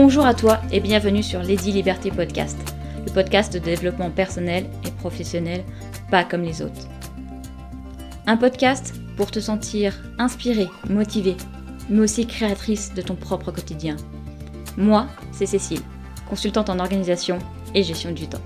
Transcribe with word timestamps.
Bonjour 0.00 0.24
à 0.24 0.32
toi 0.32 0.60
et 0.70 0.78
bienvenue 0.78 1.24
sur 1.24 1.42
Lady 1.42 1.72
Liberté 1.72 2.12
Podcast, 2.12 2.56
le 3.04 3.12
podcast 3.12 3.52
de 3.52 3.58
développement 3.58 4.12
personnel 4.12 4.66
et 4.86 4.92
professionnel, 4.92 5.64
pas 6.08 6.22
comme 6.22 6.42
les 6.42 6.62
autres. 6.62 6.86
Un 8.28 8.36
podcast 8.36 8.94
pour 9.16 9.32
te 9.32 9.40
sentir 9.40 10.00
inspiré, 10.20 10.68
motivé, 10.88 11.36
mais 11.90 12.02
aussi 12.02 12.28
créatrice 12.28 12.94
de 12.94 13.02
ton 13.02 13.16
propre 13.16 13.50
quotidien. 13.50 13.96
Moi, 14.76 15.08
c'est 15.32 15.46
Cécile, 15.46 15.82
consultante 16.28 16.70
en 16.70 16.78
organisation 16.78 17.40
et 17.74 17.82
gestion 17.82 18.12
du 18.12 18.28
temps. 18.28 18.38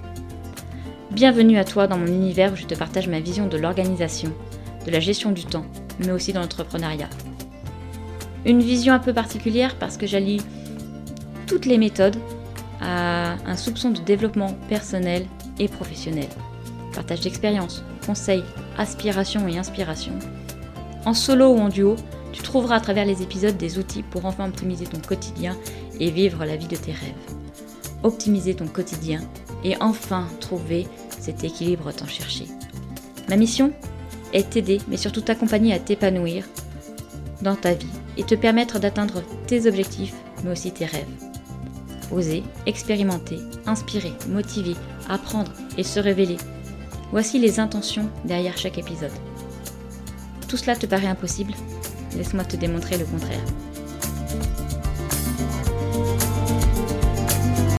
Bienvenue 1.11 1.59
à 1.59 1.65
toi 1.65 1.87
dans 1.87 1.99
mon 1.99 2.07
univers 2.07 2.55
où 2.55 2.57
je 2.57 2.65
te 2.65 2.75
partage 2.75 3.09
ma 3.09 3.21
vision 3.21 3.47
de 3.47 3.59
l'organisation, 3.59 4.33
de 4.87 4.91
la 4.91 5.01
gestion 5.01 5.33
du 5.33 5.45
temps, 5.45 5.67
mais 5.99 6.13
aussi 6.13 6.33
de 6.33 6.39
l'entrepreneuriat. 6.39 7.11
Une 8.47 8.63
vision 8.63 8.95
un 8.95 8.99
peu 8.99 9.13
particulière 9.13 9.77
parce 9.79 9.99
que 9.99 10.07
j'allie 10.07 10.41
toutes 11.53 11.67
les 11.67 11.77
méthodes 11.77 12.17
à 12.81 13.35
un 13.45 13.57
soupçon 13.59 13.91
de 13.91 14.01
développement 14.01 14.55
personnel 14.71 15.27
et 15.59 15.69
professionnel. 15.69 16.29
Partage 16.95 17.21
d'expériences, 17.21 17.85
conseils, 18.07 18.43
aspirations 18.79 19.47
et 19.47 19.59
inspirations. 19.59 20.19
En 21.05 21.13
solo 21.13 21.51
ou 21.51 21.59
en 21.59 21.69
duo, 21.69 21.97
tu 22.33 22.43
trouveras 22.43 22.77
à 22.77 22.81
travers 22.81 23.05
les 23.05 23.21
épisodes 23.21 23.59
des 23.59 23.79
outils 23.79 24.03
pour 24.03 24.25
enfin 24.25 24.49
optimiser 24.49 24.87
ton 24.87 24.99
quotidien 24.99 25.55
et 26.01 26.11
vivre 26.11 26.47
la 26.47 26.57
vie 26.57 26.69
de 26.69 26.77
tes 26.77 26.93
rêves. 26.93 27.13
Optimiser 28.03 28.55
ton 28.55 28.67
quotidien 28.67 29.21
et 29.63 29.77
enfin 29.83 30.27
trouver 30.41 30.87
cet 31.19 31.45
équilibre 31.45 31.93
tant 31.93 32.07
cherché. 32.07 32.47
Ma 33.29 33.37
mission 33.37 33.75
est 34.33 34.49
t'aider, 34.49 34.81
mais 34.89 34.97
surtout 34.97 35.21
t'accompagner 35.21 35.75
à 35.75 35.79
t'épanouir 35.79 36.47
dans 37.43 37.57
ta 37.57 37.75
vie 37.75 37.93
et 38.17 38.25
te 38.25 38.35
permettre 38.35 38.79
d'atteindre 38.79 39.23
tes 39.47 39.67
objectifs, 39.67 40.15
mais 40.45 40.53
aussi 40.53 40.73
tes 40.73 40.87
rêves. 40.87 41.32
Oser, 42.13 42.43
expérimenter, 42.67 43.39
inspirer, 43.67 44.13
motiver, 44.29 44.75
apprendre 45.09 45.53
et 45.79 45.83
se 45.83 45.99
révéler. 45.99 46.37
Voici 47.11 47.39
les 47.39 47.59
intentions 47.59 48.09
derrière 48.25 48.57
chaque 48.57 48.79
épisode. 48.79 49.13
Tout 50.49 50.57
cela 50.57 50.77
te 50.77 50.87
paraît 50.87 51.07
impossible 51.07 51.55
Laisse-moi 52.17 52.45
te 52.45 52.57
démontrer 52.57 52.99
le 52.99 53.07
contraire. 53.07 53.45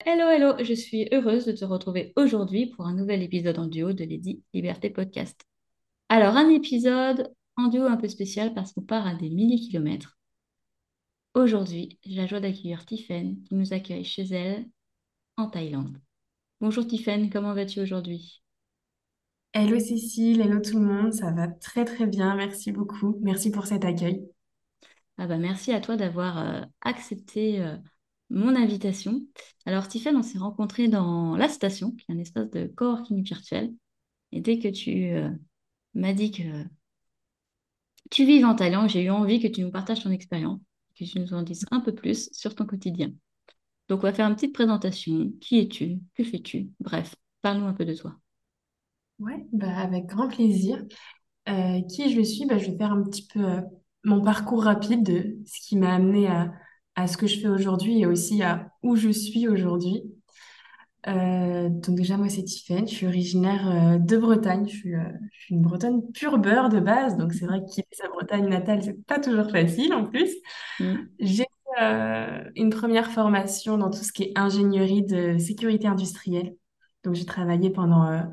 Hello, 0.05 0.27
hello, 0.29 0.63
je 0.63 0.73
suis 0.73 1.07
heureuse 1.11 1.45
de 1.45 1.51
te 1.51 1.65
retrouver 1.65 2.13
aujourd'hui 2.15 2.67
pour 2.67 2.87
un 2.87 2.95
nouvel 2.95 3.21
épisode 3.21 3.59
en 3.59 3.67
duo 3.67 3.93
de 3.93 4.03
Lady 4.03 4.41
Liberté 4.53 4.89
Podcast. 4.89 5.39
Alors, 6.09 6.35
un 6.35 6.49
épisode 6.49 7.31
en 7.57 7.67
duo 7.67 7.83
un 7.83 7.97
peu 7.97 8.07
spécial 8.07 8.55
parce 8.55 8.73
qu'on 8.73 8.81
part 8.81 9.05
à 9.05 9.13
des 9.13 9.29
milli-kilomètres. 9.29 10.17
Aujourd'hui, 11.33 11.97
j'ai 12.05 12.15
la 12.15 12.27
joie 12.27 12.39
d'accueillir 12.39 12.85
Tiffen 12.85 13.41
qui 13.43 13.55
nous 13.55 13.73
accueille 13.73 14.03
chez 14.03 14.23
elle 14.23 14.69
en 15.35 15.49
Thaïlande. 15.49 15.99
Bonjour 16.61 16.85
Tiffen, 16.85 17.31
comment 17.31 17.55
vas-tu 17.55 17.79
aujourd'hui? 17.79 18.43
Hello 19.51 19.79
Cécile, 19.79 20.41
hello 20.41 20.61
tout 20.61 20.77
le 20.77 20.85
monde, 20.85 21.11
ça 21.11 21.31
va 21.31 21.47
très 21.47 21.85
très 21.85 22.05
bien, 22.05 22.35
merci 22.35 22.71
beaucoup, 22.71 23.17
merci 23.21 23.49
pour 23.49 23.65
cet 23.65 23.83
accueil. 23.83 24.23
Ah 25.17 25.25
bah 25.25 25.37
merci 25.37 25.71
à 25.71 25.81
toi 25.81 25.95
d'avoir 25.95 26.37
euh, 26.37 26.61
accepté 26.81 27.61
euh, 27.61 27.77
mon 28.29 28.55
invitation. 28.55 29.21
Alors 29.65 29.87
Tiffen, 29.87 30.15
on 30.15 30.23
s'est 30.23 30.37
rencontrés 30.37 30.87
dans 30.87 31.35
la 31.35 31.49
station, 31.49 31.91
qui 31.93 32.05
est 32.09 32.13
un 32.13 32.19
espace 32.19 32.51
de 32.51 32.67
coworking 32.67 33.23
virtuel. 33.23 33.73
Et 34.31 34.39
dès 34.39 34.59
que 34.59 34.67
tu 34.67 35.05
euh, 35.13 35.31
m'as 35.95 36.13
dit 36.13 36.29
que 36.29 36.63
tu 38.11 38.23
vis 38.25 38.45
en 38.45 38.53
Thaïlande, 38.53 38.89
j'ai 38.89 39.03
eu 39.03 39.09
envie 39.09 39.39
que 39.39 39.47
tu 39.47 39.61
nous 39.61 39.71
partages 39.71 40.03
ton 40.03 40.11
expérience, 40.11 40.59
que 40.97 41.05
tu 41.05 41.19
nous 41.19 41.33
en 41.33 41.43
dises 41.43 41.65
un 41.71 41.79
peu 41.79 41.93
plus 41.93 42.29
sur 42.33 42.55
ton 42.55 42.65
quotidien. 42.65 43.11
Donc 43.89 43.99
on 43.99 44.03
va 44.03 44.13
faire 44.13 44.27
une 44.27 44.35
petite 44.35 44.53
présentation. 44.53 45.31
Qui 45.41 45.59
es-tu? 45.59 45.99
Que 46.15 46.23
fais-tu? 46.23 46.71
Bref, 46.79 47.15
parle-nous 47.41 47.67
un 47.67 47.73
peu 47.73 47.85
de 47.85 47.93
toi. 47.95 48.15
Ouais, 49.19 49.45
bah 49.53 49.77
avec 49.77 50.05
grand 50.07 50.27
plaisir. 50.27 50.83
Euh, 51.49 51.81
qui 51.89 52.13
je 52.13 52.21
suis, 52.21 52.45
bah, 52.47 52.57
je 52.59 52.71
vais 52.71 52.77
faire 52.77 52.93
un 52.93 53.03
petit 53.03 53.27
peu 53.27 53.41
euh, 53.45 53.61
mon 54.05 54.21
parcours 54.23 54.63
rapide 54.63 55.03
de 55.03 55.37
ce 55.45 55.67
qui 55.67 55.77
m'a 55.77 55.95
amené 55.95 56.27
à, 56.27 56.53
à 56.95 57.07
ce 57.07 57.17
que 57.17 57.27
je 57.27 57.39
fais 57.39 57.49
aujourd'hui 57.49 58.01
et 58.01 58.07
aussi 58.07 58.43
à 58.43 58.71
où 58.83 58.95
je 58.95 59.09
suis 59.09 59.47
aujourd'hui. 59.49 60.03
Euh, 61.07 61.69
donc 61.69 61.97
déjà, 61.97 62.17
moi, 62.17 62.29
c'est 62.29 62.43
Tiffaine, 62.43 62.87
je 62.87 62.93
suis 62.93 63.07
originaire 63.07 63.99
de 63.99 64.17
Bretagne, 64.17 64.67
je 64.67 64.75
suis, 64.75 64.93
je 65.31 65.39
suis 65.39 65.55
une 65.55 65.61
Bretonne 65.61 66.01
pure 66.13 66.37
beurre 66.37 66.69
de 66.69 66.79
base, 66.79 67.17
donc 67.17 67.33
c'est 67.33 67.45
vrai 67.45 67.61
que 67.61 67.65
quitter 67.65 67.95
sa 67.95 68.07
Bretagne 68.07 68.47
natale, 68.47 68.81
c'est 68.83 69.05
pas 69.05 69.19
toujours 69.19 69.49
facile 69.49 69.93
en 69.93 70.05
plus. 70.05 70.31
Mm. 70.79 70.95
J'ai 71.19 71.45
une 72.55 72.69
première 72.69 73.11
formation 73.11 73.77
dans 73.77 73.89
tout 73.89 74.03
ce 74.03 74.13
qui 74.13 74.23
est 74.23 74.31
ingénierie 74.35 75.03
de 75.03 75.37
sécurité 75.39 75.87
industrielle. 75.87 76.55
Donc 77.03 77.15
j'ai 77.15 77.25
travaillé 77.25 77.71
pendant 77.71 78.23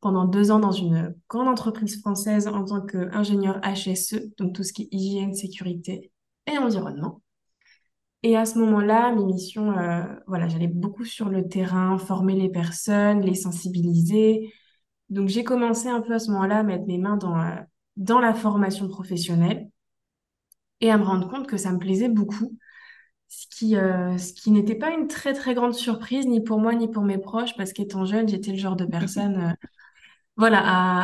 pendant 0.00 0.24
deux 0.24 0.50
ans 0.50 0.58
dans 0.58 0.72
une 0.72 1.14
grande 1.28 1.48
entreprise 1.48 2.00
française 2.00 2.48
en 2.48 2.64
tant 2.64 2.80
qu'ingénieur 2.80 3.60
HSE, 3.62 4.34
donc 4.38 4.54
tout 4.54 4.62
ce 4.62 4.72
qui 4.72 4.82
est 4.82 4.88
hygiène, 4.92 5.34
sécurité 5.34 6.10
et 6.50 6.58
environnement. 6.58 7.20
Et 8.22 8.36
à 8.36 8.44
ce 8.44 8.58
moment-là, 8.58 9.12
mes 9.14 9.24
missions, 9.24 9.76
euh, 9.78 10.02
voilà, 10.26 10.48
j'allais 10.48 10.66
beaucoup 10.68 11.04
sur 11.04 11.28
le 11.30 11.48
terrain, 11.48 11.96
former 11.98 12.34
les 12.34 12.50
personnes, 12.50 13.22
les 13.22 13.34
sensibiliser. 13.34 14.52
Donc 15.10 15.28
j'ai 15.28 15.44
commencé 15.44 15.88
un 15.88 16.00
peu 16.02 16.14
à 16.14 16.18
ce 16.18 16.30
moment-là 16.32 16.58
à 16.60 16.62
mettre 16.62 16.86
mes 16.86 16.98
mains 16.98 17.16
dans, 17.16 17.38
euh, 17.40 17.56
dans 17.96 18.20
la 18.20 18.34
formation 18.34 18.88
professionnelle 18.88 19.70
et 20.80 20.90
à 20.90 20.98
me 20.98 21.04
rendre 21.04 21.28
compte 21.28 21.46
que 21.46 21.56
ça 21.56 21.72
me 21.72 21.78
plaisait 21.78 22.08
beaucoup. 22.08 22.56
Ce 23.28 23.46
qui, 23.50 23.76
euh, 23.76 24.18
ce 24.18 24.32
qui 24.34 24.50
n'était 24.50 24.74
pas 24.76 24.90
une 24.92 25.08
très 25.08 25.34
très 25.34 25.54
grande 25.54 25.74
surprise, 25.74 26.26
ni 26.26 26.42
pour 26.42 26.58
moi, 26.60 26.74
ni 26.74 26.88
pour 26.88 27.04
mes 27.04 27.18
proches, 27.18 27.56
parce 27.56 27.72
qu'étant 27.72 28.04
jeune, 28.04 28.28
j'étais 28.28 28.52
le 28.52 28.58
genre 28.58 28.76
de 28.76 28.84
personne 28.86 29.56
voilà, 30.36 30.60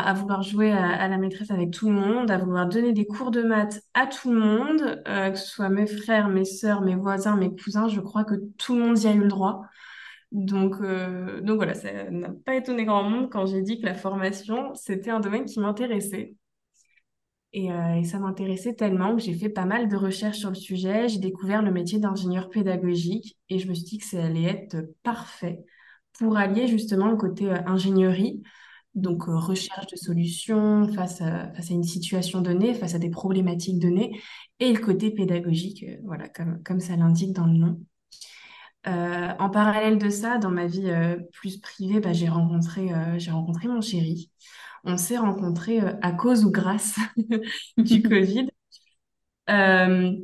à, 0.06 0.14
vouloir 0.14 0.42
jouer 0.42 0.72
à, 0.72 1.08
la 1.08 1.18
maîtresse 1.18 1.50
avec 1.50 1.70
tout 1.70 1.88
le 1.88 1.94
monde, 1.94 2.30
à 2.30 2.38
vouloir 2.38 2.66
donner 2.68 2.92
des 2.92 3.06
cours 3.06 3.30
de 3.30 3.42
maths 3.42 3.82
à 3.94 4.06
tout 4.06 4.32
le 4.32 4.40
monde, 4.40 5.02
euh, 5.06 5.30
que 5.30 5.38
ce 5.38 5.46
soit 5.46 5.68
mes 5.68 5.86
frères, 5.86 6.28
mes 6.28 6.44
sœurs, 6.44 6.80
mes 6.80 6.96
voisins, 6.96 7.36
mes 7.36 7.54
cousins, 7.54 7.88
je 7.88 8.00
crois 8.00 8.24
que 8.24 8.34
tout 8.56 8.74
le 8.74 8.82
monde 8.82 8.98
y 8.98 9.06
a 9.06 9.12
eu 9.12 9.20
le 9.20 9.28
droit. 9.28 9.62
Donc, 10.32 10.76
euh, 10.80 11.40
donc 11.42 11.56
voilà, 11.56 11.74
ça 11.74 12.10
n'a 12.10 12.30
pas 12.44 12.56
étonné 12.56 12.84
grand 12.84 13.02
monde 13.04 13.30
quand 13.30 13.46
j'ai 13.46 13.62
dit 13.62 13.80
que 13.80 13.86
la 13.86 13.94
formation, 13.94 14.74
c'était 14.74 15.10
un 15.10 15.20
domaine 15.20 15.44
qui 15.44 15.60
m'intéressait. 15.60 16.34
Et, 17.52 17.72
euh, 17.72 17.94
et, 17.94 18.04
ça 18.04 18.18
m'intéressait 18.18 18.74
tellement 18.74 19.14
que 19.16 19.22
j'ai 19.22 19.34
fait 19.34 19.48
pas 19.48 19.64
mal 19.64 19.88
de 19.88 19.96
recherches 19.96 20.38
sur 20.38 20.50
le 20.50 20.54
sujet. 20.56 21.08
J'ai 21.08 21.18
découvert 21.18 21.62
le 21.62 21.70
métier 21.72 21.98
d'ingénieur 21.98 22.50
pédagogique 22.50 23.38
et 23.48 23.58
je 23.58 23.68
me 23.68 23.74
suis 23.74 23.84
dit 23.84 23.98
que 23.98 24.04
ça 24.06 24.24
allait 24.24 24.44
être 24.44 24.76
parfait 25.02 25.64
pour 26.18 26.36
allier 26.36 26.66
justement 26.66 27.08
le 27.08 27.16
côté 27.16 27.50
ingénierie 27.50 28.42
donc 28.96 29.28
euh, 29.28 29.36
recherche 29.36 29.86
de 29.86 29.96
solutions 29.96 30.88
face 30.94 31.20
à, 31.20 31.52
face 31.52 31.70
à 31.70 31.74
une 31.74 31.84
situation 31.84 32.40
donnée, 32.40 32.74
face 32.74 32.94
à 32.94 32.98
des 32.98 33.10
problématiques 33.10 33.78
données, 33.78 34.20
et 34.58 34.72
le 34.72 34.80
côté 34.80 35.10
pédagogique, 35.10 35.84
euh, 35.84 35.96
voilà, 36.04 36.28
comme, 36.28 36.62
comme 36.64 36.80
ça 36.80 36.96
l'indique 36.96 37.32
dans 37.34 37.46
le 37.46 37.52
nom. 37.52 37.80
Euh, 38.88 39.32
en 39.38 39.50
parallèle 39.50 39.98
de 39.98 40.08
ça, 40.10 40.38
dans 40.38 40.50
ma 40.50 40.66
vie 40.66 40.90
plus 41.32 41.58
privée, 41.58 42.00
bah, 42.00 42.12
j'ai 42.12 42.28
rencontré, 42.28 42.88
j'ai 43.18 43.32
rencontré 43.32 43.66
mon 43.68 43.80
chéri. 43.80 44.30
On 44.84 44.96
s'est 44.96 45.18
rencontrés 45.18 45.80
à 45.80 46.12
cause 46.12 46.44
ou 46.44 46.52
grâce 46.52 46.96
du 47.76 48.02
Covid. 48.08 48.48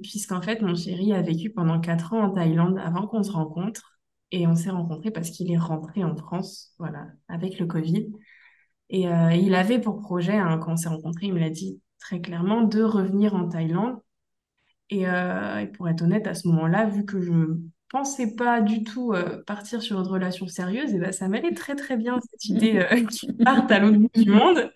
puisqu'en 0.03 0.43
fait, 0.43 0.62
mon 0.62 0.75
chéri 0.75 1.12
a 1.12 1.22
vécu 1.22 1.50
pendant 1.50 1.81
quatre 1.81 2.12
ans 2.12 2.22
en 2.25 2.31
Thaïlande 2.31 2.78
avant 2.78 3.06
qu'on 3.06 3.22
se 3.22 3.32
rencontre. 3.32 3.99
Et 4.31 4.47
on 4.47 4.55
s'est 4.55 4.71
rencontrés 4.71 5.11
parce 5.11 5.31
qu'il 5.31 5.53
est 5.53 5.59
rentré 5.59 6.05
en 6.05 6.16
France, 6.16 6.72
voilà, 6.78 7.09
avec 7.28 7.59
le 7.59 7.66
Covid. 7.66 8.09
Et 8.92 9.08
euh, 9.08 9.32
il 9.32 9.54
avait 9.54 9.80
pour 9.80 10.00
projet, 10.00 10.36
hein, 10.36 10.58
quand 10.58 10.75
on 10.75 10.76
s'est 10.76 10.90
rencontrés, 10.90 11.26
il 11.26 11.32
me 11.32 11.40
l'a 11.40 11.50
dit 11.50 11.81
très 11.99 12.20
clairement, 12.20 12.62
de 12.62 12.82
revenir 12.82 13.34
en 13.34 13.49
Thaïlande. 13.49 13.96
Euh, 14.93 15.58
et, 15.58 15.67
pour 15.67 15.88
être 15.88 16.02
honnête, 16.02 16.26
à 16.26 16.34
ce 16.34 16.46
moment-là, 16.49 16.84
vu 16.84 17.06
que 17.06 17.22
je 17.22 17.32
ne 17.32 17.55
pensais 17.88 18.34
pas 18.37 18.61
du 18.61 18.84
tout 18.84 19.14
euh, 19.14 19.43
partir 19.46 19.81
sur 19.81 19.99
une 19.99 20.06
relation 20.06 20.46
sérieuse, 20.46 20.94
et 20.94 20.99
ben, 20.99 21.11
ça 21.11 21.26
m'allait 21.28 21.55
très 21.55 21.75
très 21.75 21.96
bien 21.96 22.20
cette 22.31 22.44
idée 22.44 22.87
qu'il 23.11 23.34
parte 23.38 23.70
à 23.72 23.78
l'autre 23.78 23.96
bout 23.96 24.11
du 24.14 24.31
monde. 24.31 24.70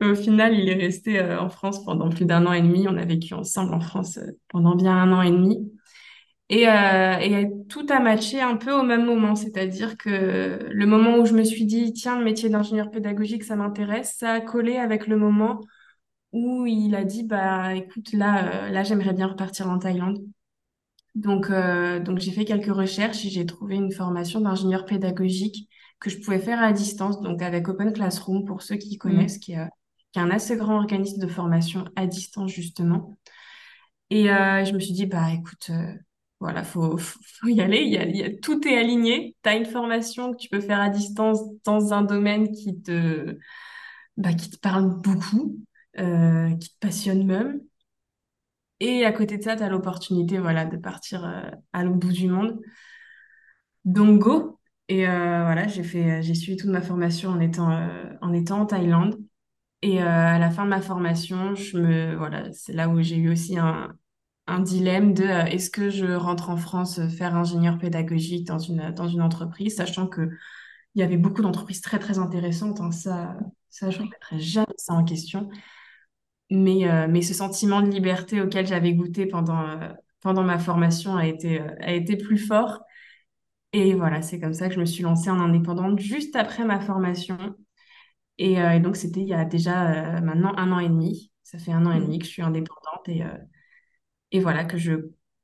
Au 0.00 0.14
final, 0.14 0.58
il 0.58 0.68
est 0.68 0.74
resté 0.74 1.22
en 1.22 1.50
France 1.50 1.84
pendant 1.84 2.08
plus 2.08 2.24
d'un 2.24 2.46
an 2.46 2.52
et 2.52 2.62
demi. 2.62 2.88
On 2.88 2.96
a 2.96 3.04
vécu 3.04 3.34
ensemble 3.34 3.74
en 3.74 3.80
France 3.80 4.18
pendant 4.48 4.74
bien 4.74 4.96
un 4.96 5.12
an 5.12 5.22
et 5.22 5.30
demi. 5.30 5.70
Et, 6.52 6.68
euh, 6.68 7.16
et, 7.18 7.50
tout 7.70 7.86
a 7.88 7.98
matché 7.98 8.42
un 8.42 8.56
peu 8.58 8.72
au 8.72 8.82
même 8.82 9.06
moment, 9.06 9.34
c'est-à-dire 9.34 9.96
que 9.96 10.58
le 10.70 10.86
moment 10.86 11.16
où 11.16 11.24
je 11.24 11.32
me 11.32 11.44
suis 11.44 11.64
dit, 11.64 11.94
tiens, 11.94 12.18
le 12.18 12.24
métier 12.24 12.50
d'ingénieur 12.50 12.90
pédagogique, 12.90 13.42
ça 13.42 13.56
m'intéresse, 13.56 14.16
ça 14.18 14.32
a 14.32 14.40
collé 14.42 14.76
avec 14.76 15.06
le 15.06 15.16
moment 15.16 15.60
où 16.32 16.66
il 16.66 16.94
a 16.94 17.04
dit, 17.04 17.22
bah 17.24 17.74
écoute, 17.74 18.12
là, 18.12 18.66
euh, 18.66 18.68
là 18.68 18.84
j'aimerais 18.84 19.14
bien 19.14 19.28
repartir 19.28 19.70
en 19.70 19.78
Thaïlande. 19.78 20.18
Donc, 21.14 21.48
euh, 21.48 22.00
donc 22.00 22.18
j'ai 22.18 22.32
fait 22.32 22.44
quelques 22.44 22.74
recherches 22.74 23.24
et 23.24 23.30
j'ai 23.30 23.46
trouvé 23.46 23.76
une 23.76 23.90
formation 23.90 24.42
d'ingénieur 24.42 24.84
pédagogique 24.84 25.70
que 26.00 26.10
je 26.10 26.18
pouvais 26.18 26.38
faire 26.38 26.62
à 26.62 26.74
distance, 26.74 27.22
donc 27.22 27.40
avec 27.40 27.66
Open 27.66 27.94
Classroom, 27.94 28.44
pour 28.44 28.60
ceux 28.60 28.76
qui 28.76 28.96
mmh. 28.96 28.98
connaissent, 28.98 29.38
qui, 29.38 29.52
est, 29.52 29.68
qui 30.12 30.18
est 30.18 30.22
un 30.22 30.30
assez 30.30 30.58
grand 30.58 30.76
organisme 30.76 31.18
de 31.18 31.28
formation 31.28 31.86
à 31.96 32.06
distance, 32.06 32.50
justement. 32.50 33.16
Et 34.10 34.24
je 34.24 34.74
me 34.74 34.80
suis 34.80 34.92
dit, 34.92 35.06
bah 35.06 35.32
écoute 35.32 35.70
voilà, 36.42 36.64
faut, 36.64 36.98
faut 36.98 37.46
y 37.46 37.60
aller. 37.60 37.82
Il 37.82 38.16
y 38.16 38.22
a, 38.24 38.30
tout 38.36 38.66
est 38.66 38.76
aligné. 38.76 39.36
Tu 39.44 39.48
as 39.48 39.56
une 39.56 39.64
formation 39.64 40.32
que 40.32 40.36
tu 40.36 40.48
peux 40.48 40.60
faire 40.60 40.80
à 40.80 40.88
distance 40.88 41.40
dans 41.64 41.92
un 41.92 42.02
domaine 42.02 42.50
qui 42.50 42.82
te, 42.82 43.38
bah, 44.16 44.34
qui 44.34 44.50
te 44.50 44.58
parle 44.58 45.00
beaucoup, 45.00 45.56
euh, 46.00 46.54
qui 46.56 46.70
te 46.70 46.78
passionne 46.80 47.24
même. 47.26 47.60
Et 48.80 49.04
à 49.04 49.12
côté 49.12 49.38
de 49.38 49.44
ça, 49.44 49.54
tu 49.54 49.62
as 49.62 49.68
l'opportunité 49.68 50.38
voilà, 50.38 50.64
de 50.66 50.76
partir 50.76 51.24
euh, 51.24 51.48
à 51.72 51.84
l'autre 51.84 51.98
bout 51.98 52.12
du 52.12 52.26
monde. 52.26 52.60
Donc, 53.84 54.18
go. 54.20 54.58
Et 54.88 55.06
euh, 55.08 55.42
voilà, 55.44 55.68
j'ai 55.68 56.34
suivi 56.34 56.56
toute 56.56 56.70
ma 56.70 56.82
formation 56.82 57.30
en 57.30 57.38
étant, 57.38 57.70
euh, 57.70 58.12
en 58.20 58.32
étant 58.32 58.62
en 58.62 58.66
Thaïlande. 58.66 59.16
Et 59.82 60.00
à 60.00 60.38
la 60.38 60.50
fin 60.50 60.64
de 60.64 60.70
ma 60.70 60.80
formation, 60.80 61.54
voilà, 62.16 62.52
c'est 62.52 62.72
là 62.72 62.88
où 62.88 63.00
j'ai 63.02 63.16
eu 63.16 63.30
aussi 63.30 63.58
un, 63.58 63.96
un 64.46 64.60
dilemme 64.60 65.14
de 65.14 65.24
euh, 65.24 65.44
est-ce 65.46 65.70
que 65.70 65.90
je 65.90 66.06
rentre 66.06 66.50
en 66.50 66.56
France 66.56 66.98
euh, 66.98 67.08
faire 67.08 67.34
ingénieur 67.36 67.78
pédagogique 67.78 68.46
dans 68.46 68.58
une, 68.58 68.90
dans 68.92 69.08
une 69.08 69.22
entreprise, 69.22 69.76
sachant 69.76 70.06
que 70.06 70.30
il 70.94 71.00
y 71.00 71.02
avait 71.04 71.16
beaucoup 71.16 71.42
d'entreprises 71.42 71.80
très 71.80 71.98
très 71.98 72.18
intéressantes. 72.18 72.80
hein, 72.80 72.90
ça, 72.92 73.36
ça, 73.70 73.90
je 73.90 73.98
ne 73.98 74.04
remettrai 74.04 74.40
jamais 74.40 74.66
ça 74.76 74.94
en 74.94 75.04
question. 75.04 75.50
Mais, 76.50 76.88
euh, 76.88 77.06
mais 77.08 77.22
ce 77.22 77.34
sentiment 77.34 77.80
de 77.82 77.88
liberté 77.88 78.40
auquel 78.42 78.66
j'avais 78.66 78.92
goûté 78.92 79.26
pendant, 79.26 79.60
euh, 79.68 79.88
pendant 80.20 80.42
ma 80.42 80.58
formation 80.58 81.16
a 81.16 81.26
été, 81.26 81.60
a 81.60 81.92
été 81.92 82.16
plus 82.16 82.38
fort. 82.38 82.80
Et 83.72 83.94
voilà, 83.94 84.22
c'est 84.22 84.40
comme 84.40 84.54
ça 84.54 84.68
que 84.68 84.74
je 84.74 84.80
me 84.80 84.84
suis 84.86 85.02
lancée 85.02 85.30
en 85.30 85.40
indépendante 85.40 85.98
juste 85.98 86.36
après 86.36 86.64
ma 86.64 86.80
formation. 86.80 87.38
Et, 88.38 88.54
et 88.54 88.80
donc, 88.80 88.96
c'était 88.96 89.20
il 89.20 89.28
y 89.28 89.34
a 89.34 89.44
déjà 89.44 90.20
maintenant 90.20 90.52
un 90.56 90.72
an 90.72 90.78
et 90.80 90.88
demi. 90.88 91.32
Ça 91.42 91.58
fait 91.58 91.72
un 91.72 91.86
an 91.86 91.92
et 91.92 92.00
demi 92.00 92.16
Mm. 92.16 92.20
que 92.20 92.24
je 92.24 92.30
suis 92.30 92.42
indépendante 92.42 93.08
et, 93.08 93.22
et 94.32 94.40
voilà, 94.40 94.64
que 94.64 94.78
je, 94.78 94.94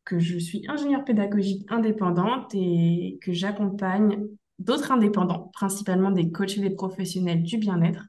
que 0.04 0.18
je 0.18 0.38
suis 0.38 0.64
ingénieure 0.68 1.04
pédagogique 1.04 1.66
indépendante 1.70 2.52
et 2.54 3.18
que 3.22 3.32
j'accompagne 3.32 4.26
d'autres 4.58 4.90
indépendants, 4.92 5.50
principalement 5.54 6.10
des 6.10 6.32
coachs 6.32 6.58
et 6.58 6.60
des 6.60 6.70
professionnels 6.70 7.42
du 7.42 7.58
bien-être, 7.58 8.04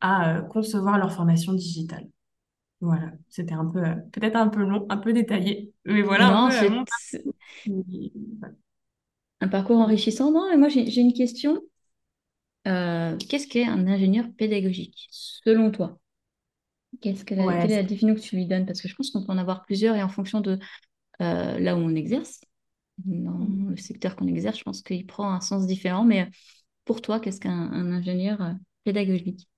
à 0.00 0.38
euh, 0.38 0.42
concevoir 0.42 0.98
leur 0.98 1.12
formation 1.12 1.54
digitale. 1.54 2.08
Voilà, 2.80 3.12
c'était 3.30 3.54
un 3.54 3.64
peu, 3.64 3.78
euh, 3.78 3.94
peut-être 4.12 4.36
un 4.36 4.48
peu 4.48 4.62
long, 4.62 4.86
un 4.90 4.98
peu 4.98 5.12
détaillé, 5.12 5.72
mais 5.86 6.02
voilà 6.02 6.28
un 6.28 6.48
peu 6.48 6.66
euh, 6.66 6.70
mon 6.70 6.84
parcours. 6.84 7.34
un 9.40 9.48
parcours 9.48 9.78
enrichissant. 9.78 10.30
Non, 10.30 10.50
et 10.52 10.56
moi, 10.58 10.68
j'ai 10.68 10.90
j'ai 10.90 11.00
une 11.00 11.14
question. 11.14 11.62
Euh, 12.66 13.16
qu'est-ce 13.16 13.46
qu'est 13.46 13.64
un 13.64 13.86
ingénieur 13.86 14.26
pédagogique, 14.36 15.08
selon 15.10 15.70
toi? 15.70 15.98
Qu'est-ce 17.00 17.24
que 17.24 17.34
la- 17.34 17.46
Ouais, 17.46 17.56
quelle 17.56 17.72
est 17.72 17.76
la 17.76 17.82
définition 17.82 18.14
que 18.22 18.28
tu 18.28 18.36
lui 18.36 18.46
donnes? 18.46 18.66
Parce 18.66 18.80
que 18.80 18.88
je 18.88 18.94
pense 18.94 19.10
qu'on 19.10 19.24
peut 19.24 19.32
en 19.32 19.38
avoir 19.38 19.64
plusieurs 19.64 19.96
et 19.96 20.02
en 20.02 20.08
fonction 20.08 20.40
de 20.40 20.58
euh, 21.22 21.58
là 21.60 21.76
où 21.76 21.80
on 21.80 21.94
exerce, 21.96 22.40
dans 23.06 23.38
le 23.70 23.76
secteur 23.78 24.16
qu'on 24.16 24.28
exerce, 24.28 24.58
je 24.58 24.64
pense 24.64 24.82
qu'il 24.82 25.06
prend 25.06 25.32
un 25.32 25.40
sens 25.40 25.66
différent. 25.66 26.04
Mais 26.04 26.22
euh, 26.22 26.26
pour 26.86 27.02
toi, 27.02 27.20
qu'est-ce 27.20 27.40
qu'un 27.40 27.52
un 27.72 27.92
ingénieur 27.92 28.42
euh, 28.42 28.52
pédagogique? 28.84 29.48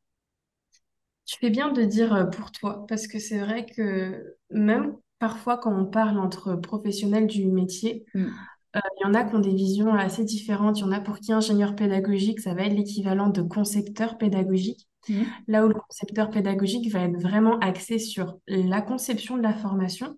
tu 1.26 1.38
fais 1.38 1.50
bien 1.50 1.70
de 1.72 1.82
dire 1.84 2.30
pour 2.30 2.50
toi, 2.52 2.86
parce 2.88 3.06
que 3.06 3.18
c'est 3.18 3.38
vrai 3.38 3.66
que 3.66 4.36
même 4.50 4.96
parfois 5.18 5.58
quand 5.58 5.74
on 5.78 5.86
parle 5.86 6.18
entre 6.18 6.54
professionnels 6.56 7.26
du 7.26 7.46
métier, 7.46 8.04
Mm. 8.14 8.48
Euh, 8.76 8.80
il 8.98 9.06
y 9.06 9.06
en 9.06 9.14
a 9.14 9.24
qui 9.24 9.34
ont 9.34 9.40
des 9.40 9.54
visions 9.54 9.94
assez 9.94 10.24
différentes. 10.24 10.78
Il 10.78 10.82
y 10.82 10.84
en 10.84 10.92
a 10.92 11.00
pour 11.00 11.18
qui 11.18 11.32
ingénieur 11.32 11.74
pédagogique, 11.74 12.40
ça 12.40 12.54
va 12.54 12.62
être 12.62 12.74
l'équivalent 12.74 13.30
de 13.30 13.42
concepteur 13.42 14.18
pédagogique. 14.18 14.88
Mm. 15.08 15.22
Là 15.48 15.64
où 15.64 15.68
le 15.68 15.74
concepteur 15.74 16.30
pédagogique 16.30 16.90
va 16.92 17.00
être 17.00 17.20
vraiment 17.20 17.58
axé 17.60 17.98
sur 17.98 18.38
la 18.46 18.82
conception 18.82 19.36
de 19.36 19.42
la 19.42 19.54
formation, 19.54 20.16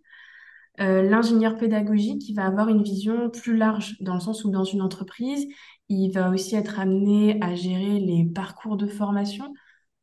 euh, 0.81 1.03
l'ingénieur 1.03 1.57
pédagogique, 1.59 2.29
il 2.29 2.35
va 2.35 2.47
avoir 2.47 2.69
une 2.69 2.83
vision 2.83 3.29
plus 3.31 3.57
large, 3.57 3.97
dans 4.01 4.15
le 4.15 4.21
sens 4.21 4.45
où 4.45 4.51
dans 4.51 4.65
une 4.65 4.81
entreprise, 4.81 5.47
il 5.89 6.11
va 6.11 6.31
aussi 6.31 6.57
être 6.57 6.81
amené 6.81 7.39
à 7.43 7.55
gérer 7.55 7.99
les 8.01 8.25
parcours 8.25 8.77
de 8.77 8.87
formation, 8.87 9.53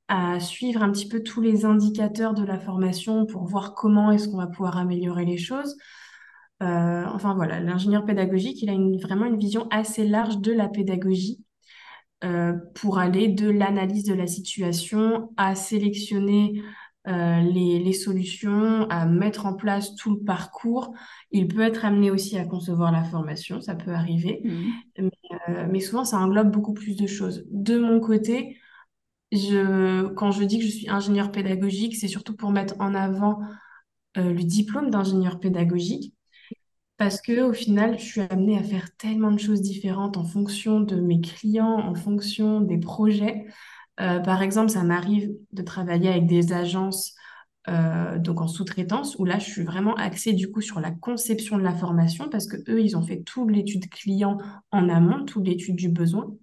à 0.08 0.40
suivre 0.40 0.84
un 0.84 0.92
petit 0.92 1.08
peu 1.08 1.24
tous 1.24 1.42
les 1.42 1.66
indicateurs 1.66 2.34
de 2.34 2.46
la 2.46 2.60
formation 2.60 3.26
pour 3.26 3.46
voir 3.46 3.74
comment 3.74 4.12
est-ce 4.12 4.30
qu'on 4.30 4.38
va 4.38 4.48
pouvoir 4.48 4.78
améliorer 4.78 5.26
les 5.26 5.38
choses. 5.38 5.76
Euh, 6.64 7.06
enfin 7.14 7.36
voilà, 7.36 7.60
l'ingénieur 7.60 8.04
pédagogique, 8.06 8.62
il 8.64 8.70
a 8.70 8.74
une- 8.74 9.00
vraiment 9.00 9.26
une 9.26 9.38
vision 9.38 9.68
assez 9.70 10.08
large 10.08 10.40
de 10.40 10.52
la 10.52 10.68
pédagogie 10.70 11.44
euh, 12.24 12.54
pour 12.74 12.98
aller 12.98 13.28
de 13.28 13.48
l'analyse 13.50 14.04
de 14.06 14.16
la 14.16 14.26
situation 14.26 15.32
à 15.38 15.54
sélectionner 15.54 16.62
euh, 17.08 17.40
les, 17.42 17.80
les 17.80 17.94
solutions, 17.94 18.88
à 18.90 19.06
mettre 19.06 19.46
en 19.46 19.54
place 19.54 19.96
tout 19.96 20.16
le 20.16 20.20
parcours. 20.24 20.94
Il 21.32 21.48
peut 21.48 21.62
être 21.62 21.86
amené 21.86 22.10
aussi 22.12 22.38
à 22.38 22.46
concevoir 22.46 22.92
la 22.92 23.04
formation, 23.04 23.62
ça 23.62 23.76
peut 23.76 23.92
arriver, 23.94 24.42
Mm. 24.44 24.72
mais, 25.00 25.68
mais 25.70 25.80
souvent 25.80 26.06
ça 26.06 26.18
englobe 26.18 26.52
beaucoup 26.52 26.74
plus 26.74 26.96
de 26.98 27.06
choses. 27.08 27.46
De 27.52 27.78
mon 27.78 28.00
côté, 28.00 28.58
je, 29.32 30.08
quand 30.16 30.32
je 30.32 30.44
dis 30.44 30.58
que 30.60 30.66
je 30.66 30.72
suis 30.72 30.90
ingénieur 30.90 31.32
pédagogique, 31.32 31.96
c'est 31.96 32.08
surtout 32.08 32.36
pour 32.36 32.52
mettre 32.52 32.76
en 32.80 32.96
avant 32.96 33.40
le 34.16 34.42
diplôme 34.42 34.90
d'ingénieur 34.90 35.40
pédagogique. 35.40 36.14
Parce 36.98 37.22
que 37.22 37.42
au 37.44 37.54
final, 37.54 38.00
je 38.00 38.06
suis 38.06 38.22
amenée 38.22 38.58
à 38.58 38.64
faire 38.64 38.96
tellement 38.98 39.32
de 39.32 39.40
choses 39.40 39.62
différentes 39.62 40.18
en 40.18 40.24
fonction 40.26 40.80
de 40.80 41.00
mes 41.00 41.22
clients, 41.22 41.78
en 41.80 41.94
fonction 41.94 42.60
des 42.62 42.80
projets. 42.80 43.46
Euh, 44.00 44.20
par 44.20 44.42
exemple, 44.42 44.70
ça 44.72 44.84
m'arrive 44.84 45.32
de 45.52 45.62
travailler 45.62 46.10
avec 46.10 46.28
des 46.28 46.54
agences 46.54 47.14
euh, 47.70 48.18
donc 48.18 48.40
en 48.40 48.48
sous-traitance 48.48 49.18
où 49.20 49.26
là, 49.26 49.40
je 49.40 49.46
suis 49.50 49.64
vraiment 49.64 49.94
axée 49.96 50.34
du 50.34 50.50
coup 50.50 50.62
sur 50.62 50.80
la 50.80 50.92
conception 50.92 51.58
de 51.58 51.64
la 51.64 51.76
formation 51.76 52.30
parce 52.30 52.48
que 52.48 52.58
eux, 52.70 52.82
ils 52.82 52.96
ont 52.96 53.04
fait 53.04 53.22
toute 53.24 53.52
l'étude 53.52 53.90
client 53.90 54.38
en 54.72 54.90
amont, 54.90 55.26
toute 55.26 55.46
l'étude 55.46 55.76
du 55.76 55.90
besoin. 55.90 56.34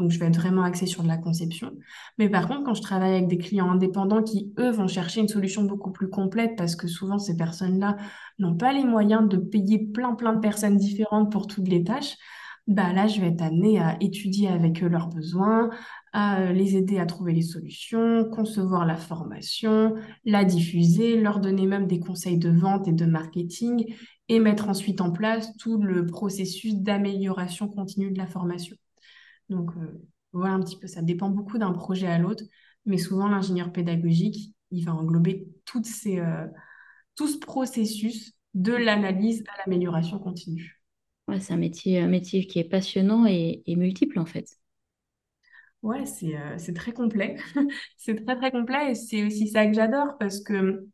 Donc, 0.00 0.10
je 0.10 0.18
vais 0.18 0.26
être 0.26 0.38
vraiment 0.38 0.62
axée 0.62 0.86
sur 0.86 1.02
de 1.02 1.08
la 1.08 1.18
conception. 1.18 1.72
Mais 2.16 2.30
par 2.30 2.48
contre, 2.48 2.64
quand 2.64 2.72
je 2.72 2.80
travaille 2.80 3.12
avec 3.12 3.28
des 3.28 3.36
clients 3.36 3.70
indépendants 3.70 4.22
qui, 4.22 4.52
eux, 4.58 4.70
vont 4.70 4.88
chercher 4.88 5.20
une 5.20 5.28
solution 5.28 5.62
beaucoup 5.64 5.92
plus 5.92 6.08
complète 6.08 6.56
parce 6.56 6.74
que 6.74 6.88
souvent, 6.88 7.18
ces 7.18 7.36
personnes-là 7.36 7.98
n'ont 8.38 8.56
pas 8.56 8.72
les 8.72 8.84
moyens 8.84 9.28
de 9.28 9.36
payer 9.36 9.78
plein, 9.78 10.14
plein 10.14 10.32
de 10.32 10.40
personnes 10.40 10.78
différentes 10.78 11.30
pour 11.30 11.46
toutes 11.46 11.68
les 11.68 11.84
tâches, 11.84 12.16
bah 12.66 12.92
là, 12.92 13.08
je 13.08 13.20
vais 13.20 13.28
être 13.28 13.42
amenée 13.42 13.78
à 13.78 13.96
étudier 14.00 14.48
avec 14.48 14.82
eux 14.82 14.88
leurs 14.88 15.08
besoins, 15.08 15.70
à 16.12 16.40
euh, 16.40 16.52
les 16.52 16.76
aider 16.76 16.98
à 16.98 17.04
trouver 17.04 17.32
les 17.32 17.42
solutions, 17.42 18.24
concevoir 18.30 18.86
la 18.86 18.96
formation, 18.96 19.96
la 20.24 20.44
diffuser, 20.44 21.20
leur 21.20 21.40
donner 21.40 21.66
même 21.66 21.86
des 21.86 22.00
conseils 22.00 22.38
de 22.38 22.50
vente 22.50 22.88
et 22.88 22.92
de 22.92 23.06
marketing 23.06 23.94
et 24.28 24.38
mettre 24.38 24.68
ensuite 24.68 25.00
en 25.00 25.10
place 25.10 25.54
tout 25.58 25.82
le 25.82 26.06
processus 26.06 26.76
d'amélioration 26.76 27.68
continue 27.68 28.12
de 28.12 28.18
la 28.18 28.26
formation. 28.26 28.76
Donc, 29.50 29.70
euh, 29.76 30.02
voilà 30.32 30.54
un 30.54 30.60
petit 30.62 30.78
peu, 30.78 30.86
ça 30.88 31.02
dépend 31.02 31.30
beaucoup 31.30 31.58
d'un 31.58 31.72
projet 31.72 32.06
à 32.06 32.18
l'autre, 32.18 32.44
mais 32.86 32.98
souvent 32.98 33.28
l'ingénieur 33.28 33.72
pédagogique, 33.72 34.54
il 34.70 34.84
va 34.86 34.94
englober 34.94 35.48
toutes 35.66 35.86
ces, 35.86 36.20
euh, 36.20 36.46
tout 37.16 37.28
ce 37.28 37.38
processus 37.38 38.34
de 38.54 38.72
l'analyse 38.72 39.44
à 39.54 39.58
l'amélioration 39.58 40.18
continue. 40.18 40.80
Ouais, 41.28 41.40
c'est 41.40 41.52
un 41.54 41.56
métier, 41.56 41.98
un 42.00 42.08
métier 42.08 42.46
qui 42.46 42.58
est 42.58 42.64
passionnant 42.64 43.24
et, 43.26 43.62
et 43.66 43.76
multiple 43.76 44.18
en 44.18 44.26
fait. 44.26 44.58
Ouais, 45.82 46.04
c'est 46.04 46.36
euh, 46.36 46.56
très 46.74 46.92
complet. 46.92 47.36
C'est 47.96 48.24
très, 48.24 48.36
très 48.36 48.50
complet 48.50 48.90
et 48.92 48.94
c'est 48.94 49.24
aussi 49.24 49.48
ça 49.48 49.66
que 49.66 49.72
j'adore 49.74 50.18
parce 50.18 50.40
que, 50.40 50.86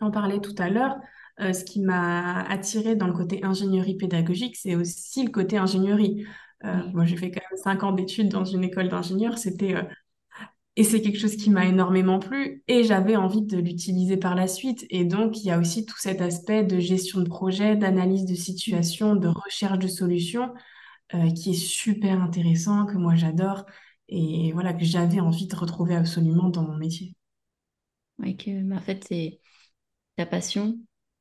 j'en 0.00 0.10
parlais 0.10 0.40
tout 0.40 0.54
à 0.58 0.70
l'heure, 0.70 0.96
euh, 1.40 1.52
ce 1.52 1.64
qui 1.64 1.80
m'a 1.82 2.42
attiré 2.44 2.96
dans 2.96 3.06
le 3.08 3.14
côté 3.14 3.44
ingénierie 3.44 3.96
pédagogique, 3.96 4.56
c'est 4.56 4.76
aussi 4.76 5.24
le 5.24 5.30
côté 5.32 5.58
ingénierie. 5.58 6.26
Euh, 6.64 6.76
Oui. 6.76 6.92
moi, 6.92 7.04
j'ai 7.04 7.16
fait 7.16 7.30
quand 7.30 7.40
même 7.50 7.58
cinq 7.62 7.82
ans 7.82 7.92
d'études 7.92 8.28
dans 8.30 8.44
une 8.44 8.64
école 8.64 8.88
d'ingénieurs, 8.88 9.38
c'était, 9.38 9.74
euh, 9.76 9.82
et 10.76 10.84
c'est 10.84 11.02
quelque 11.02 11.18
chose 11.18 11.36
qui 11.36 11.50
m'a 11.50 11.66
énormément 11.66 12.18
plu 12.18 12.64
et 12.68 12.82
j'avais 12.84 13.16
envie 13.16 13.42
de 13.42 13.58
l'utiliser 13.58 14.16
par 14.16 14.34
la 14.34 14.48
suite. 14.48 14.86
Et 14.90 15.04
donc, 15.04 15.38
il 15.40 15.46
y 15.46 15.50
a 15.52 15.58
aussi 15.58 15.86
tout 15.86 15.96
cet 15.98 16.20
aspect 16.20 16.64
de 16.64 16.80
gestion 16.80 17.20
de 17.20 17.28
projet, 17.28 17.76
d'analyse 17.76 18.24
de 18.26 18.34
situation, 18.34 19.14
de 19.16 19.28
recherche 19.28 19.78
de 19.78 19.88
solutions 19.88 20.52
euh, 21.14 21.30
qui 21.32 21.50
est 21.52 21.54
super 21.54 22.22
intéressant, 22.22 22.86
que 22.86 22.96
moi 22.98 23.14
j'adore 23.16 23.66
et 24.08 24.52
voilà, 24.54 24.74
que 24.74 24.84
j'avais 24.84 25.20
envie 25.20 25.46
de 25.48 25.56
retrouver 25.56 25.96
absolument 25.96 26.50
dans 26.50 26.62
mon 26.62 26.76
métier. 26.78 27.14
Ouais, 28.18 28.36
que, 28.36 28.62
bah, 28.62 28.76
en 28.76 28.80
fait, 28.80 29.04
c'est 29.04 29.40
ta 30.16 30.26
passion. 30.26 30.78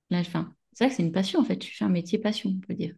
Là, 0.10 0.20
enfin, 0.22 0.56
c'est 0.74 0.86
vrai 0.86 0.92
que 0.92 0.98
c'est 0.98 1.04
une 1.04 1.12
passion 1.14 1.40
en 1.42 1.46
fait. 1.46 1.58
Tu 1.60 1.76
fais 1.76 1.86
un 1.86 1.90
métier 1.90 2.20
passion, 2.20 2.52
on 2.52 2.60
peut 2.68 2.76
dire. 2.76 2.96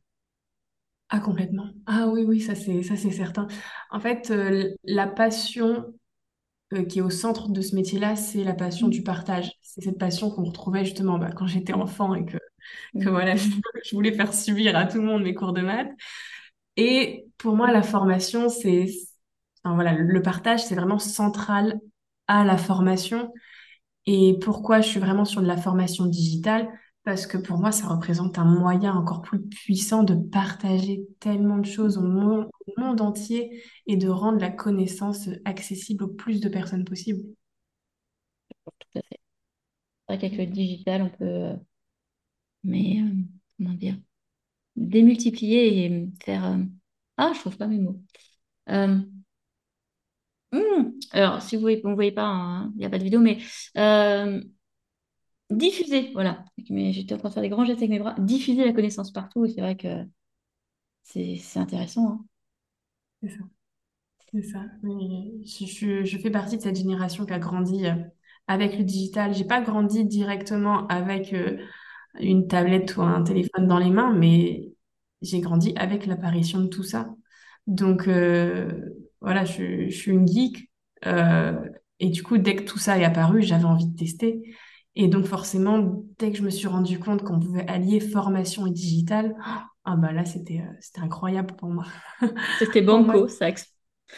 Ah, 1.10 1.20
complètement. 1.20 1.68
Ah 1.86 2.08
oui, 2.08 2.24
oui, 2.24 2.42
ça 2.42 2.56
c'est 2.56 2.82
ça 2.84 2.96
c'est 2.98 3.12
certain. 3.12 3.48
En 3.92 4.00
fait, 4.00 4.32
euh, 4.32 4.74
la 4.84 5.08
passion 5.08 5.94
euh, 6.74 6.86
qui 6.86 7.00
est 7.00 7.02
au 7.04 7.10
centre 7.12 7.50
de 7.50 7.62
ce 7.62 7.76
métier-là, 7.76 8.16
c'est 8.16 8.44
la 8.44 8.54
passion 8.56 8.88
du 8.90 9.02
Mm. 9.02 9.04
partage. 9.04 9.52
C'est 9.62 9.82
cette 9.84 10.00
passion 10.00 10.32
qu'on 10.32 10.46
retrouvait 10.46 10.86
justement 10.86 11.20
bah, 11.20 11.32
quand 11.36 11.48
j'étais 11.48 11.74
enfant 11.74 12.16
et 12.16 12.26
que, 12.26 12.38
que 13.02 13.10
Oui. 13.10 13.12
voilà, 13.12 13.36
je 13.86 13.96
voulais 13.96 14.14
faire 14.14 14.34
subir 14.34 14.76
à 14.78 14.86
tout 14.88 15.00
le 15.00 15.06
monde 15.06 15.24
mes 15.24 15.36
cours 15.36 15.54
de 15.54 15.62
maths. 15.62 15.92
Et 16.78 17.26
pour 17.38 17.56
moi, 17.56 17.72
la 17.72 17.84
formation, 17.84 18.50
c'est, 18.50 18.88
enfin, 19.64 19.76
voilà, 19.76 19.94
le 19.94 20.22
partage, 20.22 20.66
c'est 20.66 20.76
vraiment 20.76 21.00
central 21.00 21.80
à 22.28 22.44
la 22.46 22.58
formation. 22.58 23.34
Et 24.06 24.38
pourquoi 24.42 24.82
je 24.82 24.90
suis 24.90 25.00
vraiment 25.00 25.26
sur 25.26 25.42
de 25.42 25.48
la 25.48 25.58
formation 25.58 26.06
digitale? 26.06 26.70
Parce 27.06 27.28
que 27.28 27.38
pour 27.38 27.58
moi, 27.60 27.72
ça 27.72 27.88
représente 27.88 28.40
un 28.40 28.46
moyen 28.46 28.94
encore 28.96 29.22
plus 29.22 29.42
puissant 29.42 30.04
de 30.04 30.16
partager 30.16 31.08
tellement 31.20 31.58
de 31.60 31.66
choses 31.66 31.98
au 31.98 32.02
monde, 32.04 32.50
entier 33.02 33.64
et 33.88 33.98
de 33.98 34.10
rendre 34.10 34.40
la 34.40 34.50
connaissance 34.52 35.30
accessible 35.46 36.04
au 36.06 36.08
plus 36.10 36.42
de 36.42 36.50
personnes 36.50 36.86
possible. 36.86 37.22
Tout 38.64 39.00
à 39.00 39.02
fait. 39.02 39.20
C'est 40.10 40.16
vrai 40.16 40.20
qu'avec 40.20 40.38
le 40.40 40.46
digital, 40.54 41.02
on 41.04 41.10
peut, 41.12 41.26
euh, 41.26 41.56
mais 42.64 43.02
euh, 43.02 43.10
comment 43.58 43.74
dire, 43.74 43.98
démultiplier 44.76 45.86
et 45.86 46.10
faire. 46.24 46.46
euh, 46.46 46.64
Ah, 47.18 47.34
je 47.36 47.42
trouve 47.42 47.58
pas 47.58 47.68
mes 47.68 47.80
mots. 47.80 48.02
Hmm, 50.52 50.92
Alors, 51.12 51.42
si 51.42 51.58
vous 51.58 51.68
ne 51.70 51.94
voyez 51.96 52.12
pas, 52.12 52.24
hein, 52.24 52.72
il 52.76 52.80
n'y 52.80 52.86
a 52.86 52.90
pas 52.90 52.98
de 52.98 53.04
vidéo, 53.04 53.20
mais 53.20 53.40
diffuser, 55.50 56.12
voilà. 56.14 56.46
Mais 56.70 56.94
j'étais 56.94 57.14
en 57.16 57.18
train 57.18 57.30
de 57.30 57.34
faire 57.34 57.44
des 57.44 57.50
grands 57.50 57.66
gestes 57.66 57.80
avec 57.80 57.90
mes 57.90 58.00
bras. 58.00 58.16
Diffuser 58.20 58.66
la 58.66 58.74
connaissance 58.74 59.12
partout, 59.12 59.46
c'est 59.48 59.62
vrai 59.62 59.76
que 59.78 60.06
c'est 61.04 61.40
intéressant. 61.60 62.08
hein. 62.10 62.26
C'est 63.22 63.30
ça. 63.30 63.44
C'est 64.34 64.44
ça. 64.44 64.62
Je, 64.84 65.66
je- 65.68 66.06
je 66.06 66.18
fais 66.20 66.32
partie 66.32 66.58
de 66.58 66.62
cette 66.64 66.76
génération 66.78 67.26
qui 67.26 67.34
a 67.34 67.40
grandi 67.40 67.88
euh, 67.88 67.94
avec 68.48 68.78
le 68.78 68.84
digital. 68.84 69.34
J'ai 69.34 69.46
pas 69.46 69.62
grandi 69.62 70.06
directement 70.06 70.88
avec 70.88 71.34
euh, 71.34 71.58
une 72.20 72.48
tablette 72.48 72.98
ou 72.98 73.02
un 73.04 73.24
téléphone 73.24 73.68
dans 73.68 73.80
les 73.80 73.92
mains, 73.92 74.14
mais 74.14 74.74
j'ai 75.22 75.42
grandi 75.42 75.74
avec 75.78 76.06
l'apparition 76.08 76.62
de 76.62 76.68
tout 76.68 76.84
ça. 76.84 77.16
Donc 77.68 78.08
euh, 78.08 78.72
voilà, 79.22 79.46
je, 79.46 79.90
suis 79.90 80.12
une 80.12 80.28
geek. 80.28 80.72
et 82.00 82.10
du 82.10 82.24
coup, 82.24 82.38
dès 82.38 82.56
que 82.56 82.64
tout 82.64 82.78
ça 82.80 82.98
est 83.00 83.06
apparu, 83.06 83.42
j'avais 83.42 83.66
envie 83.66 83.88
de 83.88 83.96
tester. 83.98 84.56
Et 84.96 85.08
donc 85.10 85.26
forcément, 85.26 86.04
dès 86.20 86.32
que 86.32 86.38
je 86.38 86.44
me 86.44 86.50
suis 86.50 86.68
rendu 86.68 87.00
compte 87.00 87.24
qu'on 87.24 87.40
pouvait 87.40 87.68
allier 87.68 88.00
formation 88.00 88.66
et 88.68 88.72
digital, 88.72 89.36
ah 89.86 89.96
bah 89.98 90.12
là, 90.14 90.26
c'était 90.26 90.62
euh, 90.62 90.74
c'était 90.82 91.02
incroyable 91.02 91.56
pour 91.58 91.70
moi. 91.70 91.86
C'était 92.60 92.82
banco, 92.82 93.28
ça. 93.30 93.50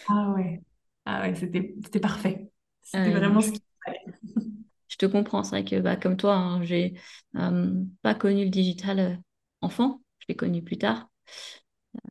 ah 0.08 0.32
ouais, 0.36 0.62
ah 1.06 1.22
ouais, 1.22 1.36
c'était 1.36 1.76
c'était 1.84 2.00
parfait. 2.00 2.52
C'était 2.82 3.12
Euh, 3.12 3.12
vraiment 3.12 3.42
je, 3.42 3.44
ce 3.44 3.52
qu'il 3.52 3.62
fallait. 3.86 4.06
je 4.88 4.98
te 4.98 5.06
comprends. 5.06 5.44
C'est 5.44 5.52
vrai 5.62 5.66
que 5.66 5.80
bah, 5.82 5.96
comme 5.98 6.18
toi, 6.18 6.36
hein, 6.36 6.64
j'ai 6.64 7.00
euh, 7.36 7.74
pas 8.02 8.16
connu 8.16 8.46
le 8.46 8.50
digital 8.50 9.00
euh, 9.00 9.16
enfant. 9.62 10.02
Je 10.20 10.26
l'ai 10.30 10.36
connu 10.36 10.64
plus 10.64 10.78
tard. 10.78 11.10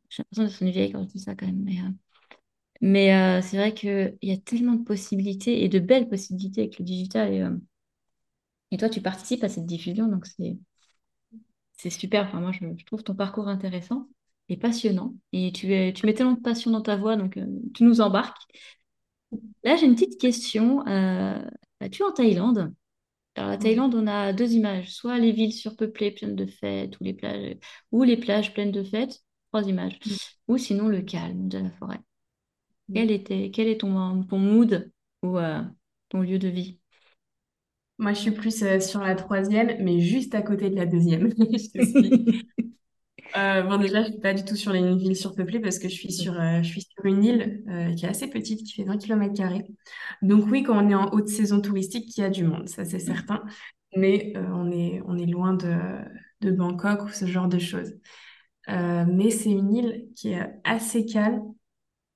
J'ai 0.09 0.21
l'impression 0.23 0.43
d'être 0.45 0.61
une 0.63 0.71
vieille 0.71 0.91
quand 0.91 1.03
je 1.03 1.09
dis 1.13 1.19
ça 1.19 1.35
quand 1.35 1.45
même. 1.45 1.63
Mais, 1.63 1.77
mais 2.81 3.41
c'est 3.41 3.57
vrai 3.57 3.73
qu'il 3.73 4.17
y 4.21 4.31
a 4.31 4.37
tellement 4.37 4.73
de 4.73 4.83
possibilités 4.83 5.63
et 5.63 5.69
de 5.69 5.79
belles 5.79 6.09
possibilités 6.09 6.61
avec 6.61 6.79
le 6.79 6.85
digital. 6.85 7.33
Et, 7.33 7.45
et 8.71 8.77
toi, 8.77 8.89
tu 8.89 9.01
participes 9.01 9.43
à 9.43 9.49
cette 9.49 9.65
diffusion, 9.65 10.07
donc 10.07 10.25
c'est 10.25 10.57
c'est 11.73 11.89
super. 11.89 12.25
Enfin, 12.25 12.39
moi, 12.41 12.51
je, 12.51 12.65
je 12.77 12.85
trouve 12.85 13.03
ton 13.03 13.15
parcours 13.15 13.47
intéressant 13.47 14.07
et 14.49 14.57
passionnant. 14.57 15.13
Et 15.33 15.51
tu, 15.51 15.73
es, 15.73 15.93
tu 15.93 16.05
mets 16.05 16.13
tellement 16.13 16.33
de 16.33 16.41
passion 16.41 16.71
dans 16.71 16.81
ta 16.81 16.95
voix, 16.95 17.15
donc 17.15 17.37
euh, 17.37 17.45
tu 17.73 17.83
nous 17.83 18.01
embarques. 18.01 18.41
Là, 19.63 19.75
j'ai 19.75 19.85
une 19.85 19.95
petite 19.95 20.19
question. 20.19 20.85
Euh, 20.87 21.39
bah, 21.79 21.89
tu 21.89 22.01
es 22.01 22.05
en 22.05 22.11
Thaïlande. 22.11 22.73
Alors, 23.35 23.51
la. 23.51 23.57
Thaïlande, 23.57 23.95
on 23.95 24.07
a 24.07 24.33
deux 24.33 24.53
images. 24.53 24.93
Soit 24.93 25.19
les 25.19 25.31
villes 25.31 25.53
surpeuplées, 25.53 26.11
pleines 26.11 26.35
de 26.35 26.45
fêtes, 26.45 26.99
ou 26.99 27.03
les 27.03 27.13
plages, 27.13 27.57
ou 27.91 28.03
les 28.03 28.17
plages 28.17 28.53
pleines 28.53 28.71
de 28.71 28.83
fêtes. 28.83 29.23
Trois 29.51 29.67
images. 29.67 29.99
Ou 30.47 30.57
sinon, 30.57 30.87
le 30.87 31.01
calme 31.01 31.47
de 31.49 31.59
la 31.59 31.71
forêt. 31.71 31.99
Quel 32.93 33.11
était, 33.11 33.51
quel 33.51 33.67
est 33.67 33.79
ton, 33.81 34.23
ton 34.23 34.39
mood 34.39 34.91
ou 35.23 35.37
euh, 35.37 35.61
ton 36.09 36.21
lieu 36.21 36.39
de 36.39 36.47
vie? 36.49 36.79
Moi, 37.99 38.13
je 38.13 38.19
suis 38.19 38.31
plus 38.31 38.61
euh, 38.63 38.79
sur 38.79 39.01
la 39.01 39.15
troisième, 39.15 39.83
mais 39.83 39.99
juste 40.01 40.35
à 40.35 40.41
côté 40.41 40.69
de 40.69 40.75
la 40.75 40.85
deuxième. 40.85 41.29
Je. 41.37 42.41
Euh, 43.35 43.61
bon, 43.63 43.77
déjà, 43.77 44.03
je 44.03 44.11
suis 44.11 44.19
pas 44.21 44.33
du 44.33 44.43
tout 44.45 44.55
sur 44.55 44.71
les 44.71 44.95
villes 44.95 45.15
surpeuplées 45.15 45.59
parce 45.59 45.79
que 45.79 45.89
je 45.89 45.93
suis 45.93 46.11
sur, 46.11 46.39
euh, 46.39 46.63
je 46.63 46.69
suis 46.69 46.81
sur 46.81 47.05
une 47.05 47.23
île 47.23 47.63
qui 47.97 48.05
est 48.05 48.09
assez 48.09 48.29
petite, 48.29 48.63
qui 48.65 48.73
fait 48.73 48.83
20 48.83 48.97
km. 48.97 49.33
Donc 50.21 50.45
oui, 50.49 50.63
quand 50.63 50.77
on 50.83 50.89
est 50.89 50.95
en 50.95 51.11
haute 51.11 51.27
saison 51.27 51.61
touristique, 51.61 52.17
il 52.17 52.21
y 52.21 52.23
a 52.23 52.29
du 52.29 52.43
monde, 52.45 52.69
ça 52.69 52.85
c'est 52.85 52.99
certain. 52.99 53.43
Mais 53.95 54.33
on 54.37 54.71
est, 54.71 55.01
on 55.05 55.17
est 55.17 55.25
loin 55.25 55.53
de, 55.53 55.75
de 56.41 56.51
Bangkok 56.51 57.03
ou 57.05 57.09
ce 57.09 57.25
genre 57.25 57.47
de 57.49 57.59
choses. 57.59 57.93
Mais 58.67 59.29
c'est 59.31 59.51
une 59.51 59.73
île 59.73 60.07
qui 60.15 60.29
est 60.33 60.47
assez 60.63 61.05
calme, 61.05 61.43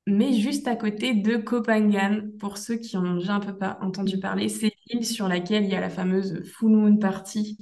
mais 0.08 0.34
juste 0.34 0.68
à 0.68 0.76
côté 0.76 1.14
de 1.14 1.38
Koh 1.38 1.64
Phangan. 1.64 2.22
Pour 2.40 2.58
ceux 2.58 2.76
qui 2.78 2.98
en 2.98 3.06
ont 3.06 3.18
déjà 3.18 3.36
un 3.36 3.40
peu 3.40 3.56
pas 3.58 3.78
entendu 3.82 4.20
parler, 4.20 4.50
c'est 4.50 4.72
l'île 4.88 5.06
sur 5.06 5.28
laquelle 5.28 5.64
il 5.64 5.70
y 5.70 5.76
a 5.76 5.82
la 5.82 5.90
fameuse 5.90 6.44
Full 6.54 6.72
Moon 6.72 6.98
Party, 6.98 7.58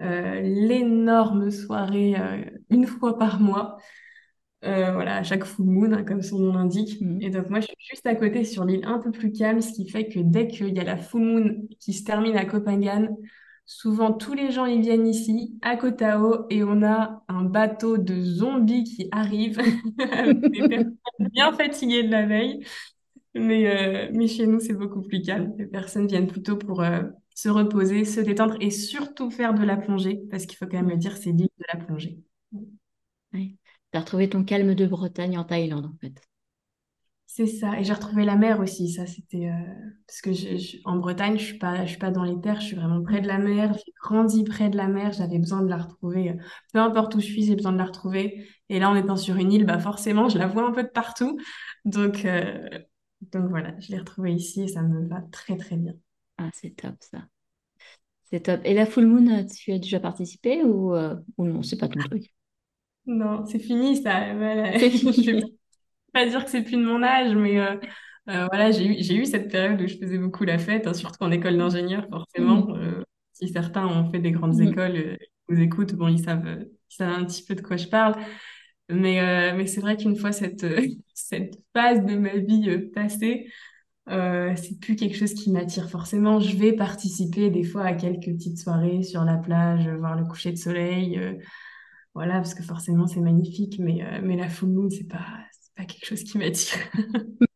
euh, 0.00 0.40
l'énorme 0.40 1.50
soirée 1.50 2.16
euh, 2.18 2.44
une 2.70 2.86
fois 2.86 3.18
par 3.18 3.40
mois. 3.40 3.78
Euh, 4.64 4.92
voilà, 4.92 5.16
à 5.16 5.22
chaque 5.22 5.44
full 5.44 5.66
moon, 5.66 5.92
hein, 5.92 6.04
comme 6.04 6.22
son 6.22 6.38
nom 6.38 6.54
l'indique. 6.54 7.00
Mhm. 7.00 7.20
Et 7.20 7.30
donc 7.30 7.50
moi, 7.50 7.60
je 7.60 7.66
suis 7.66 7.76
juste 7.90 8.06
à 8.06 8.14
côté 8.14 8.44
sur 8.44 8.64
l'île 8.64 8.84
un 8.86 8.98
peu 8.98 9.10
plus 9.10 9.30
calme, 9.30 9.60
ce 9.60 9.72
qui 9.72 9.88
fait 9.90 10.08
que 10.08 10.20
dès 10.20 10.48
qu'il 10.48 10.74
y 10.74 10.80
a 10.80 10.84
la 10.84 10.96
full 10.96 11.22
moon 11.22 11.68
qui 11.80 11.92
se 11.92 12.02
termine 12.04 12.36
à 12.36 12.46
Copenhague, 12.46 13.10
souvent 13.66 14.12
tous 14.12 14.34
les 14.34 14.50
gens 14.50 14.66
ils 14.66 14.80
viennent 14.80 15.06
ici, 15.06 15.58
à 15.62 15.76
Koh 15.76 15.90
Tao, 15.92 16.46
et 16.50 16.64
on 16.64 16.82
a 16.82 17.22
un 17.28 17.44
bateau 17.44 17.98
de 17.98 18.20
zombies 18.22 18.84
qui 18.84 19.08
arrive, 19.10 19.58
bien 21.18 21.52
fatiguées 21.52 22.04
de 22.04 22.10
la 22.10 22.26
veille. 22.26 22.64
Mais, 23.34 23.66
euh, 23.66 24.10
mais 24.12 24.28
chez 24.28 24.46
nous, 24.46 24.60
c'est 24.60 24.74
beaucoup 24.74 25.02
plus 25.02 25.20
calme. 25.20 25.54
Les 25.58 25.66
personnes 25.66 26.06
viennent 26.06 26.28
plutôt 26.28 26.56
pour 26.56 26.82
euh, 26.82 27.02
se 27.34 27.48
reposer, 27.48 28.04
se 28.04 28.20
détendre 28.20 28.56
et 28.60 28.70
surtout 28.70 29.30
faire 29.30 29.54
de 29.54 29.64
la 29.64 29.76
plongée, 29.76 30.22
parce 30.30 30.46
qu'il 30.46 30.56
faut 30.56 30.66
quand 30.66 30.76
même 30.76 30.90
le 30.90 30.96
dire, 30.96 31.16
c'est 31.16 31.32
l'île 31.32 31.48
de 31.58 31.64
la 31.72 31.84
plongée. 31.84 32.20
Tu 33.32 33.58
as 33.92 34.00
retrouvé 34.00 34.28
ton 34.28 34.44
calme 34.44 34.74
de 34.74 34.86
Bretagne 34.86 35.38
en 35.38 35.44
Thaïlande, 35.44 35.86
en 35.86 35.96
fait. 36.00 36.20
C'est 37.36 37.46
ça. 37.48 37.80
Et 37.80 37.84
j'ai 37.84 37.92
retrouvé 37.92 38.24
la 38.24 38.36
mer 38.36 38.60
aussi. 38.60 38.90
Ça, 38.92 39.06
c'était 39.06 39.48
euh, 39.48 39.52
parce 40.06 40.20
que 40.20 40.32
je- 40.32 40.56
je- 40.56 40.76
en 40.84 40.96
Bretagne, 40.98 41.36
je 41.36 41.44
suis 41.44 41.58
pas, 41.58 41.84
je 41.84 41.90
suis 41.90 41.98
pas 41.98 42.12
dans 42.12 42.22
les 42.22 42.40
terres. 42.40 42.60
Je 42.60 42.66
suis 42.66 42.76
vraiment 42.76 43.02
près 43.02 43.20
de 43.20 43.26
la 43.26 43.38
mer. 43.38 43.74
J'ai 43.74 43.92
grandi 44.00 44.44
près 44.44 44.68
de 44.70 44.76
la 44.76 44.86
mer. 44.86 45.12
J'avais 45.12 45.38
besoin 45.40 45.62
de 45.62 45.68
la 45.68 45.78
retrouver. 45.78 46.30
euh, 46.30 46.34
Peu 46.72 46.78
importe 46.78 47.14
où 47.16 47.20
je 47.20 47.26
suis, 47.26 47.44
j'ai 47.44 47.56
besoin 47.56 47.72
de 47.72 47.78
la 47.78 47.86
retrouver. 47.86 48.46
Et 48.68 48.78
là, 48.78 48.88
en 48.88 48.94
étant 48.94 49.16
sur 49.16 49.34
une 49.36 49.52
île, 49.52 49.66
bah 49.66 49.80
forcément, 49.80 50.28
je 50.28 50.38
la 50.38 50.46
vois 50.46 50.64
un 50.68 50.72
peu 50.72 50.84
de 50.84 50.88
partout. 50.88 51.36
Donc, 51.84 52.24
euh, 52.24 52.68
donc 53.32 53.48
voilà, 53.50 53.74
je 53.80 53.90
l'ai 53.90 53.98
retrouvée 53.98 54.32
ici 54.32 54.62
et 54.62 54.68
ça 54.68 54.82
me 54.82 55.08
va 55.08 55.20
très 55.32 55.56
très 55.56 55.76
bien. 55.76 55.94
Ah, 56.38 56.50
c'est 56.54 56.70
top, 56.76 56.96
ça. 57.02 57.26
C'est 58.24 58.40
top. 58.42 58.60
Et 58.64 58.74
la 58.74 58.84
full 58.86 59.06
moon, 59.06 59.46
tu 59.46 59.72
as 59.72 59.78
déjà 59.78 60.00
participé 60.00 60.62
ou, 60.64 60.94
euh, 60.94 61.16
ou 61.38 61.44
non, 61.46 61.62
c'est 61.62 61.78
pas 61.78 61.88
ton 61.88 62.00
truc? 62.00 62.32
Non, 63.06 63.44
c'est 63.46 63.58
fini 63.58 64.02
ça. 64.02 64.34
Voilà. 64.34 64.72
C'est 64.78 64.90
Je 65.12 65.30
vais 65.30 65.40
fini. 65.40 65.53
Pas 66.14 66.26
dire 66.26 66.44
que 66.44 66.50
c'est 66.50 66.62
plus 66.62 66.76
de 66.78 66.84
mon 66.84 67.02
âge, 67.02 67.34
mais 67.34 67.60
euh, 67.60 67.76
euh, 68.30 68.46
voilà, 68.50 68.70
j'ai 68.70 69.14
eu, 69.16 69.26
cette 69.26 69.50
période 69.50 69.80
où 69.82 69.86
je 69.86 69.96
faisais 69.96 70.18
beaucoup 70.18 70.44
la 70.44 70.58
fête, 70.58 70.86
hein, 70.86 70.94
surtout 70.94 71.22
en 71.22 71.30
école 71.30 71.58
d'ingénieur, 71.58 72.06
forcément. 72.10 72.66
Mhm. 72.68 72.76
Euh, 72.76 73.02
si 73.34 73.48
certains 73.48 73.86
ont 73.86 74.10
fait 74.10 74.20
des 74.20 74.32
grandes 74.32 74.56
Mhm. 74.56 74.68
écoles, 74.72 75.18
nous 75.50 75.60
écoutent, 75.60 75.94
bon, 75.94 76.08
ils 76.08 76.24
savent, 76.24 76.46
ils 76.90 76.94
savent 76.94 77.12
un 77.12 77.24
petit 77.26 77.44
peu 77.44 77.54
de 77.54 77.60
quoi 77.62 77.76
je 77.76 77.88
parle. 77.88 78.14
Mais, 78.90 79.52
mais 79.54 79.66
c'est 79.66 79.80
vrai 79.80 79.96
qu'une 79.96 80.16
fois 80.16 80.32
cette, 80.32 80.64
cette 81.14 81.54
phase 81.74 82.04
de 82.04 82.16
ma 82.16 82.36
vie 82.36 82.78
passée, 82.94 83.46
euh, 84.10 84.54
c'est 84.56 84.78
plus 84.80 84.96
quelque 84.96 85.16
chose 85.16 85.34
qui 85.34 85.50
m'attire 85.50 85.88
forcément. 85.88 86.40
Je 86.40 86.56
vais 86.56 86.72
participer 86.74 87.50
des 87.50 87.64
fois 87.64 87.84
à 87.84 87.94
quelques 87.94 88.26
petites 88.26 88.58
soirées 88.58 89.02
sur 89.02 89.24
la 89.24 89.36
plage, 89.38 89.88
voir 89.88 90.16
le 90.16 90.24
coucher 90.26 90.52
de 90.52 90.56
soleil, 90.58 91.18
euh, 91.18 91.34
voilà, 92.14 92.34
parce 92.36 92.54
que 92.54 92.62
forcément 92.62 93.06
c'est 93.06 93.20
magnifique, 93.20 93.78
mais, 93.78 94.04
euh, 94.04 94.20
mais 94.22 94.36
la 94.36 94.48
full 94.48 94.70
moon, 94.70 94.90
c'est 94.90 95.08
pas, 95.08 95.26
pas 95.76 95.84
quelque 95.84 96.06
chose 96.06 96.24
qui 96.24 96.38
m'attire. 96.38 96.78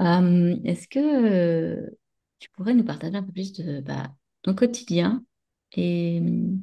Euh, 0.00 0.56
est-ce 0.64 0.88
que 0.88 0.98
euh, 0.98 1.90
tu 2.38 2.50
pourrais 2.50 2.74
nous 2.74 2.84
partager 2.84 3.16
un 3.16 3.22
peu 3.22 3.32
plus 3.32 3.52
de 3.52 3.80
bah, 3.80 4.12
ton 4.42 4.54
quotidien 4.54 5.24
et 5.72 6.18
hum, 6.20 6.60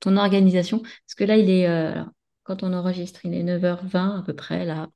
ton 0.00 0.16
organisation? 0.16 0.80
Parce 0.80 1.14
que 1.16 1.24
là, 1.24 1.36
il 1.36 1.48
est, 1.50 1.66
euh, 1.68 1.92
alors, 1.92 2.08
quand 2.42 2.62
on 2.62 2.72
enregistre, 2.74 3.24
il 3.24 3.34
est 3.34 3.42
9h20 3.42 4.18
à 4.20 4.22
peu 4.22 4.34
près, 4.34 4.64
là, 4.66 4.88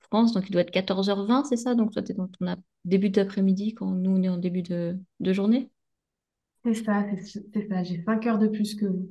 France, 0.00 0.32
donc 0.34 0.48
il 0.48 0.52
doit 0.52 0.62
être 0.62 0.70
14h20, 0.72 1.44
c'est 1.44 1.56
ça? 1.56 1.74
Donc 1.74 1.92
toi, 1.92 2.02
tu 2.02 2.12
es 2.12 2.14
dans 2.14 2.28
ton 2.28 2.56
début 2.84 3.10
d'après-midi 3.10 3.74
quand 3.74 3.90
nous, 3.90 4.10
on 4.12 4.22
est 4.22 4.28
en 4.28 4.38
début 4.38 4.62
de, 4.62 4.98
de 5.20 5.32
journée? 5.32 5.70
C'est 6.64 6.74
ça, 6.74 7.06
c'est 7.24 7.42
c'est 7.54 7.68
ça. 7.68 7.82
J'ai 7.82 8.02
cinq 8.02 8.26
heures 8.26 8.38
de 8.38 8.48
plus 8.48 8.74
que 8.74 8.84
vous. 8.86 9.08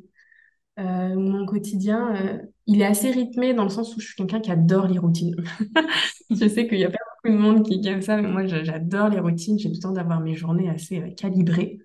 Euh, 0.77 1.15
mon 1.15 1.46
quotidien, 1.46 2.15
euh, 2.15 2.38
il 2.67 2.82
est 2.82 2.86
assez 2.86 3.10
rythmé 3.12 3.53
dans 3.53 3.63
le 3.63 3.70
sens 3.70 3.96
où 3.96 4.00
je 4.00 4.08
suis 4.08 4.15
quelqu'un 4.15 4.41
qui 4.41 4.51
adore 4.51 4.88
les 4.88 5.00
routines. 5.00 5.36
Je 6.29 6.48
sais 6.50 6.67
qu'il 6.67 6.79
y 6.79 6.84
a 6.84 6.89
pas 6.89 6.98
beaucoup 7.24 7.36
de 7.36 7.41
monde 7.41 7.65
qui 7.65 7.88
aime 7.88 8.01
ça, 8.01 8.17
mais 8.17 8.27
moi, 8.27 8.46
j'adore 8.46 9.10
les 9.10 9.20
routines. 9.20 9.58
J'ai 9.60 9.70
besoin 9.70 9.91
d'avoir 9.94 10.20
mes 10.20 10.36
journées 10.36 10.70
assez 10.70 11.00
euh, 11.00 11.12
calibrées. 11.12 11.79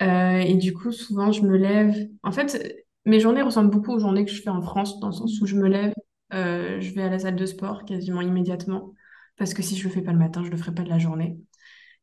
Et 0.00 0.54
du 0.56 0.74
coup, 0.74 0.90
souvent, 0.90 1.30
je 1.30 1.42
me 1.42 1.56
lève. 1.56 1.94
En 2.24 2.32
fait, 2.32 2.76
mes 3.06 3.20
journées 3.20 3.42
ressemblent 3.42 3.70
beaucoup 3.70 3.92
aux 3.92 4.00
journées 4.00 4.24
que 4.24 4.32
je 4.32 4.42
fais 4.42 4.50
en 4.50 4.60
France, 4.60 4.98
dans 4.98 5.08
le 5.08 5.12
sens 5.12 5.40
où 5.40 5.46
je 5.46 5.54
me 5.54 5.68
lève, 5.68 5.92
je 6.32 6.92
vais 6.94 7.02
à 7.04 7.08
la 7.08 7.20
salle 7.20 7.36
de 7.36 7.46
sport 7.46 7.84
quasiment 7.84 8.20
immédiatement, 8.20 8.94
parce 9.36 9.54
que 9.54 9.62
si 9.62 9.76
je 9.76 9.84
le 9.84 9.94
fais 9.94 10.02
pas 10.02 10.10
le 10.12 10.18
matin, 10.18 10.42
je 10.44 10.50
le 10.50 10.56
ferai 10.56 10.74
pas 10.74 10.82
de 10.82 10.88
la 10.88 10.98
journée. 10.98 11.36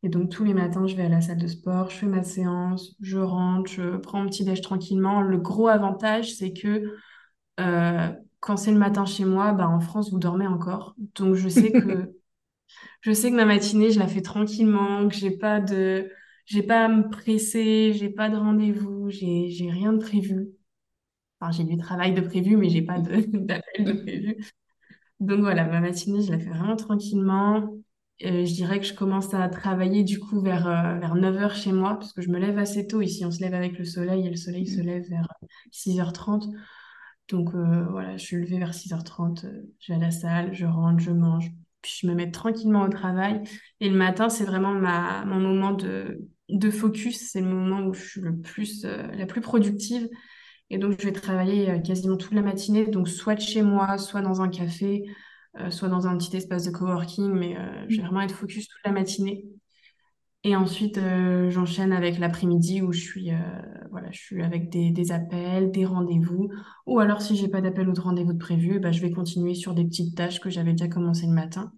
Et 0.03 0.09
donc, 0.09 0.29
tous 0.29 0.43
les 0.45 0.53
matins, 0.53 0.87
je 0.87 0.95
vais 0.95 1.03
à 1.03 1.09
la 1.09 1.21
salle 1.21 1.37
de 1.39 1.47
sport, 1.47 1.89
je 1.89 1.97
fais 1.97 2.05
ma 2.05 2.23
séance, 2.23 2.95
je 3.01 3.17
rentre, 3.17 3.69
je 3.69 3.97
prends 3.97 4.21
mon 4.23 4.29
petit 4.29 4.45
déj 4.45 4.61
tranquillement. 4.61 5.21
Le 5.21 5.37
gros 5.37 5.67
avantage, 5.67 6.33
c'est 6.35 6.53
que 6.53 6.93
euh, 7.59 8.09
quand 8.41 8.57
c'est 8.57 8.71
le 8.71 8.79
matin 8.79 9.05
chez 9.05 9.25
moi, 9.25 9.53
bah, 9.53 9.69
en 9.69 9.79
France, 9.81 10.11
vous 10.11 10.19
dormez 10.19 10.47
encore. 10.47 10.95
Donc, 11.15 11.35
je 11.35 11.49
sais 11.49 11.73
que, 11.73 12.13
je 13.01 13.11
sais 13.13 13.31
que 13.31 13.35
ma 13.37 13.45
matinée, 13.45 13.91
je 13.91 13.99
la 13.99 14.07
fais 14.07 14.21
tranquillement, 14.21 15.07
que 15.09 15.15
j'ai 15.15 15.31
pas 15.31 15.59
de, 15.61 16.11
j'ai 16.45 16.63
pas 16.63 16.85
à 16.85 16.89
me 16.89 17.09
presser, 17.09 17.93
j'ai 17.93 18.09
pas 18.09 18.29
de 18.29 18.37
rendez-vous, 18.37 19.09
j'ai, 19.09 19.49
j'ai 19.49 19.69
rien 19.71 19.93
de 19.93 19.99
prévu. 19.99 20.49
Enfin, 21.39 21.51
j'ai 21.51 21.63
du 21.63 21.77
travail 21.77 22.13
de 22.13 22.21
prévu, 22.21 22.57
mais 22.57 22.69
j'ai 22.69 22.81
pas 22.81 22.99
de, 22.99 23.15
d'appel 23.37 23.85
de 23.85 23.93
prévu. 23.93 24.37
Donc 25.19 25.41
voilà, 25.41 25.65
ma 25.65 25.81
matinée, 25.81 26.21
je 26.23 26.31
la 26.31 26.39
fais 26.39 26.49
vraiment 26.49 26.75
tranquillement. 26.77 27.75
Euh, 28.25 28.45
je 28.45 28.53
dirais 28.53 28.79
que 28.79 28.85
je 28.85 28.93
commence 28.93 29.33
à 29.33 29.47
travailler 29.47 30.03
du 30.03 30.19
coup 30.19 30.41
vers, 30.41 30.67
euh, 30.67 30.99
vers 30.99 31.15
9h 31.15 31.55
chez 31.55 31.71
moi, 31.71 31.97
parce 31.97 32.11
que 32.11 32.21
je 32.21 32.29
me 32.29 32.37
lève 32.37 32.57
assez 32.57 32.85
tôt. 32.85 33.01
Ici, 33.01 33.25
on 33.25 33.31
se 33.31 33.39
lève 33.39 33.53
avec 33.53 33.77
le 33.77 33.85
soleil 33.85 34.27
et 34.27 34.29
le 34.29 34.35
soleil 34.35 34.67
se 34.67 34.81
lève 34.81 35.07
vers 35.09 35.27
6h30. 35.71 36.53
Donc 37.29 37.53
euh, 37.55 37.85
voilà, 37.89 38.17
je 38.17 38.25
suis 38.25 38.35
levée 38.35 38.59
vers 38.59 38.73
6h30, 38.73 39.45
je 39.79 39.93
vais 39.93 39.97
à 39.97 40.01
la 40.01 40.11
salle, 40.11 40.53
je 40.53 40.65
rentre, 40.65 40.99
je 40.99 41.11
mange, 41.11 41.49
puis 41.81 41.93
je 42.01 42.07
me 42.07 42.13
mets 42.13 42.29
tranquillement 42.31 42.83
au 42.83 42.89
travail. 42.89 43.41
Et 43.79 43.89
le 43.89 43.95
matin, 43.95 44.27
c'est 44.27 44.43
vraiment 44.45 44.73
ma, 44.73 45.23
mon 45.25 45.39
moment 45.39 45.71
de, 45.71 46.27
de 46.49 46.69
focus, 46.69 47.29
c'est 47.31 47.41
le 47.41 47.47
moment 47.47 47.85
où 47.87 47.93
je 47.93 48.01
suis 48.01 48.21
le 48.21 48.37
plus, 48.37 48.83
la 48.83 49.25
plus 49.27 49.41
productive. 49.41 50.09
Et 50.71 50.77
donc, 50.77 50.99
je 50.99 51.05
vais 51.05 51.13
travailler 51.13 51.81
quasiment 51.83 52.17
toute 52.17 52.33
la 52.33 52.41
matinée, 52.41 52.85
donc 52.87 53.07
soit 53.07 53.35
de 53.35 53.41
chez 53.41 53.61
moi, 53.61 53.97
soit 53.97 54.21
dans 54.21 54.41
un 54.41 54.49
café, 54.49 55.03
soit 55.69 55.89
dans 55.89 56.07
un 56.07 56.17
petit 56.17 56.35
espace 56.35 56.65
de 56.65 56.71
coworking, 56.71 57.31
mais 57.31 57.57
euh, 57.57 57.85
je 57.89 57.97
vais 57.97 58.03
vraiment 58.03 58.21
être 58.21 58.35
focus 58.35 58.67
toute 58.67 58.81
la 58.85 58.91
matinée. 58.91 59.45
Et 60.43 60.55
ensuite, 60.55 60.97
euh, 60.97 61.49
j'enchaîne 61.49 61.91
avec 61.91 62.17
l'après-midi 62.17 62.81
où 62.81 62.93
je 62.93 63.01
suis, 63.01 63.31
voilà, 63.91 64.09
je 64.11 64.19
suis 64.19 64.41
avec 64.41 64.69
des, 64.69 64.91
des 64.91 65.11
appels, 65.11 65.71
des 65.71 65.85
rendez-vous. 65.85 66.49
Ou 66.85 66.99
alors, 66.99 67.21
si 67.21 67.35
j'ai 67.35 67.49
pas 67.49 67.61
d'appel 67.61 67.89
ou 67.89 67.93
de 67.93 67.99
rendez-vous 67.99 68.33
de 68.33 68.37
prévu, 68.37 68.79
bah, 68.79 68.91
je 68.91 69.01
vais 69.01 69.11
continuer 69.11 69.53
sur 69.53 69.73
des 69.73 69.83
petites 69.83 70.15
tâches 70.15 70.39
que 70.39 70.49
j'avais 70.49 70.71
déjà 70.71 70.87
commencé 70.87 71.25
le 71.25 71.33
matin. 71.33 71.73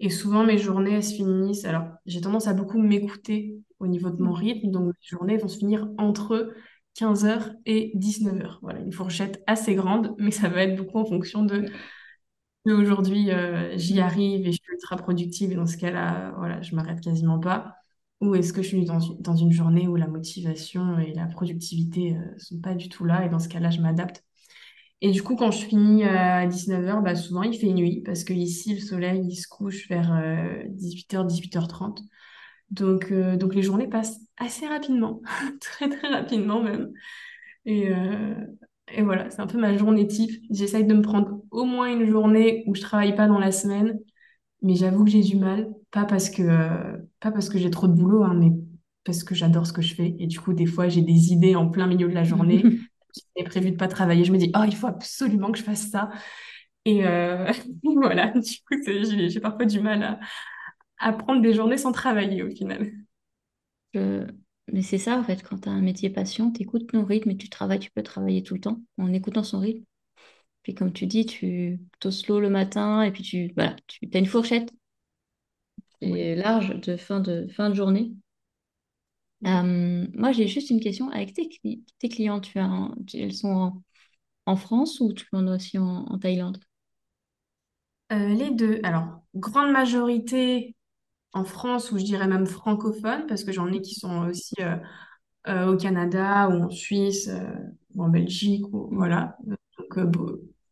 Et 0.00 0.10
souvent, 0.10 0.44
mes 0.44 0.58
journées, 0.58 0.94
elles 0.94 1.04
se 1.04 1.14
finissent. 1.14 1.64
Alors, 1.64 1.84
j'ai 2.06 2.20
tendance 2.20 2.48
à 2.48 2.54
beaucoup 2.54 2.78
m'écouter 2.78 3.56
au 3.78 3.86
niveau 3.86 4.10
de 4.10 4.20
mon 4.20 4.32
rythme. 4.32 4.70
Donc, 4.70 4.86
mes 4.86 4.92
journées 5.00 5.36
vont 5.36 5.48
se 5.48 5.58
finir 5.58 5.88
entre 5.98 6.52
15h 6.94 7.54
et 7.66 7.92
19h. 7.94 8.58
Voilà, 8.62 8.80
une 8.80 8.92
fourchette 8.92 9.42
assez 9.46 9.74
grande, 9.74 10.14
mais 10.18 10.30
ça 10.30 10.48
va 10.48 10.62
être 10.62 10.76
beaucoup 10.76 10.98
en 10.98 11.04
fonction 11.04 11.44
de 11.44 11.66
aujourd'hui, 12.72 13.30
euh, 13.30 13.76
j'y 13.76 14.00
arrive 14.00 14.46
et 14.46 14.52
je 14.52 14.58
suis 14.62 14.72
ultra 14.72 14.96
productive 14.96 15.52
et 15.52 15.54
dans 15.54 15.66
ce 15.66 15.76
cas-là, 15.76 16.32
voilà, 16.38 16.62
je 16.62 16.74
m'arrête 16.74 17.00
quasiment 17.00 17.38
pas. 17.38 17.76
Ou 18.20 18.34
est-ce 18.34 18.52
que 18.52 18.62
je 18.62 18.68
suis 18.68 18.84
dans, 18.84 19.36
une 19.36 19.52
journée 19.52 19.86
où 19.88 19.96
la 19.96 20.06
motivation 20.06 20.98
et 20.98 21.12
la 21.14 21.26
productivité 21.26 22.12
ne 22.12 22.20
euh, 22.20 22.38
sont 22.38 22.60
pas 22.60 22.74
du 22.74 22.88
tout 22.88 23.04
là 23.04 23.26
et 23.26 23.28
dans 23.28 23.38
ce 23.38 23.48
cas-là, 23.48 23.70
je 23.70 23.80
m'adapte. 23.80 24.24
Et 25.02 25.10
du 25.10 25.22
coup, 25.22 25.36
quand 25.36 25.50
je 25.50 25.66
finis 25.66 26.04
euh, 26.04 26.08
à 26.08 26.46
19h, 26.46 27.02
bah, 27.02 27.14
souvent 27.14 27.42
il 27.42 27.58
fait 27.58 27.72
nuit 27.72 28.02
parce 28.02 28.24
que 28.24 28.32
ici, 28.32 28.74
le 28.74 28.80
soleil 28.80 29.22
il 29.28 29.36
se 29.36 29.48
couche 29.48 29.88
vers 29.88 30.10
18h, 30.68 31.26
18h30. 31.26 32.00
Donc, 32.70 33.12
donc 33.12 33.54
les 33.54 33.62
journées 33.62 33.88
passent 33.88 34.18
assez 34.38 34.66
rapidement, 34.66 35.20
très 35.60 35.88
très 35.88 36.08
rapidement 36.08 36.62
même. 36.62 36.92
Et 38.92 39.02
voilà, 39.02 39.30
c'est 39.30 39.40
un 39.40 39.46
peu 39.46 39.58
ma 39.58 39.76
journée 39.76 40.06
type. 40.06 40.30
J'essaye 40.50 40.84
de 40.84 40.94
me 40.94 41.02
prendre 41.02 41.40
au 41.50 41.64
moins 41.64 41.88
une 41.92 42.04
journée 42.06 42.64
où 42.66 42.74
je 42.74 42.80
travaille 42.82 43.14
pas 43.16 43.26
dans 43.26 43.38
la 43.38 43.50
semaine, 43.52 43.98
mais 44.62 44.76
j'avoue 44.76 45.04
que 45.04 45.10
j'ai 45.10 45.22
du 45.22 45.36
mal, 45.36 45.70
pas 45.90 46.04
parce 46.06 46.30
que 46.30 46.42
euh, 46.42 46.98
pas 47.20 47.32
parce 47.32 47.48
que 47.50 47.58
j'ai 47.58 47.70
trop 47.70 47.88
de 47.88 47.94
boulot, 47.94 48.24
hein, 48.24 48.34
mais 48.34 48.52
parce 49.04 49.24
que 49.24 49.34
j'adore 49.34 49.66
ce 49.66 49.72
que 49.74 49.82
je 49.82 49.94
fais. 49.94 50.16
Et 50.18 50.26
du 50.28 50.40
coup, 50.40 50.54
des 50.54 50.66
fois, 50.66 50.88
j'ai 50.88 51.02
des 51.02 51.32
idées 51.32 51.56
en 51.56 51.68
plein 51.70 51.86
milieu 51.86 52.08
de 52.08 52.14
la 52.14 52.24
journée. 52.24 52.70
J'ai 53.36 53.44
prévu 53.44 53.72
de 53.72 53.76
pas 53.76 53.88
travailler. 53.88 54.24
Je 54.24 54.32
me 54.32 54.38
dis, 54.38 54.52
oh, 54.56 54.62
il 54.66 54.76
faut 54.76 54.88
absolument 54.88 55.52
que 55.52 55.58
je 55.58 55.64
fasse 55.64 55.90
ça. 55.90 56.10
Et 56.84 57.06
euh, 57.06 57.52
voilà, 57.84 58.28
du 58.28 58.40
coup, 58.68 58.76
j'ai 58.86 59.40
parfois 59.40 59.66
du 59.66 59.80
mal 59.80 60.02
à, 60.02 60.20
à 60.98 61.12
prendre 61.12 61.42
des 61.42 61.54
journées 61.54 61.78
sans 61.78 61.92
travailler 61.92 62.42
au 62.44 62.50
final. 62.50 62.92
Mais 64.72 64.82
c'est 64.82 64.98
ça, 64.98 65.18
en 65.18 65.24
fait, 65.24 65.42
quand 65.42 65.60
tu 65.60 65.68
as 65.68 65.72
un 65.72 65.80
métier 65.80 66.10
passion, 66.10 66.50
tu 66.50 66.62
écoutes 66.62 66.88
ton 66.88 67.04
rythme 67.04 67.30
et 67.30 67.36
tu 67.36 67.48
travailles, 67.48 67.80
tu 67.80 67.90
peux 67.90 68.02
travailler 68.02 68.42
tout 68.42 68.54
le 68.54 68.60
temps 68.60 68.80
en 68.98 69.12
écoutant 69.12 69.42
son 69.44 69.60
rythme. 69.60 69.84
Puis 70.62 70.74
comme 70.74 70.92
tu 70.92 71.06
dis, 71.06 71.26
tu 71.26 71.80
te 72.00 72.10
slow 72.10 72.40
le 72.40 72.50
matin 72.50 73.02
et 73.02 73.12
puis 73.12 73.22
tu, 73.22 73.52
voilà, 73.56 73.76
tu 73.86 74.08
as 74.12 74.18
une 74.18 74.26
fourchette 74.26 74.72
et 76.00 76.34
large 76.34 76.80
de 76.80 76.96
fin 76.96 77.20
de, 77.20 77.46
fin 77.48 77.70
de 77.70 77.74
journée. 77.74 78.12
Euh, 79.46 80.06
moi, 80.14 80.32
j'ai 80.32 80.48
juste 80.48 80.70
une 80.70 80.80
question. 80.80 81.10
Avec 81.10 81.34
tes, 81.34 81.48
tes 81.98 82.08
clients, 82.08 82.40
tu 82.40 82.58
as, 82.58 82.90
elles 83.14 83.34
sont 83.34 83.82
en, 84.46 84.56
France 84.56 85.00
ou 85.00 85.12
tu 85.12 85.26
en 85.32 85.46
as 85.48 85.56
aussi 85.56 85.78
en, 85.78 86.18
Thaïlande? 86.18 86.58
Euh, 88.12 88.28
Les 88.28 88.50
deux. 88.50 88.80
Alors, 88.82 89.22
grande 89.34 89.72
majorité 89.72 90.74
en 91.34 91.44
France, 91.44 91.92
ou 91.92 91.98
je 91.98 92.04
dirais 92.04 92.26
même 92.28 92.46
francophone, 92.46 93.26
parce 93.26 93.44
que 93.44 93.52
j'en 93.52 93.70
ai 93.72 93.80
qui 93.80 93.94
sont 93.94 94.28
aussi 94.28 94.54
euh, 94.60 94.76
euh, 95.48 95.72
au 95.72 95.76
Canada 95.76 96.48
ou 96.48 96.64
en 96.64 96.70
Suisse 96.70 97.28
euh, 97.28 97.52
ou 97.94 98.04
en 98.04 98.08
Belgique, 98.08 98.66
ou, 98.72 98.88
voilà. 98.92 99.36
Donc, 99.76 99.98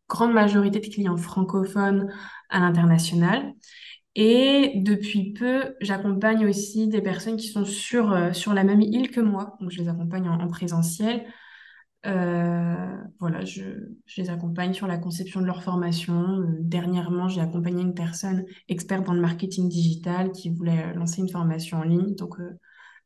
grande 0.09 0.33
majorité 0.33 0.79
de 0.79 0.87
clients 0.87 1.17
francophones 1.17 2.11
à 2.49 2.59
l'international. 2.59 3.53
Et 4.15 4.73
depuis 4.75 5.33
peu, 5.33 5.75
j'accompagne 5.81 6.47
aussi 6.47 6.87
des 6.87 7.01
personnes 7.01 7.37
qui 7.37 7.47
sont 7.47 7.65
sur, 7.65 8.35
sur 8.35 8.53
la 8.53 8.63
même 8.63 8.81
île 8.81 9.09
que 9.09 9.21
moi. 9.21 9.57
Donc, 9.59 9.71
je 9.71 9.81
les 9.81 9.89
accompagne 9.89 10.29
en 10.29 10.47
présentiel. 10.47 11.25
Euh, 12.05 12.97
voilà, 13.19 13.45
je, 13.45 13.61
je, 14.05 14.21
les 14.21 14.29
accompagne 14.29 14.73
sur 14.73 14.87
la 14.87 14.97
conception 14.97 15.39
de 15.39 15.45
leur 15.45 15.63
formation. 15.63 16.39
Euh, 16.41 16.45
dernièrement, 16.59 17.29
j'ai 17.29 17.39
accompagné 17.39 17.81
une 17.81 17.93
personne 17.93 18.45
experte 18.67 19.05
dans 19.05 19.13
le 19.13 19.21
marketing 19.21 19.69
digital 19.69 20.31
qui 20.31 20.49
voulait 20.49 20.83
euh, 20.83 20.93
lancer 20.93 21.21
une 21.21 21.29
formation 21.29 21.77
en 21.77 21.83
ligne. 21.83 22.13
Donc, 22.15 22.35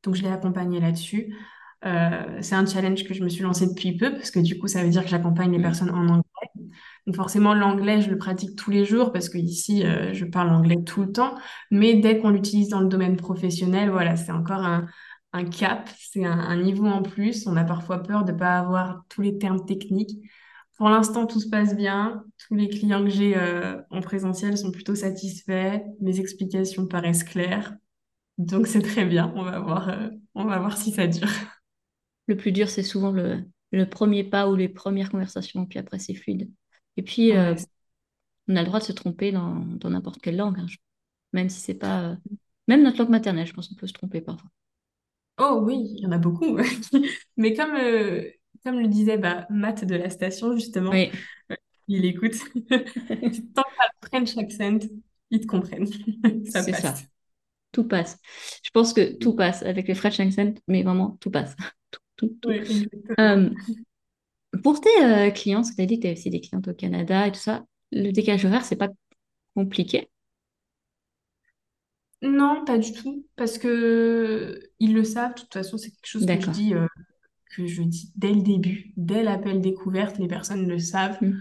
donc 0.03 0.15
je 0.15 0.23
l'ai 0.23 0.29
accompagnée 0.29 0.79
là-dessus. 0.79 1.36
c'est 1.83 2.55
un 2.55 2.65
challenge 2.65 3.03
que 3.03 3.13
je 3.13 3.23
me 3.23 3.29
suis 3.29 3.43
lancé 3.43 3.67
depuis 3.67 3.95
peu 3.95 4.12
parce 4.12 4.31
que 4.31 4.39
du 4.39 4.57
coup, 4.57 4.67
ça 4.67 4.83
veut 4.83 4.89
dire 4.89 5.03
que 5.03 5.10
j'accompagne 5.10 5.51
les 5.51 5.60
mmh. 5.60 5.62
personnes 5.62 5.91
en 5.91 6.07
anglais. 6.07 6.23
Donc 7.05 7.15
forcément, 7.15 7.53
l'anglais, 7.53 8.01
je 8.01 8.10
le 8.10 8.17
pratique 8.17 8.55
tous 8.55 8.71
les 8.71 8.83
jours 8.83 9.12
parce 9.12 9.29
que 9.29 9.38
ici, 9.38 9.83
je 10.13 10.25
parle 10.25 10.49
anglais 10.49 10.83
tout 10.86 11.01
le 11.01 11.12
temps. 11.12 11.36
Mais 11.71 11.95
dès 11.95 12.19
qu'on 12.19 12.29
l'utilise 12.31 12.69
dans 12.69 12.81
le 12.81 12.88
domaine 12.88 13.15
professionnel, 13.15 13.89
voilà, 13.89 14.15
c'est 14.15 14.31
encore 14.31 14.63
un, 14.63 14.88
un 15.38 15.45
cap, 15.45 15.89
c'est 15.97 16.26
un, 16.26 16.58
niveau 16.58 16.88
en 16.88 17.02
plus. 17.02 17.47
On 17.47 17.56
a 17.56 17.63
parfois 17.63 18.04
peur 18.04 18.26
de 18.26 18.32
ne 18.32 18.38
pas 18.38 18.58
avoir 18.60 19.04
tous 19.10 19.21
les 19.21 19.38
termes 19.38 19.65
techniques. 19.65 20.19
Pour 20.78 20.89
l'instant, 20.89 21.26
tout 21.26 21.39
se 21.39 21.50
passe 21.50 21.76
bien. 21.76 22.23
Tous 22.47 22.56
les 22.56 22.69
clients 22.69 23.04
que 23.04 23.10
j'ai 23.10 23.38
euh, 23.38 23.82
en 23.89 24.02
présentiel 24.02 24.58
sont 24.58 24.71
plutôt 24.71 24.95
satisfaits. 24.95 25.82
Mes 26.02 26.19
explications 26.19 26.88
paraissent 26.88 27.23
claires. 27.23 27.76
Donc, 28.38 28.67
c'est 28.67 28.82
très 28.82 29.06
bien. 29.06 29.32
On 29.36 29.43
va 29.43 29.60
voir, 29.60 29.89
euh, 29.89 30.10
on 30.36 30.45
va 30.45 30.60
voir 30.60 30.78
si 30.78 30.91
ça 30.91 31.08
dure. 31.08 31.30
Le 32.28 32.36
plus 32.36 32.52
dur, 32.52 32.69
c'est 32.69 32.84
souvent 32.84 33.12
le, 33.12 33.43
premier 33.89 34.23
pas 34.23 34.50
ou 34.50 34.56
les 34.56 34.69
premières 34.69 35.10
conversations, 35.10 35.65
puis 35.65 35.80
après, 35.80 36.00
c'est 36.00 36.13
fluide. 36.13 36.52
Et 36.97 37.02
puis, 37.02 37.36
euh, 37.36 37.56
on 38.47 38.56
a 38.56 38.62
le 38.62 38.67
droit 38.67 38.80
de 38.80 38.86
se 38.86 38.91
tromper 38.91 39.32
dans 39.32 39.65
n'importe 39.89 40.21
quelle 40.21 40.36
langue, 40.38 40.60
hein. 40.60 40.67
même 41.34 41.50
si 41.50 41.60
c'est 41.60 41.73
pas. 41.76 42.17
Même 42.67 42.84
notre 42.84 43.00
langue 43.00 43.10
maternelle, 43.10 43.47
je 43.47 43.54
pense 43.54 43.69
qu'on 43.69 43.76
peut 43.76 43.88
se 43.88 43.93
tromper 43.93 44.19
parfois. 44.19 44.50
Oh 45.39 45.62
oui, 45.63 45.93
il 45.97 46.00
y 46.04 46.06
en 46.08 46.12
a 46.12 46.17
beaucoup. 46.17 46.58
Mais 47.38 47.54
comme, 47.54 47.76
euh, 47.76 48.30
comme 48.63 48.80
le 48.80 48.88
disait 48.88 49.17
bah, 49.17 49.45
Matt 49.50 49.86
de 49.86 49.95
la 49.95 50.10
station, 50.10 50.56
justement, 50.56 50.91
Oui, 50.91 51.12
il 51.88 52.06
écoute. 52.06 52.36
Tant 52.69 53.63
que 53.63 53.86
le 54.04 54.08
French 54.08 54.38
accent, 54.38 54.80
ils 55.32 55.41
te 55.41 55.45
comprennent. 55.47 55.88
Ça 56.50 56.63
c'est 56.63 56.73
ça. 56.73 56.95
Tout 57.71 57.84
passe. 57.88 58.17
Je 58.63 58.69
pense 58.71 58.93
que 58.93 59.13
tout 59.17 59.36
passe 59.36 59.62
avec 59.63 59.88
les 59.88 59.95
French 59.95 60.19
accent, 60.19 60.54
mais 60.67 60.84
vraiment, 60.84 61.17
tout 61.19 61.32
passe. 61.32 61.56
Tout, 62.19 62.36
tout, 62.41 62.50
tout. 62.50 63.13
Euh, 63.19 63.52
pour 64.63 64.82
tes 64.82 64.89
euh, 65.04 65.32
clients, 65.32 65.60
parce 65.60 65.71
que 65.71 65.76
tu 65.76 65.82
as 65.82 65.86
dit 65.86 65.97
que 66.00 66.04
tu 66.04 66.08
as 66.10 66.13
aussi 66.13 66.30
des 66.30 66.41
clientes 66.41 66.67
au 66.67 66.73
Canada 66.73 67.28
et 67.28 67.32
tout 67.32 67.39
ça, 67.39 67.65
le 67.91 68.12
décalage 68.12 68.45
horaire, 68.45 68.65
c'est 68.65 68.76
pas 68.76 68.89
compliqué? 69.56 70.10
Non, 72.21 72.65
pas 72.65 72.77
du 72.77 72.93
tout, 72.93 73.25
parce 73.36 73.58
que 73.58 74.60
ils 74.80 74.93
le 74.93 75.03
savent. 75.03 75.36
De 75.36 75.41
toute 75.41 75.53
façon, 75.53 75.77
c'est 75.77 75.91
quelque 75.91 76.08
chose 76.08 76.25
que 76.25 76.41
je 76.41 76.49
dis, 76.49 76.73
euh, 76.73 76.88
que 77.56 77.67
je 77.67 77.84
dis 77.84 78.12
dès 78.15 78.34
le 78.34 78.41
début, 78.41 78.91
dès 78.97 79.23
l'appel 79.23 79.62
découverte, 79.62 80.17
les 80.17 80.27
personnes 80.27 80.67
le 80.67 80.80
savent. 80.80 81.17
Mm. 81.21 81.38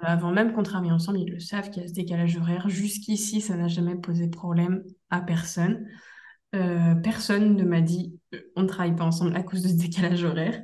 avant 0.00 0.32
même 0.32 0.52
qu'on 0.52 0.62
travaille 0.62 0.92
ensemble, 0.92 1.20
ils 1.20 1.30
le 1.30 1.40
savent 1.40 1.70
qu'il 1.70 1.82
y 1.82 1.84
a 1.84 1.88
ce 1.88 1.92
décalage 1.92 2.36
horaire. 2.36 2.68
Jusqu'ici, 2.68 3.40
ça 3.40 3.56
n'a 3.56 3.68
jamais 3.68 3.96
posé 3.96 4.28
problème 4.28 4.84
à 5.10 5.20
personne. 5.20 5.86
Euh, 6.54 6.94
personne 6.94 7.54
ne 7.54 7.64
m'a 7.64 7.82
dit 7.82 8.18
euh, 8.34 8.40
on 8.56 8.62
ne 8.62 8.68
travaille 8.68 8.96
pas 8.96 9.04
ensemble 9.04 9.36
à 9.36 9.42
cause 9.42 9.62
de 9.62 9.68
ce 9.68 9.74
décalage 9.74 10.24
horaire. 10.24 10.62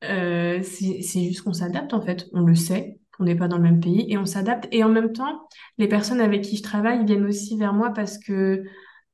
c'est 0.00 1.02
juste 1.02 1.42
qu'on 1.42 1.52
s'adapte 1.52 1.92
en 1.92 2.00
fait, 2.00 2.28
on 2.32 2.40
le 2.40 2.54
sait 2.54 2.98
on 3.18 3.24
n'est 3.24 3.36
pas 3.36 3.48
dans 3.48 3.56
le 3.56 3.62
même 3.62 3.80
pays 3.80 4.06
et 4.08 4.18
on 4.18 4.26
s'adapte. 4.26 4.66
Et 4.72 4.84
en 4.84 4.88
même 4.88 5.12
temps, 5.12 5.48
les 5.78 5.88
personnes 5.88 6.20
avec 6.20 6.42
qui 6.42 6.56
je 6.56 6.62
travaille 6.62 7.04
viennent 7.04 7.26
aussi 7.26 7.56
vers 7.56 7.72
moi 7.72 7.90
parce 7.90 8.18
que 8.18 8.64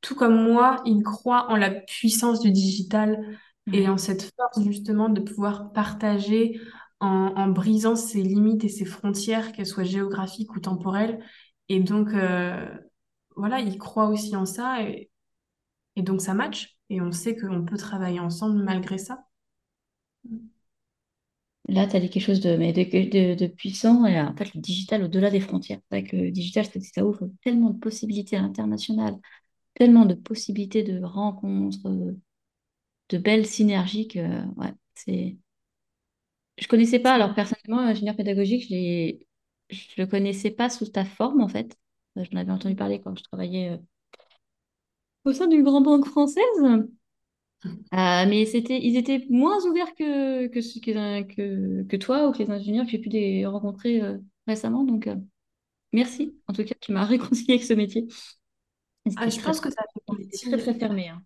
tout 0.01 0.15
comme 0.15 0.43
moi, 0.43 0.83
il 0.87 1.03
croit 1.03 1.51
en 1.51 1.57
la 1.57 1.71
puissance 1.71 2.41
du 2.41 2.51
digital 2.51 3.39
et 3.73 3.89
en 3.89 3.99
cette 3.99 4.31
force 4.37 4.65
justement 4.65 5.09
de 5.09 5.21
pouvoir 5.21 5.73
partager 5.73 6.61
en, 7.01 7.49
brisant 7.49 7.97
ses 7.97 8.23
limites 8.23 8.65
et 8.65 8.69
ses 8.69 8.85
frontières, 8.85 9.53
qu'elles 9.53 9.67
soient 9.67 9.85
géographiques 9.85 10.55
ou 10.55 10.61
temporelles. 10.61 11.25
Et 11.69 11.81
donc, 11.81 12.09
euh, 12.15 12.67
voilà, 13.37 13.61
il 13.61 13.79
croit 13.79 14.09
aussi 14.09 14.37
en 14.37 14.45
ça 14.45 14.83
et, 14.83 15.11
et 15.97 16.03
donc 16.03 16.21
ça 16.21 16.35
match. 16.35 16.77
Et 16.91 17.01
on 17.01 17.13
sait 17.13 17.37
qu'on 17.37 17.65
peut 17.65 17.77
travailler 17.77 18.21
ensemble 18.21 18.63
malgré 18.63 18.99
ça. 18.99 19.25
Là, 21.71 21.87
tu 21.87 21.97
as 21.97 22.01
quelque 22.01 22.21
chose 22.21 22.41
de, 22.41 23.47
puissant. 23.47 24.05
Et 24.07 24.21
en 24.21 24.35
fait, 24.37 24.55
le 24.55 24.61
digital 24.61 25.05
au-delà 25.05 25.31
des 25.31 25.41
frontières. 25.41 25.81
Le 25.91 26.31
digital, 26.31 26.67
ça 26.67 27.05
ouvre 27.05 27.31
tellement 27.45 27.71
de 27.71 27.79
possibilités 27.79 28.37
à 28.37 28.43
l'international, 28.43 29.17
tellement 29.75 30.07
de 30.07 30.15
possibilités 30.15 30.83
de 30.83 31.03
rencontres, 31.05 31.79
de 33.11 33.19
belles 33.19 33.47
synergies 33.47 34.09
que, 34.09 34.21
ouais, 34.57 34.73
c'est. 34.95 35.37
Je 36.59 36.67
connaissais 36.69 36.99
pas, 36.99 37.15
alors 37.15 37.35
personnellement, 37.35 37.81
ingénieur 37.81 38.17
pédagogique, 38.17 38.67
je 38.69 38.75
ne 38.75 40.05
le 40.05 40.07
connaissais 40.07 40.51
pas 40.51 40.69
sous 40.69 40.87
ta 40.87 41.05
forme, 41.05 41.41
en 41.41 41.49
fait. 41.49 41.77
J'en 42.17 42.39
avais 42.39 42.53
entendu 42.53 42.75
parler 42.77 43.01
quand 43.01 43.17
je 43.17 43.23
travaillais 43.25 43.71
euh, 43.71 43.79
au 45.25 45.33
sein 45.33 45.47
d'une 45.47 45.63
grande 45.63 45.85
banque 45.85 46.07
française. 46.07 46.45
Euh, 47.67 47.69
mais 47.93 48.47
c'était, 48.47 48.81
ils 48.81 48.97
étaient 48.97 49.27
moins 49.29 49.63
ouverts 49.67 49.95
que, 49.95 50.47
que, 50.47 50.61
que, 50.81 51.83
que, 51.83 51.97
toi 51.97 52.29
ou 52.29 52.33
que 52.33 52.39
les 52.39 52.51
ingénieurs 52.51 52.87
que 52.87 52.91
j'ai 52.93 52.99
pu 52.99 53.09
les 53.11 53.45
rencontrer 53.47 54.01
euh, 54.01 54.19
récemment. 54.47 54.85
Donc, 54.85 55.07
euh, 55.07 55.17
merci. 55.93 56.35
En 56.47 56.53
tout 56.53 56.65
cas, 56.65 56.75
tu 56.81 56.93
m'as 56.93 57.05
réconcilié 57.07 57.55
avec 57.55 57.65
ce 57.65 57.75
métier. 57.75 58.07
Ah, 59.17 59.29
je 59.29 59.41
pense 59.41 59.61
que 59.61 59.71
ça 59.71 59.83
fait 59.93 60.51
très, 60.51 60.59
très 60.59 60.75
fermé. 60.75 61.09
Hein. 61.09 61.23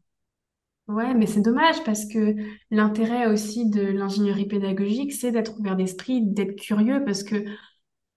Ouais, 0.86 1.14
mais 1.14 1.26
c'est 1.26 1.40
dommage 1.40 1.82
parce 1.84 2.04
que 2.04 2.34
l'intérêt 2.70 3.26
aussi 3.26 3.70
de 3.70 3.80
l'ingénierie 3.80 4.46
pédagogique, 4.46 5.12
c'est 5.12 5.32
d'être 5.32 5.58
ouvert 5.58 5.76
d'esprit, 5.76 6.20
d'être 6.22 6.56
curieux 6.56 7.02
parce 7.04 7.22
que 7.22 7.44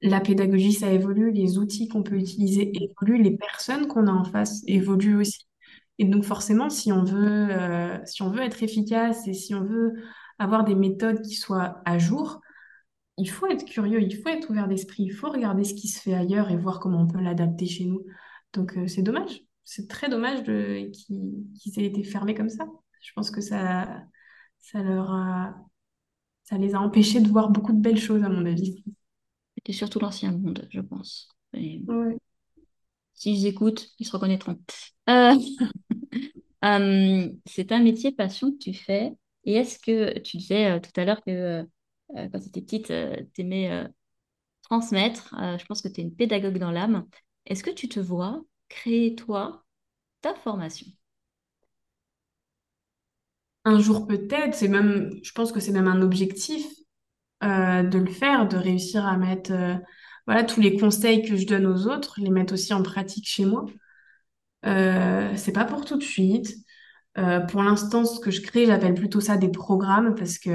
la 0.01 0.19
pédagogie, 0.19 0.73
ça 0.73 0.91
évolue, 0.91 1.31
les 1.31 1.57
outils 1.57 1.87
qu'on 1.87 2.03
peut 2.03 2.17
utiliser 2.17 2.71
évoluent, 2.75 3.23
les 3.23 3.37
personnes 3.37 3.87
qu'on 3.87 4.07
a 4.07 4.11
en 4.11 4.25
face 4.25 4.63
évoluent 4.67 5.17
aussi. 5.17 5.47
Et 5.99 6.05
donc 6.05 6.23
forcément, 6.23 6.69
si 6.69 6.91
on 6.91 7.03
veut, 7.03 7.49
euh, 7.51 7.97
si 8.05 8.21
on 8.21 8.29
veut 8.29 8.41
être 8.41 8.61
efficace 8.63 9.27
et 9.27 9.33
si 9.33 9.55
on 9.55 9.63
veut 9.63 9.93
avoir 10.39 10.63
des 10.63 10.75
méthodes 10.75 11.21
qui 11.21 11.35
soient 11.35 11.81
à 11.85 11.97
jour, 11.97 12.41
il 13.17 13.29
faut 13.29 13.47
être 13.47 13.65
curieux, 13.65 14.01
il 14.01 14.15
faut 14.15 14.29
être 14.29 14.49
ouvert 14.49 14.67
d'esprit, 14.67 15.03
il 15.03 15.11
faut 15.11 15.29
regarder 15.29 15.63
ce 15.63 15.73
qui 15.73 15.87
se 15.87 15.99
fait 15.99 16.13
ailleurs 16.13 16.51
et 16.51 16.57
voir 16.57 16.79
comment 16.79 17.01
on 17.01 17.07
peut 17.07 17.19
l'adapter 17.19 17.65
chez 17.65 17.85
nous. 17.85 18.05
Donc 18.53 18.77
euh, 18.77 18.87
c'est 18.87 19.01
dommage, 19.01 19.41
c'est 19.63 19.87
très 19.87 20.09
dommage 20.09 20.43
de, 20.43 20.91
qu'ils 20.91 21.79
aient 21.79 21.85
été 21.85 22.03
fermés 22.03 22.35
comme 22.35 22.49
ça. 22.49 22.67
Je 23.01 23.11
pense 23.15 23.31
que 23.31 23.41
ça, 23.41 24.03
ça 24.59 24.83
leur 24.83 25.11
a, 25.11 25.55
ça 26.43 26.57
les 26.57 26.75
a 26.75 26.79
empêchés 26.79 27.21
de 27.21 27.29
voir 27.29 27.49
beaucoup 27.49 27.73
de 27.73 27.81
belles 27.81 27.99
choses 27.99 28.23
à 28.23 28.29
mon 28.29 28.45
avis. 28.45 28.83
C'était 29.55 29.73
surtout 29.73 29.99
l'ancien 29.99 30.31
monde, 30.31 30.67
je 30.71 30.81
pense. 30.81 31.29
S'ils 33.17 33.47
écoutent, 33.47 33.89
ils 33.97 34.05
se 34.05 34.11
reconnaîtront. 34.11 34.59
Euh, 35.09 35.33
euh, 36.63 37.29
c'est 37.47 37.71
un 37.71 37.79
métier 37.79 38.11
passion 38.11 38.51
que 38.51 38.59
tu 38.59 38.73
fais. 38.75 39.11
Et 39.43 39.53
est-ce 39.55 39.79
que 39.79 40.19
tu 40.19 40.37
disais 40.37 40.71
euh, 40.71 40.79
tout 40.79 40.91
à 40.95 41.03
l'heure 41.03 41.21
que 41.25 41.67
quand 42.15 42.39
tu 42.39 42.47
étais 42.47 42.61
petite, 42.61 42.87
tu 43.33 43.41
aimais 43.41 43.85
transmettre 44.61 45.35
Je 45.59 45.65
pense 45.65 45.81
que 45.81 45.89
tu 45.89 45.99
es 45.99 46.03
une 46.03 46.15
pédagogue 46.15 46.57
dans 46.57 46.71
l'âme. 46.71 47.05
Est-ce 47.45 47.63
que 47.63 47.71
tu 47.71 47.89
te 47.89 47.99
vois 47.99 48.41
créer, 48.69 49.15
toi, 49.15 49.65
ta 50.21 50.33
formation? 50.35 50.87
Un 53.65 53.79
jour 53.79 54.07
peut-être, 54.07 54.53
c'est 54.53 54.69
même, 54.69 55.19
je 55.21 55.31
pense 55.33 55.51
que 55.51 55.59
c'est 55.59 55.73
même 55.73 55.89
un 55.89 56.01
objectif 56.01 56.65
de 57.41 57.97
le 57.97 58.11
faire, 58.11 58.47
de 58.47 58.55
réussir 58.55 59.05
à 59.05 59.17
mettre 59.17 59.51
voilà, 60.27 60.43
tous 60.43 60.59
les 60.61 60.77
conseils 60.77 61.23
que 61.23 61.35
je 61.35 61.47
donne 61.47 61.65
aux 61.65 61.87
autres, 61.87 62.19
les 62.19 62.29
mettre 62.29 62.53
aussi 62.53 62.73
en 62.73 62.83
pratique 62.83 63.27
chez 63.27 63.45
moi. 63.45 63.65
Euh, 64.65 65.31
c'est 65.35 65.53
pas 65.53 65.65
pour 65.65 65.85
tout 65.85 65.97
de 65.97 66.03
suite. 66.03 66.53
Euh, 67.17 67.39
pour 67.39 67.63
l'instant, 67.63 68.05
ce 68.05 68.19
que 68.19 68.29
je 68.29 68.41
crée, 68.41 68.65
j'appelle 68.65 68.93
plutôt 68.93 69.21
ça 69.21 69.37
des 69.37 69.49
programmes 69.49 70.15
parce 70.15 70.37
que 70.37 70.51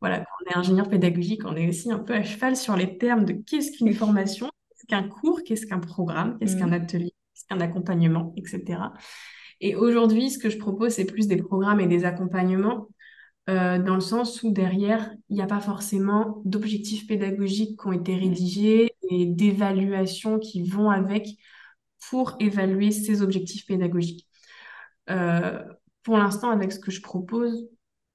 voilà, 0.00 0.18
quand 0.18 0.32
on 0.40 0.50
est 0.50 0.56
ingénieur 0.56 0.88
pédagogique, 0.88 1.42
on 1.44 1.54
est 1.54 1.68
aussi 1.68 1.92
un 1.92 1.98
peu 1.98 2.14
à 2.14 2.24
cheval 2.24 2.56
sur 2.56 2.76
les 2.76 2.98
termes 2.98 3.24
de 3.24 3.34
qu'est-ce 3.34 3.76
qu'une 3.76 3.94
formation, 3.94 4.50
qu'est-ce 4.70 4.86
qu'un 4.86 5.08
cours, 5.08 5.42
qu'est-ce 5.44 5.66
qu'un 5.66 5.78
programme, 5.78 6.38
qu'est-ce 6.38 6.56
qu'un 6.56 6.68
mm. 6.68 6.72
atelier, 6.72 7.14
qu'est-ce 7.34 7.46
qu'un 7.46 7.60
accompagnement, 7.60 8.32
etc. 8.36 8.80
Et 9.60 9.76
aujourd'hui, 9.76 10.30
ce 10.30 10.38
que 10.38 10.50
je 10.50 10.58
propose, 10.58 10.92
c'est 10.92 11.04
plus 11.04 11.28
des 11.28 11.36
programmes 11.36 11.80
et 11.80 11.86
des 11.86 12.04
accompagnements 12.04 12.88
euh, 13.50 13.78
dans 13.78 13.94
le 13.94 14.00
sens 14.00 14.42
où 14.42 14.52
derrière, 14.52 15.12
il 15.28 15.36
n'y 15.36 15.42
a 15.42 15.46
pas 15.46 15.60
forcément 15.60 16.42
d'objectifs 16.44 17.06
pédagogiques 17.06 17.80
qui 17.80 17.86
ont 17.86 17.92
été 17.92 18.16
rédigés 18.16 18.91
et 19.12 19.26
d'évaluations 19.26 20.38
qui 20.38 20.62
vont 20.68 20.90
avec 20.90 21.28
pour 22.08 22.36
évaluer 22.40 22.90
ces 22.90 23.22
objectifs 23.22 23.66
pédagogiques. 23.66 24.26
Euh, 25.10 25.62
pour 26.02 26.18
l'instant, 26.18 26.50
avec 26.50 26.72
ce 26.72 26.78
que 26.78 26.90
je 26.90 27.00
propose, 27.00 27.68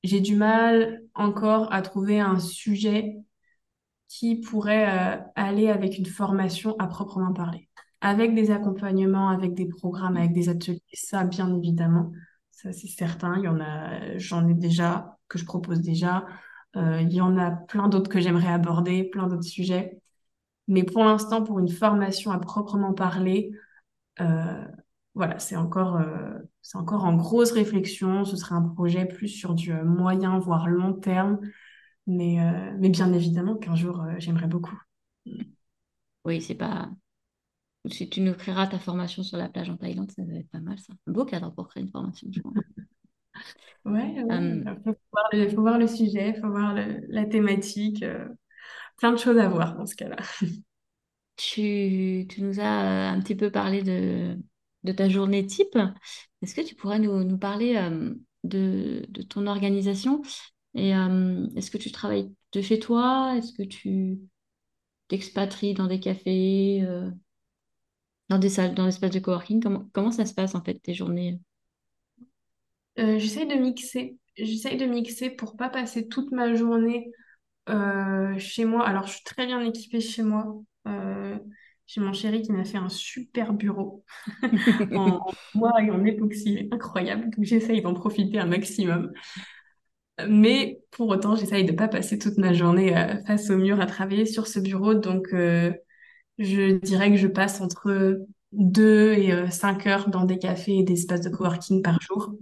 j'ai 0.04 0.22
du 0.22 0.36
mal 0.36 1.04
encore 1.16 1.72
à 1.74 1.82
trouver 1.82 2.20
un 2.20 2.40
sujet 2.40 3.18
qui 4.08 4.40
pourrait 4.40 4.90
euh, 4.90 5.18
aller 5.36 5.70
avec 5.70 5.98
une 5.98 6.06
formation 6.06 6.76
à 6.80 6.88
proprement 6.88 7.34
parler. 7.34 7.70
Avec 8.02 8.36
des 8.36 8.52
accompagnements, 8.52 9.30
avec 9.30 9.54
des 9.54 9.68
programmes, 9.68 10.18
avec 10.18 10.34
des 10.34 10.50
ateliers, 10.50 10.84
ça, 10.94 11.24
bien 11.24 11.54
évidemment, 11.58 12.12
ça 12.52 12.72
c'est 12.72 12.88
certain. 12.88 13.38
Il 13.38 13.44
y 13.44 13.48
en 13.48 13.60
a, 13.60 14.18
j'en 14.18 14.48
ai 14.48 14.54
déjà 14.54 15.18
que 15.28 15.38
je 15.40 15.46
propose 15.46 15.82
déjà. 15.82 16.26
Euh, 16.76 17.02
il 17.02 17.12
y 17.14 17.22
en 17.22 17.38
a 17.38 17.52
plein 17.52 17.88
d'autres 17.88 18.10
que 18.10 18.20
j'aimerais 18.20 18.52
aborder, 18.52 19.04
plein 19.04 19.28
d'autres 19.28 19.44
sujets. 19.44 20.00
Mais 20.68 20.84
pour 20.84 21.04
l'instant, 21.04 21.44
pour 21.44 21.60
une 21.60 21.70
formation 21.70 22.32
à 22.32 22.40
proprement 22.40 22.94
parler, 22.94 23.52
euh, 24.20 24.66
voilà, 25.16 25.40
c'est 25.40 25.56
encore, 25.56 25.96
euh, 25.96 26.38
c'est 26.62 26.78
encore 26.78 27.06
en 27.06 27.16
grosse 27.16 27.52
réflexion. 27.52 28.26
Ce 28.26 28.36
serait 28.36 28.56
un 28.56 28.62
projet 28.62 29.06
plus 29.06 29.30
sur 29.30 29.54
du 29.54 29.74
moyen, 29.74 30.40
voire 30.40 30.68
long 30.68 30.94
terme. 30.94 31.40
Mais, 32.06 32.38
mais 32.80 32.88
bien 32.88 33.12
évidemment 33.12 33.56
qu'un 33.56 33.76
jour, 33.76 34.02
j'aimerais 34.18 34.48
beaucoup. 34.48 34.80
Oui, 36.24 36.42
c'est 36.42 36.56
pas. 36.56 36.90
Si 37.90 38.10
tu 38.10 38.22
nous 38.22 38.34
créeras 38.34 38.68
ta 38.68 38.80
formation 38.80 39.24
sur 39.24 39.38
la 39.38 39.50
plage 39.50 39.70
en 39.70 39.78
Thaïlande, 39.78 40.12
ça 40.12 40.24
va 40.24 40.34
être 40.34 40.50
pas 40.50 40.60
mal, 40.60 40.80
ça. 40.80 40.94
Un 41.08 41.12
beau 41.12 41.26
cadre 41.26 41.52
pour 41.52 41.68
créer 41.68 41.84
une 41.84 41.90
formation, 41.90 42.28
je 42.32 42.42
Ouais, 43.86 44.16
il 44.18 44.26
euh, 44.30 44.76
faut, 44.84 45.62
voir 45.62 45.78
le, 45.80 45.88
sujet, 45.88 46.34
il 46.36 46.42
faut 46.42 46.50
voir 46.50 46.76
la 46.76 47.26
thématique, 47.26 48.04
euh, 48.04 48.28
plein 48.98 49.12
de 49.12 49.18
choses 49.18 49.38
à 49.38 49.48
voir 49.48 49.76
dans 49.76 49.86
ce 49.86 49.96
cas-là. 49.96 50.18
Tu, 51.40 52.26
tu, 52.30 52.42
nous 52.42 52.60
as 52.60 53.12
un 53.12 53.22
petit 53.22 53.36
peu 53.36 53.52
parlé 53.52 53.84
de, 53.84 54.36
de 54.84 54.92
ta 54.92 55.08
journée 55.08 55.46
type. 55.46 55.78
Est-ce 56.42 56.56
que 56.56 56.62
tu 56.62 56.74
pourrais 56.74 56.98
nous, 56.98 57.24
nous 57.24 57.38
parler 57.38 57.76
euh, 57.76 58.16
de, 58.44 59.06
de, 59.10 59.22
ton 59.22 59.46
organisation? 59.46 60.24
Et 60.74 60.90
est-ce 60.90 61.70
que 61.70 61.78
tu 61.78 61.92
travailles 61.92 62.34
de 62.54 62.62
chez 62.62 62.80
toi? 62.80 63.36
Est-ce 63.38 63.54
que 63.54 63.62
tu 63.62 64.18
t'expatries 65.10 65.76
dans 65.76 65.86
des 65.86 66.00
cafés, 66.00 66.84
dans 68.30 68.40
des 68.40 68.50
salles, 68.50 68.74
dans 68.74 68.86
l'espace 68.86 69.12
de 69.12 69.20
coworking? 69.20 69.62
Comment, 69.62 69.88
comment 69.94 70.12
ça 70.12 70.26
se 70.26 70.34
passe 70.34 70.56
en 70.56 70.64
fait 70.64 70.80
tes 70.80 70.94
journées? 70.94 71.40
Euh, 73.00 73.20
j'essaye 73.20 73.48
de 73.48 73.56
mixer. 73.56 74.18
J'essaye 74.36 74.78
de 74.78 74.86
mixer 74.86 75.30
pour 75.30 75.56
pas 75.56 75.70
passer 75.70 76.08
toute 76.08 76.32
ma 76.32 76.54
journée 76.56 77.12
euh, 77.70 78.38
chez 78.38 78.66
moi. 78.66 78.88
Alors, 78.88 79.08
je 79.08 79.14
suis 79.14 79.24
très 79.24 79.46
bien 79.46 79.62
équipée 79.62 80.00
chez 80.00 80.24
moi. 80.24 80.56
Euh, 80.88 81.38
j'ai 81.86 82.02
mon 82.02 82.14
chéri 82.14 82.42
qui 82.42 82.52
m'a 82.52 82.66
fait 82.66 82.78
un 82.78 82.90
super 82.90 83.54
bureau 83.54 84.04
en, 84.94 85.26
bois 85.56 85.82
et 85.82 85.92
en 85.92 86.04
époxy. 86.06 86.68
Incroyable. 86.72 87.30
Donc, 87.30 87.46
j'essaye 87.46 87.82
d'en 87.82 87.94
profiter 87.94 88.40
un 88.40 88.46
maximum. 88.46 89.12
Mais 90.28 90.80
pour 90.92 91.10
autant, 91.10 91.36
j'essaye 91.36 91.64
de 91.64 91.72
pas 91.72 91.88
passer 91.88 92.18
toute 92.18 92.38
ma 92.38 92.52
journée 92.52 92.94
face 93.28 93.52
au 93.52 93.58
mur 93.58 93.80
à 93.80 93.86
travailler 93.86 94.26
sur 94.26 94.48
ce 94.48 94.60
bureau. 94.60 94.96
Donc, 94.96 95.28
je 95.32 96.78
dirais 96.80 97.12
que 97.12 97.18
je 97.18 97.28
passe 97.28 97.62
entre 97.62 98.26
2 98.52 99.14
et 99.14 99.52
5 99.52 99.86
heures 99.86 100.10
dans 100.10 100.26
des 100.26 100.40
cafés 100.40 100.80
et 100.80 100.84
des 100.84 100.94
espaces 100.94 101.22
de 101.22 101.30
coworking 101.30 101.84
par 101.84 102.02
jour. 102.02 102.34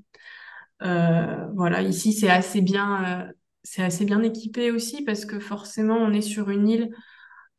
Euh, 0.82 1.48
voilà, 1.56 1.82
ici 1.82 2.14
c'est 2.14 2.30
assez 2.30 2.62
bien, 2.62 3.24
euh, 3.28 3.32
c'est 3.66 3.84
assez 3.84 4.06
bien 4.06 4.24
équipé 4.24 4.72
aussi 4.72 5.04
parce 5.04 5.26
que 5.26 5.40
forcément 5.40 5.98
on 5.98 6.14
est 6.14 6.22
sur 6.22 6.50
une 6.50 6.70
île. 6.70 6.92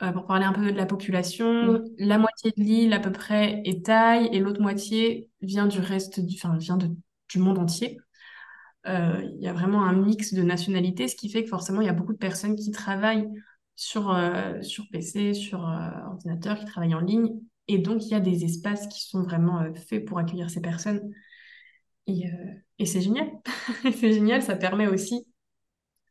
Euh, 0.03 0.13
pour 0.13 0.27
parler 0.27 0.45
un 0.45 0.53
peu 0.53 0.73
de 0.73 0.77
la 0.77 0.87
population, 0.87 1.83
la 1.99 2.19
moitié 2.19 2.53
de 2.57 2.63
l'île 2.63 2.93
à 2.93 3.01
peu 3.01 3.13
près 3.13 3.63
est 3.65 3.87
Thaï 3.87 4.29
et 4.33 4.41
l'autre 4.41 4.61
moitié 4.61 5.31
vient 5.43 5.67
du 5.67 5.81
reste 5.81 6.21
du, 6.21 6.37
enfin, 6.37 6.57
vient 6.59 6.77
de, 6.77 6.89
du 7.31 7.39
monde 7.39 7.59
entier. 7.59 7.99
Il 8.87 9.39
y 9.41 9.49
a 9.49 9.53
vraiment 9.53 9.85
un 9.85 9.93
mix 9.95 10.33
de 10.35 10.43
nationalités, 10.43 11.09
ce 11.09 11.17
qui 11.17 11.29
fait 11.29 11.43
que 11.43 11.49
forcément 11.51 11.81
il 11.81 11.87
y 11.87 11.91
a 11.91 11.93
beaucoup 11.93 12.13
de 12.13 12.19
personnes 12.19 12.57
qui 12.57 12.71
travaillent 12.71 13.29
sur, 13.75 14.17
sur 14.63 14.85
PC, 14.93 15.35
sur 15.35 15.61
ordinateur, 16.07 16.59
qui 16.59 16.67
travaillent 16.67 16.95
en 16.95 17.01
ligne 17.01 17.33
Et 17.69 17.79
donc, 17.79 18.05
il 18.05 18.11
y 18.11 18.15
a 18.15 18.21
des 18.21 18.45
espaces 18.45 18.87
qui 18.89 19.01
sont 19.07 19.23
vraiment 19.23 19.65
faits 19.75 20.05
pour 20.05 20.19
accueillir 20.19 20.51
ces 20.51 20.61
personnes. 20.61 21.11
Et, 22.07 22.25
et 22.79 22.87
c'est 22.87 23.01
génial. 23.01 23.31
c'est 23.83 24.13
génial, 24.13 24.43
ça 24.43 24.57
permet 24.57 24.87
aussi 24.87 25.27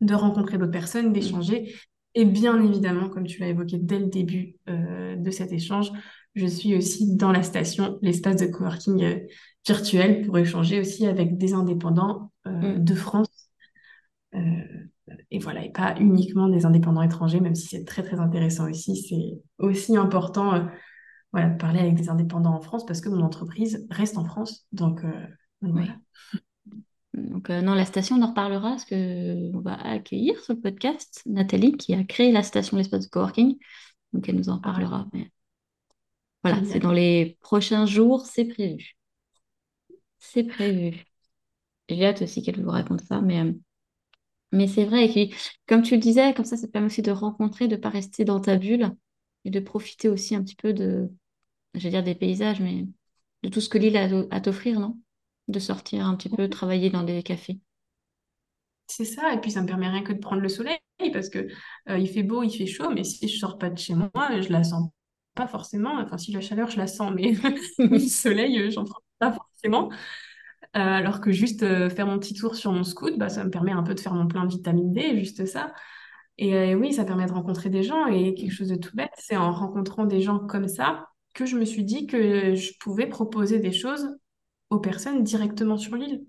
de 0.02 0.14
rencontrer 0.14 0.58
d'autres 0.58 0.72
personnes, 0.72 1.14
d'échanger. 1.14 1.76
Et 2.14 2.26
bien 2.26 2.62
évidemment, 2.64 3.10
comme 3.10 3.26
tu 3.26 3.40
l'as 3.40 3.50
évoqué 3.50 3.78
dès 3.78 4.00
le 4.00 4.08
début 4.08 4.56
de 4.68 5.32
cet 5.32 5.52
échange, 5.52 5.92
je 6.34 6.46
suis 6.46 6.76
aussi 6.76 7.16
dans 7.16 7.32
la 7.32 7.44
station, 7.44 8.00
l'espace 8.02 8.38
de 8.38 8.46
coworking 8.46 9.28
virtuel 9.66 10.26
pour 10.26 10.38
échanger 10.38 10.80
aussi 10.80 11.08
avec 11.08 11.38
des 11.38 11.54
indépendants 11.54 12.32
mm. 12.46 12.80
de 12.80 12.96
France 12.96 13.50
et 15.32 15.40
voilà, 15.40 15.64
et 15.64 15.72
pas 15.72 15.96
uniquement 16.00 16.50
des 16.50 16.66
indépendants 16.66 17.02
étrangers, 17.02 17.40
même 17.40 17.56
si 17.56 17.68
c'est 17.68 17.86
très 17.86 18.04
très 18.04 18.20
intéressant 18.20 18.70
aussi. 18.70 18.96
C'est 18.96 19.42
aussi 19.58 19.98
important 19.98 20.54
euh, 20.54 20.64
voilà, 21.32 21.50
de 21.50 21.58
parler 21.58 21.80
avec 21.80 21.96
des 21.96 22.10
indépendants 22.10 22.56
en 22.56 22.62
France 22.62 22.86
parce 22.86 23.02
que 23.02 23.10
mon 23.10 23.22
entreprise 23.22 23.86
reste 23.90 24.18
en 24.18 24.26
France. 24.26 24.68
Donc, 24.72 25.04
euh, 25.04 25.28
voilà. 25.62 25.96
Donc, 27.16 27.50
euh, 27.50 27.62
non, 27.62 27.74
la 27.76 27.86
station, 27.86 28.18
on 28.18 28.22
en 28.24 28.28
reparlera 28.28 28.72
parce 28.72 28.86
qu'on 28.86 29.60
va 29.62 29.76
accueillir 29.76 30.40
sur 30.44 30.54
le 30.54 30.60
podcast 30.62 31.22
Nathalie 31.26 31.78
qui 31.78 31.94
a 31.94 32.04
créé 32.04 32.32
la 32.32 32.44
station 32.44 32.78
L'espace 32.78 33.06
de 33.06 33.10
coworking. 33.10 33.58
Donc, 34.14 34.28
elle 34.30 34.36
nous 34.36 34.50
en 34.50 34.60
parlera. 34.60 35.08
Voilà, 36.44 36.64
c'est 36.66 36.80
dans 36.80 36.92
les 36.92 37.38
prochains 37.42 37.86
jours, 37.86 38.26
c'est 38.26 38.46
prévu. 38.46 38.96
C'est 40.20 40.44
prévu. 40.44 41.06
J'ai 41.90 42.06
hâte 42.06 42.24
aussi 42.24 42.44
qu'elle 42.44 42.64
vous 42.64 42.72
raconte 42.72 43.02
ça, 43.02 43.22
mais 43.22 43.44
mais 44.52 44.68
c'est 44.68 44.86
vrai, 44.86 45.06
et 45.06 45.10
puis, 45.12 45.36
comme 45.68 45.82
tu 45.82 45.96
le 45.96 46.00
disais, 46.02 46.34
comme 46.34 46.46
ça, 46.46 46.58
ça 46.58 46.68
te 46.68 46.72
permet 46.72 46.88
aussi 46.88 47.02
de 47.02 47.12
rencontrer, 47.12 47.68
de 47.68 47.76
ne 47.76 47.82
pas 47.82 47.90
rester 47.90 48.24
dans 48.26 48.40
ta 48.40 48.58
bulle 48.58 48.92
et 49.44 49.50
de 49.50 49.60
profiter 49.60 50.08
aussi 50.10 50.36
un 50.36 50.44
petit 50.44 50.56
peu 50.56 50.74
de, 50.74 51.10
je 51.76 51.90
dire 51.90 52.04
des 52.04 52.16
paysages, 52.16 52.62
mais 52.62 52.88
de 53.44 53.50
tout 53.50 53.62
ce 53.62 53.70
que 53.70 53.78
l'île 53.78 53.98
a 53.98 54.10
à 54.32 54.42
t'offrir, 54.42 54.80
non? 54.80 55.00
De 55.48 55.60
sortir 55.60 56.06
un 56.06 56.16
petit 56.16 56.30
peu, 56.30 56.50
travailler 56.50 56.90
dans 56.90 57.04
des 57.04 57.22
cafés. 57.24 57.60
C'est 58.88 59.06
ça, 59.06 59.34
et 59.34 59.42
puis 59.42 59.52
ça 59.52 59.62
me 59.62 59.68
permet 59.68 59.88
rien 59.88 60.04
que 60.04 60.14
de 60.14 60.20
prendre 60.20 60.42
le 60.42 60.50
soleil, 60.50 60.78
parce 61.12 61.30
que 61.30 61.48
euh, 61.90 61.98
il 61.98 62.08
fait 62.08 62.24
beau, 62.24 62.44
il 62.44 62.52
fait 62.52 62.68
chaud, 62.68 62.90
mais 62.92 63.04
si 63.04 63.28
je 63.28 63.38
sors 63.38 63.58
pas 63.58 63.70
de 63.70 63.78
chez 63.78 63.96
moi, 63.96 64.42
je 64.42 64.50
la 64.52 64.64
sens 64.64 64.92
pas 65.36 65.48
forcément. 65.48 66.00
Enfin, 66.00 66.18
si 66.18 66.32
la 66.32 66.42
chaleur, 66.42 66.70
je 66.70 66.78
la 66.78 66.88
sens, 66.88 67.12
mais 67.14 67.34
le 67.80 68.00
soleil, 68.10 68.72
j'en 68.72 68.86
prends 68.86 69.02
pas 69.20 69.32
forcément. 69.32 69.90
Euh, 70.76 70.80
alors 70.80 71.22
que 71.22 71.32
juste 71.32 71.64
euh, 71.64 71.90
faire 71.90 72.06
mon 72.06 72.20
petit 72.20 72.34
tour 72.34 72.56
sur 72.56 72.72
mon 72.72 72.84
scoot, 72.84 73.18
bah, 73.18 73.30
ça 73.30 73.44
me 73.44 73.50
permet 73.50 73.72
un 73.72 73.84
peu 73.84 73.94
de 73.96 74.00
faire 74.00 74.14
mon 74.14 74.28
plein 74.28 74.46
de 74.46 74.52
vitamine 74.52 74.92
D, 74.92 75.18
juste 75.18 75.46
ça. 75.46 75.74
Et 76.38 76.56
euh, 76.56 76.74
oui, 76.76 76.94
ça 76.94 77.06
permet 77.06 77.26
de 77.28 77.32
rencontrer 77.32 77.70
des 77.70 77.84
gens. 77.84 78.08
Et 78.08 78.34
quelque 78.34 78.52
chose 78.52 78.70
de 78.70 78.76
tout 78.76 78.96
bête, 78.96 79.12
c'est 79.18 79.38
en 79.38 79.54
rencontrant 79.54 80.06
des 80.06 80.22
gens 80.22 80.40
comme 80.40 80.68
ça 80.68 81.08
que 81.34 81.46
je 81.46 81.58
me 81.58 81.66
suis 81.66 81.84
dit 81.84 82.08
que 82.08 82.56
je 82.56 82.72
pouvais 82.80 83.08
proposer 83.08 83.60
des 83.60 83.72
choses 83.72 84.18
aux 84.76 84.80
personnes 84.80 85.24
directement 85.24 85.78
sur 85.78 85.96
l'île. 85.96 86.24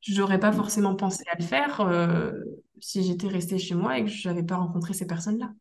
Je 0.00 0.18
n'aurais 0.18 0.40
pas 0.40 0.52
forcément 0.52 0.96
pensé 0.96 1.22
à 1.30 1.36
le 1.38 1.44
faire 1.44 2.32
si 2.80 3.02
j'étais 3.02 3.28
restée 3.28 3.58
chez 3.58 3.74
moi 3.74 3.98
et 3.98 4.04
que 4.04 4.10
je 4.10 4.28
n'avais 4.28 4.42
pas 4.42 4.56
rencontré 4.56 4.94
ces 4.94 5.06
personnes-là. 5.06 5.52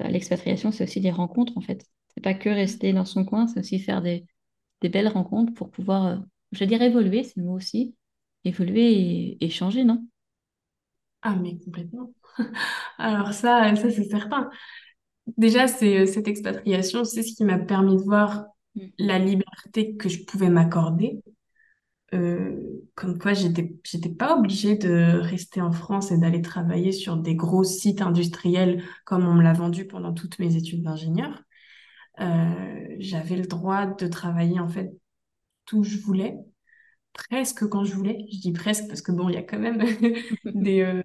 L'expatriation, 0.00 0.72
c'est 0.72 0.84
aussi 0.84 1.00
des 1.00 1.12
rencontres, 1.12 1.56
en 1.56 1.60
fait. 1.60 1.86
C'est 2.08 2.20
pas 2.20 2.34
que 2.34 2.48
rester 2.48 2.92
dans 2.92 3.04
son 3.04 3.24
coin, 3.24 3.46
c'est 3.46 3.60
aussi 3.60 3.78
faire 3.78 4.02
des, 4.02 4.26
des 4.80 4.88
belles 4.88 5.06
rencontres 5.06 5.54
pour 5.54 5.70
pouvoir 5.70 6.20
je 6.52 6.60
veux 6.60 6.66
dire 6.66 6.82
évoluer, 6.82 7.24
c'est 7.24 7.36
le 7.36 7.44
mot 7.44 7.56
aussi. 7.56 7.94
Évoluer 8.44 9.36
et, 9.40 9.50
changer, 9.50 9.84
non? 9.84 10.06
Ah, 11.22 11.36
mais 11.36 11.58
complètement. 11.58 12.12
Alors 12.98 13.32
ça, 13.32 13.74
ça 13.76 13.90
c'est 13.90 14.04
certain. 14.04 14.48
Déjà, 15.36 15.68
c'est 15.68 15.98
euh, 15.98 16.06
cette 16.06 16.28
expatriation, 16.28 17.04
c'est 17.04 17.22
ce 17.22 17.34
qui 17.34 17.44
m'a 17.44 17.58
permis 17.58 17.96
de 17.96 18.02
voir 18.02 18.46
mm. 18.74 18.86
la 18.98 19.18
liberté 19.18 19.96
que 19.96 20.08
je 20.08 20.24
pouvais 20.24 20.50
m'accorder. 20.50 21.22
Euh, 22.14 22.56
comme 22.94 23.18
quoi, 23.18 23.34
j'étais, 23.34 23.76
j'étais 23.84 24.08
pas 24.08 24.36
obligée 24.36 24.76
de 24.76 25.18
rester 25.20 25.60
en 25.60 25.72
France 25.72 26.10
et 26.10 26.18
d'aller 26.18 26.40
travailler 26.40 26.92
sur 26.92 27.16
des 27.18 27.34
gros 27.34 27.64
sites 27.64 28.00
industriels 28.00 28.82
comme 29.04 29.26
on 29.26 29.34
me 29.34 29.42
l'a 29.42 29.52
vendu 29.52 29.86
pendant 29.86 30.14
toutes 30.14 30.38
mes 30.38 30.56
études 30.56 30.82
d'ingénieur. 30.82 31.42
Euh, 32.20 32.96
j'avais 32.98 33.36
le 33.36 33.46
droit 33.46 33.86
de 33.86 34.06
travailler 34.06 34.58
en 34.58 34.68
fait 34.68 34.90
où 35.72 35.84
je 35.84 35.98
voulais, 35.98 36.36
presque 37.12 37.68
quand 37.68 37.84
je 37.84 37.94
voulais. 37.94 38.24
Je 38.32 38.38
dis 38.40 38.52
presque 38.52 38.88
parce 38.88 39.02
que 39.02 39.12
bon, 39.12 39.28
il 39.28 39.34
y 39.34 39.38
a 39.38 39.42
quand 39.42 39.58
même 39.58 39.78
des, 40.46 40.80
euh, 40.80 41.02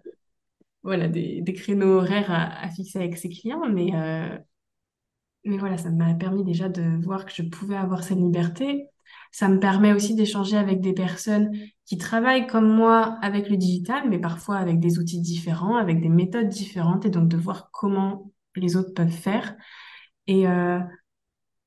voilà, 0.84 1.08
des, 1.10 1.41
des, 1.41 1.54
créneaux 1.54 1.97
horaires 1.97 2.32
à, 2.32 2.69
fixer 2.69 2.99
avec 2.99 3.17
ses 3.17 3.30
clients, 3.30 3.67
mais, 3.69 3.91
mais 5.45 5.58
voilà, 5.58 5.77
ça 5.77 5.89
m'a 5.89 6.13
permis 6.13 6.43
déjà 6.43 6.69
de 6.69 7.03
voir 7.03 7.25
que 7.25 7.32
je 7.34 7.43
pouvais 7.43 7.75
avoir 7.75 8.03
cette 8.03 8.17
liberté. 8.17 8.88
Ça 9.32 9.49
me 9.49 9.60
permet 9.60 9.93
aussi 9.93 10.15
d'échanger 10.15 10.58
avec 10.58 10.79
des 10.79 10.93
personnes 10.93 11.51
qui 11.86 11.97
travaillent 11.97 12.47
comme 12.47 12.69
moi 12.69 13.17
avec 13.21 13.49
le 13.49 13.58
digital, 13.58 14.10
mais 14.10 14.19
parfois 14.19 14.58
avec 14.58 14.79
des 14.79 14.99
outils 14.99 15.21
différents, 15.21 15.75
avec 15.75 16.01
des 16.01 16.10
méthodes 16.10 16.49
différentes, 16.49 17.06
et 17.06 17.10
donc 17.10 17.27
de 17.27 17.38
voir 17.38 17.69
comment 17.71 18.32
les 18.56 18.77
autres 18.77 18.93
peuvent 18.93 19.10
faire. 19.10 19.56
Et 20.27 20.47
euh, 20.47 20.79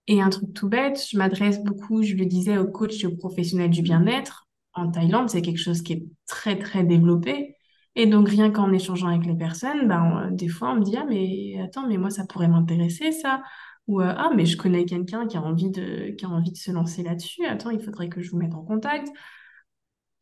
et 0.09 0.21
un 0.21 0.31
truc 0.31 0.55
tout 0.55 0.69
bête, 0.69 1.05
je 1.11 1.19
m'adresse 1.19 1.63
beaucoup, 1.63 2.03
je 2.03 2.15
le 2.15 2.27
disais, 2.27 2.59
aux 2.59 2.71
coachs 2.71 3.03
et 3.03 3.07
aux 3.07 3.17
professionnels 3.17 3.71
du 3.71 3.83
bien-être. 3.83 4.47
En 4.73 4.91
Thaïlande, 4.91 5.31
c'est 5.31 5.43
quelque 5.43 5.59
chose 5.59 5.83
qui 5.83 5.95
est 5.95 6.07
très, 6.27 6.59
très 6.59 6.85
développé. 6.85 7.56
Et 7.97 8.07
donc, 8.07 8.29
rien 8.29 8.51
qu'en 8.51 8.73
échangeant 8.73 9.09
avec 9.09 9.27
les 9.27 9.35
personnes, 9.35 9.89
ben, 9.89 10.31
des 10.31 10.49
fois, 10.49 10.71
on 10.71 10.77
me 10.77 10.85
dit, 10.85 10.97
ah, 10.97 11.07
mais 11.09 11.59
attends, 11.65 11.89
mais 11.89 11.97
moi, 11.97 12.11
ça 12.11 12.27
pourrait 12.27 12.49
m'intéresser, 12.49 13.11
ça. 13.11 13.43
Ou, 13.89 14.03
euh, 14.03 14.13
ah, 14.17 14.31
mais 14.37 14.45
je 14.45 14.59
connais 14.59 14.85
quelqu'un 14.85 15.27
qui 15.27 15.39
a 15.39 15.43
envie 15.43 15.71
de, 15.71 16.11
qui 16.11 16.25
a 16.27 16.29
envie 16.29 16.53
de 16.53 16.57
se 16.57 16.71
lancer 16.71 17.03
là-dessus. 17.03 17.47
Attends, 17.47 17.71
il 17.71 17.81
faudrait 17.81 18.09
que 18.09 18.21
je 18.21 18.31
vous 18.31 18.37
mette 18.37 18.55
en 18.55 18.63
contact. 18.63 19.09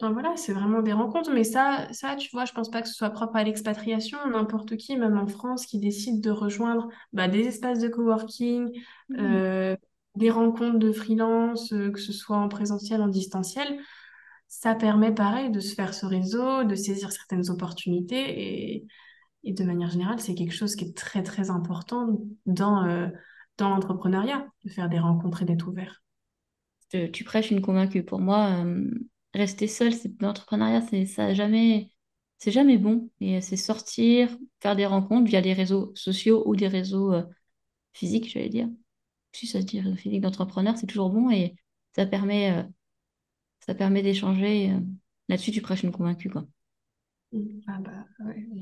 Donc 0.01 0.13
voilà, 0.13 0.37
c'est 0.37 0.53
vraiment 0.53 0.83
des 0.83 0.93
rencontres. 0.93 1.33
Mais 1.33 1.45
ça, 1.45 1.89
ça, 1.93 2.15
tu 2.15 2.29
vois, 2.33 2.45
je 2.45 2.53
pense 2.53 2.71
pas 2.71 2.81
que 2.81 2.89
ce 2.89 2.95
soit 2.95 3.11
propre 3.11 3.37
à 3.37 3.43
l'expatriation. 3.45 4.19
N'importe 4.31 4.77
qui, 4.77 4.97
même 4.97 5.19
en 5.19 5.27
France, 5.27 5.67
qui 5.67 5.81
décide 5.81 6.21
de 6.21 6.31
rejoindre 6.31 6.89
bah, 7.13 7.27
des 7.27 7.47
espaces 7.47 7.81
de 7.81 7.89
coworking, 7.89 8.71
mmh. 9.09 9.17
euh, 9.19 9.77
des 10.15 10.31
rencontres 10.31 10.79
de 10.79 10.93
freelance, 10.93 11.73
euh, 11.73 11.91
que 11.91 12.01
ce 12.01 12.13
soit 12.13 12.37
en 12.37 12.49
présentiel, 12.49 13.03
en 13.03 13.09
distanciel, 13.09 13.81
ça 14.61 14.75
permet 14.75 15.13
pareil 15.13 15.51
de 15.51 15.61
se 15.61 15.75
faire 15.75 15.95
ce 15.95 16.07
réseau, 16.07 16.65
de 16.65 16.75
saisir 16.75 17.11
certaines 17.11 17.51
opportunités. 17.51 18.85
Et, 19.43 19.53
de 19.53 19.65
manière 19.65 19.91
générale, 19.91 20.21
c'est 20.21 20.35
quelque 20.35 20.55
chose 20.55 20.75
qui 20.75 20.87
est 20.87 20.97
très, 20.97 21.23
très 21.23 21.51
important 21.51 22.19
dans, 22.47 22.87
euh, 22.87 23.09
dans 23.59 23.69
l'entrepreneuriat, 23.69 24.47
de 24.65 24.71
faire 24.71 24.89
des 24.89 24.99
rencontres 24.99 25.43
et 25.43 25.45
d'être 25.45 25.69
ouvert. 25.69 26.03
Tu 27.13 27.25
prêches 27.25 27.51
une 27.51 27.61
convaincue. 27.61 28.05
Pour 28.05 28.21
moi, 28.21 28.65
rester 29.35 29.67
seul, 29.67 29.93
c'est 29.93 30.13
l'entrepreneuriat, 30.21 30.81
c'est 30.83 31.05
ça 31.05 31.35
jamais, 31.35 31.91
c'est 32.39 32.53
jamais 32.53 32.79
bon. 32.79 33.11
Et 33.21 33.41
c'est 33.41 33.57
sortir, 33.57 34.35
faire 34.61 34.77
des 34.77 34.87
rencontres 34.87 35.29
via 35.29 35.41
les 35.41 35.53
réseaux 35.53 35.93
sociaux 35.97 36.45
ou 36.47 36.55
des 36.55 36.69
réseaux 36.69 37.13
euh, 37.13 37.25
physiques, 37.93 38.31
j'allais 38.31 38.49
dire. 38.49 38.69
Si 39.33 39.49
ça 39.49 39.61
se 39.61 39.67
dit 39.67 39.81
réseau 39.81 39.97
physique 39.97 40.21
d'entrepreneur, 40.21 40.79
c'est 40.79 40.87
toujours 40.87 41.11
bon 41.11 41.29
et 41.31 41.57
ça 41.97 42.07
permet, 42.07 42.53
euh, 42.53 42.63
ça 43.67 43.75
permet 43.75 44.03
d'échanger. 44.03 44.71
Euh, 44.73 44.81
là-dessus, 45.29 45.53
tu 45.53 45.63
prêches 45.63 45.83
une 45.83 45.93
convaincue, 45.93 46.31
quoi. 46.31 46.47
Ah 47.67 47.79
bah, 47.81 47.91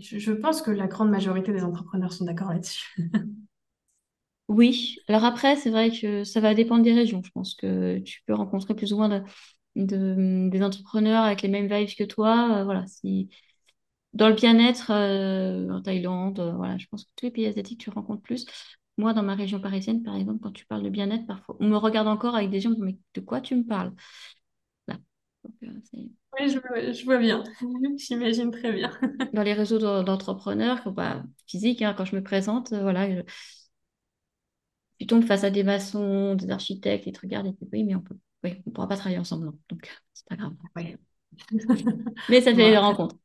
je, 0.01 0.19
je 0.19 0.33
pense 0.33 0.62
que 0.62 0.71
la 0.71 0.87
grande 0.87 1.11
majorité 1.11 1.53
des 1.53 1.62
entrepreneurs 1.65 2.12
sont 2.12 2.25
d'accord 2.25 2.51
là-dessus. 2.53 2.95
Oui, 4.49 4.97
alors 5.09 5.25
après, 5.25 5.57
c'est 5.57 5.71
vrai 5.71 5.91
que 5.91 6.25
ça 6.25 6.41
va 6.41 6.55
dépendre 6.55 6.83
des 6.85 6.93
régions. 6.93 7.23
Je 7.25 7.31
pense 7.31 7.55
que 7.55 7.99
tu 8.01 8.23
peux 8.27 8.35
rencontrer 8.35 8.75
plus 8.75 8.93
ou 8.93 8.97
moins 8.99 9.09
de, 9.09 9.23
de, 9.77 10.49
des 10.51 10.62
entrepreneurs 10.62 11.25
avec 11.25 11.43
les 11.43 11.49
mêmes 11.49 11.69
vibes 11.73 11.97
que 11.97 12.05
toi. 12.05 12.59
Euh, 12.61 12.65
voilà, 12.65 12.87
si, 12.87 13.31
dans 14.15 14.29
le 14.29 14.35
bien-être 14.37 14.93
euh, 14.93 15.71
en 15.71 15.83
Thaïlande, 15.83 16.41
euh, 16.41 16.53
voilà, 16.55 16.79
je 16.79 16.87
pense 16.88 17.05
que 17.05 17.11
tous 17.17 17.27
les 17.27 17.33
pays 17.33 17.47
asiatiques, 17.47 17.81
tu 17.81 17.91
rencontres 17.91 18.23
plus. 18.23 18.47
Moi, 18.99 19.15
dans 19.15 19.23
ma 19.25 19.35
région 19.37 19.61
parisienne, 19.61 20.03
par 20.05 20.17
exemple, 20.17 20.41
quand 20.43 20.53
tu 20.53 20.67
parles 20.67 20.85
de 20.85 20.91
bien-être, 20.91 21.27
parfois, 21.27 21.57
on 21.61 21.69
me 21.69 21.77
regarde 21.79 22.09
encore 22.09 22.37
avec 22.37 22.51
des 22.51 22.61
gens, 22.61 22.73
mais 22.79 22.99
de 23.15 23.21
quoi 23.23 23.41
tu 23.43 23.57
me 23.57 23.65
parles? 23.67 23.93
Là. 25.61 25.70
oui, 25.92 26.48
je, 26.48 27.05
vois 27.05 27.18
bien. 27.18 27.42
J'imagine 27.96 28.50
très 28.50 28.72
bien. 28.72 28.90
dans 29.33 29.42
les 29.42 29.52
réseaux 29.52 29.78
d'entrepreneurs, 30.02 30.92
bah, 30.92 31.24
physiques, 31.46 31.83
hein, 31.83 31.94
quand 31.96 32.05
je 32.05 32.16
me 32.16 32.22
présente, 32.22 32.72
voilà, 32.72 33.09
tu 34.98 35.07
tombes 35.07 35.24
face 35.24 35.44
à 35.44 35.50
des 35.50 35.64
maçons, 35.64 36.35
des 36.35 36.50
architectes, 36.50 37.07
ils 37.07 37.12
te 37.12 37.20
regardent 37.20 37.48
et 37.48 37.55
tu 37.55 37.66
oui, 37.72 37.85
mais 37.85 37.94
on 37.94 38.00
peut 38.00 38.16
oui, 38.44 38.62
ne 38.66 38.72
pourra 38.72 38.88
pas 38.88 38.96
travailler 38.96 39.18
ensemble, 39.18 39.46
non. 39.46 39.59
Donc, 39.68 39.88
c'est 40.12 40.26
pas 40.26 40.37
grave. 40.37 40.55
Mais 42.28 42.40
ça 42.40 42.55
fait 42.55 42.70
des 42.70 42.78
rencontres. 42.78 43.16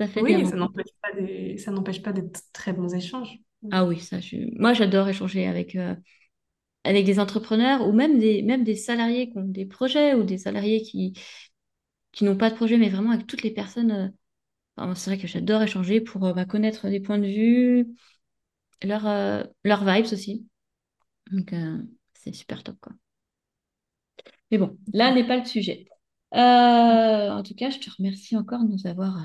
Ça 0.00 0.06
fait 0.06 0.22
oui, 0.22 0.46
ça 0.46 0.56
n'empêche 0.56 0.92
pas, 1.02 1.12
des... 1.12 1.58
ça 1.58 1.70
n'empêche 1.70 2.02
pas 2.02 2.12
d'être 2.12 2.40
très 2.52 2.72
bons 2.72 2.94
échanges. 2.94 3.38
Ah 3.70 3.84
oui, 3.86 3.98
ça, 4.00 4.20
je... 4.20 4.36
moi, 4.58 4.72
j'adore 4.72 5.08
échanger 5.08 5.46
avec, 5.46 5.74
euh, 5.74 5.94
avec 6.86 7.04
des 7.04 7.20
entrepreneurs 7.20 7.86
ou 7.86 7.92
même 7.92 8.18
des, 8.18 8.42
même 8.42 8.64
des 8.64 8.76
salariés 8.76 9.30
qui 9.30 9.38
ont 9.38 9.44
des 9.44 9.66
projets 9.66 10.14
ou 10.14 10.22
des 10.24 10.38
salariés 10.38 10.82
qui, 10.82 11.14
qui 12.12 12.24
n'ont 12.24 12.36
pas 12.36 12.50
de 12.50 12.56
projet, 12.56 12.78
mais 12.78 12.88
vraiment 12.88 13.10
avec 13.12 13.26
toutes 13.26 13.42
les 13.42 13.52
personnes. 13.52 14.14
Euh, 14.78 14.94
c'est 14.94 15.10
vrai 15.10 15.18
que 15.18 15.26
j'adore 15.26 15.62
échanger 15.62 16.00
pour 16.00 16.24
euh, 16.26 16.32
bah, 16.32 16.44
connaître 16.44 16.88
des 16.88 17.00
points 17.00 17.18
de 17.18 17.26
vue, 17.26 17.96
leurs 18.82 19.46
leur 19.64 19.84
vibes 19.84 20.12
aussi. 20.12 20.46
Donc, 21.32 21.54
c'est 22.14 22.34
super 22.34 22.62
top, 22.62 22.76
quoi. 22.80 22.92
Mais 24.50 24.58
bon, 24.58 24.78
là 24.92 25.12
n'est 25.12 25.26
pas 25.26 25.36
le 25.38 25.44
sujet. 25.44 25.86
Euh, 26.34 26.38
en 27.30 27.42
tout 27.42 27.54
cas, 27.54 27.70
je 27.70 27.78
te 27.78 27.90
remercie 27.90 28.36
encore 28.36 28.62
de 28.64 28.68
nous 28.72 28.86
avoir 28.86 29.16
euh, 29.18 29.20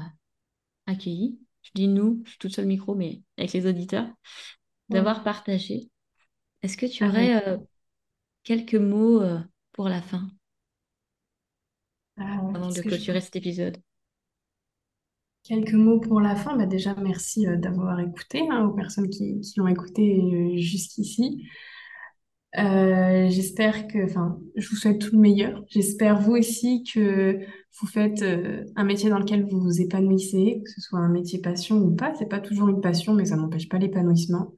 accueillis. 0.88 1.39
Je 1.63 1.71
dis 1.76 1.89
nous, 1.89 2.21
je 2.26 2.32
suis 2.32 2.39
toute 2.39 2.56
seule 2.56 2.67
micro, 2.67 2.95
mais 2.95 3.24
avec 3.38 3.54
les 3.54 3.67
auditeurs, 3.67 4.10
d'avoir 4.89 5.24
partagé. 5.24 5.91
Est-ce 6.63 6.78
que 6.78 6.86
tu 6.88 7.06
aurais 7.06 7.47
euh, 7.47 7.58
quelques 8.43 8.76
mots 8.76 9.21
pour 9.74 9.89
la 9.89 10.02
fin? 10.02 10.30
Ah 12.17 12.39
avant 12.54 12.71
de 12.71 12.82
clôturer 12.84 13.19
cet 13.19 13.36
épisode 13.36 13.82
Quelques 15.43 15.74
mots 15.74 16.00
pour 16.00 16.19
la 16.21 16.36
fin? 16.36 16.56
Bah 16.56 16.65
déjà, 16.65 16.95
merci 16.95 17.45
d'avoir 17.58 18.00
écouté, 18.00 18.47
hein, 18.50 18.65
aux 18.65 18.74
personnes 18.74 19.10
qui, 19.10 19.39
qui 19.41 19.54
l'ont 19.60 19.67
écouté 19.67 20.58
jusqu'ici. 20.60 21.43
Euh, 22.58 23.30
j'espère 23.30 23.88
que, 23.88 24.04
enfin, 24.04 24.38
je 24.58 24.69
vous 24.69 24.76
souhaite 24.76 25.00
tout 25.00 25.15
le 25.15 25.21
meilleur. 25.21 25.63
J'espère 25.69 26.19
vous 26.19 26.34
aussi 26.34 26.84
que 26.84 27.39
vous 27.80 27.88
faites 27.88 28.21
euh, 28.24 28.65
un 28.76 28.84
métier 28.84 29.10
dans 29.10 29.19
lequel 29.19 29.45
vous 29.50 29.62
vous 29.62 29.82
épanouissez, 29.82 30.62
que 30.63 30.69
ce 30.71 30.82
soit 30.82 31.00
un 31.00 31.10
métier 31.10 31.39
passion 31.39 31.78
ou 31.78 31.95
pas. 31.95 32.13
C'est 32.15 32.28
pas 32.28 32.41
toujours 32.41 32.67
une 32.69 32.82
passion, 32.82 33.13
mais 33.13 33.26
ça 33.26 33.38
n'empêche 33.38 33.69
pas 33.69 33.78
l'épanouissement. 33.78 34.54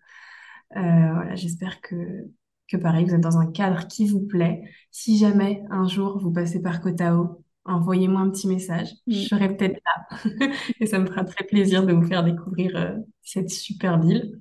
Euh, 0.76 1.14
voilà, 1.14 1.36
j'espère 1.36 1.82
que 1.82 2.30
que 2.70 2.78
pareil, 2.78 3.06
vous 3.06 3.14
êtes 3.14 3.22
dans 3.22 3.38
un 3.38 3.52
cadre 3.52 3.88
qui 3.88 4.08
vous 4.08 4.22
plaît. 4.22 4.64
Si 4.90 5.18
jamais 5.18 5.64
un 5.70 5.88
jour 5.88 6.18
vous 6.18 6.32
passez 6.32 6.62
par 6.62 6.82
Kotao, 6.82 7.44
envoyez-moi 7.66 8.22
un 8.22 8.30
petit 8.30 8.48
message. 8.48 8.88
Je 9.06 9.20
mm. 9.20 9.24
serai 9.26 9.56
peut-être 9.56 9.80
là 9.86 10.18
et 10.80 10.86
ça 10.86 10.98
me 10.98 11.06
fera 11.06 11.26
très 11.26 11.44
plaisir 11.46 11.86
de 11.86 11.94
vous 11.94 12.08
faire 12.08 12.24
découvrir 12.24 13.02
cette 13.22 13.50
super 13.50 14.00
ville. 14.00 14.40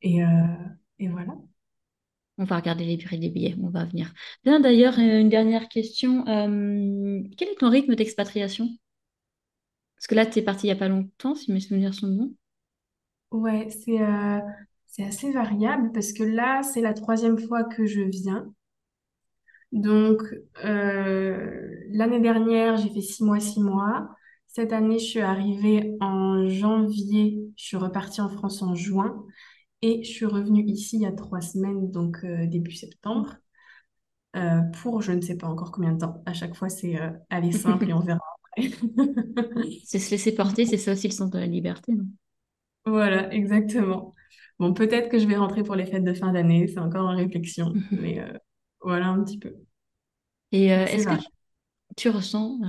Et, 0.00 0.20
et 0.98 1.08
voilà. 1.08 1.34
On 2.36 2.44
va 2.44 2.56
regarder 2.56 2.84
les 2.84 2.98
prix 2.98 3.18
des 3.18 3.30
billets, 3.30 3.54
on 3.62 3.68
va 3.68 3.84
venir. 3.84 4.12
Bien, 4.42 4.58
d'ailleurs, 4.58 4.98
euh, 4.98 5.20
une 5.20 5.28
dernière 5.28 5.68
question. 5.68 6.26
Euh, 6.26 7.22
quel 7.36 7.48
est 7.48 7.58
ton 7.58 7.70
rythme 7.70 7.94
d'expatriation? 7.94 8.68
Parce 9.96 10.08
que 10.08 10.16
là, 10.16 10.26
tu 10.26 10.40
es 10.40 10.42
parti 10.42 10.66
il 10.66 10.70
n'y 10.70 10.76
a 10.76 10.78
pas 10.78 10.88
longtemps, 10.88 11.36
si 11.36 11.52
mes 11.52 11.60
souvenirs 11.60 11.94
sont 11.94 12.08
bons. 12.08 12.34
Ouais, 13.30 13.68
c'est 13.70 14.00
euh, 14.00 14.40
c'est 14.94 15.04
assez 15.04 15.32
variable 15.32 15.90
parce 15.92 16.12
que 16.12 16.22
là, 16.22 16.62
c'est 16.62 16.80
la 16.80 16.94
troisième 16.94 17.38
fois 17.38 17.64
que 17.64 17.84
je 17.84 18.02
viens. 18.02 18.52
Donc, 19.72 20.22
l'année 20.62 22.20
dernière, 22.20 22.76
j'ai 22.76 22.90
fait 22.90 23.00
six 23.00 23.24
mois, 23.24 23.40
six 23.40 23.60
mois. 23.60 24.08
Cette 24.46 24.72
année, 24.72 25.00
je 25.00 25.04
suis 25.04 25.20
arrivée 25.20 25.96
en 26.00 26.46
janvier. 26.46 27.42
Je 27.56 27.64
suis 27.64 27.76
repartie 27.76 28.20
en 28.20 28.28
France 28.28 28.62
en 28.62 28.76
juin. 28.76 29.24
Et 29.82 30.02
je 30.02 30.10
suis 30.10 30.24
revenue 30.24 30.64
ici 30.64 30.96
il 30.96 31.02
y 31.02 31.06
a 31.06 31.12
trois 31.12 31.42
semaines, 31.42 31.90
donc 31.90 32.16
euh, 32.24 32.46
début 32.46 32.72
septembre, 32.72 33.36
euh, 34.34 34.62
pour 34.80 35.02
je 35.02 35.12
ne 35.12 35.20
sais 35.20 35.36
pas 35.36 35.46
encore 35.46 35.72
combien 35.72 35.92
de 35.92 35.98
temps. 35.98 36.22
À 36.24 36.32
chaque 36.32 36.54
fois, 36.54 36.70
c'est 36.70 36.98
euh, 36.98 37.10
aller 37.28 37.52
simple 37.52 37.90
et 37.90 37.92
on 37.92 38.00
verra 38.00 38.20
après. 38.56 38.70
c'est 39.84 39.98
se 39.98 40.10
laisser 40.12 40.34
porter, 40.34 40.64
c'est 40.64 40.78
ça 40.78 40.92
aussi 40.92 41.08
le 41.08 41.12
sens 41.12 41.28
de 41.28 41.38
la 41.38 41.44
liberté, 41.44 41.92
non? 41.92 42.06
Voilà, 42.86 43.30
exactement. 43.34 44.13
Bon, 44.58 44.72
peut-être 44.72 45.08
que 45.08 45.18
je 45.18 45.26
vais 45.26 45.36
rentrer 45.36 45.62
pour 45.62 45.74
les 45.74 45.86
fêtes 45.86 46.04
de 46.04 46.14
fin 46.14 46.32
d'année, 46.32 46.68
c'est 46.68 46.78
encore 46.78 47.08
en 47.08 47.16
réflexion, 47.16 47.72
mais 47.90 48.20
voilà 48.80 49.08
un 49.08 49.22
petit 49.22 49.38
peu. 49.38 49.54
Et 50.52 50.66
est-ce 50.66 51.06
que 51.06 51.22
tu, 51.96 52.08
ressens 52.08 52.60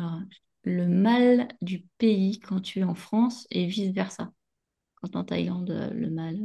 le 0.64 0.88
mal 0.88 1.48
du 1.62 1.86
pays 1.98 2.40
quand 2.40 2.60
tu 2.60 2.80
es 2.80 2.84
en 2.84 2.96
France 2.96 3.46
et 3.52 3.68
vice-versa? 3.68 4.32
Quand 4.96 5.16
en 5.16 5.24
Thaïlande, 5.24 5.92
le 5.94 6.10
mal 6.10 6.38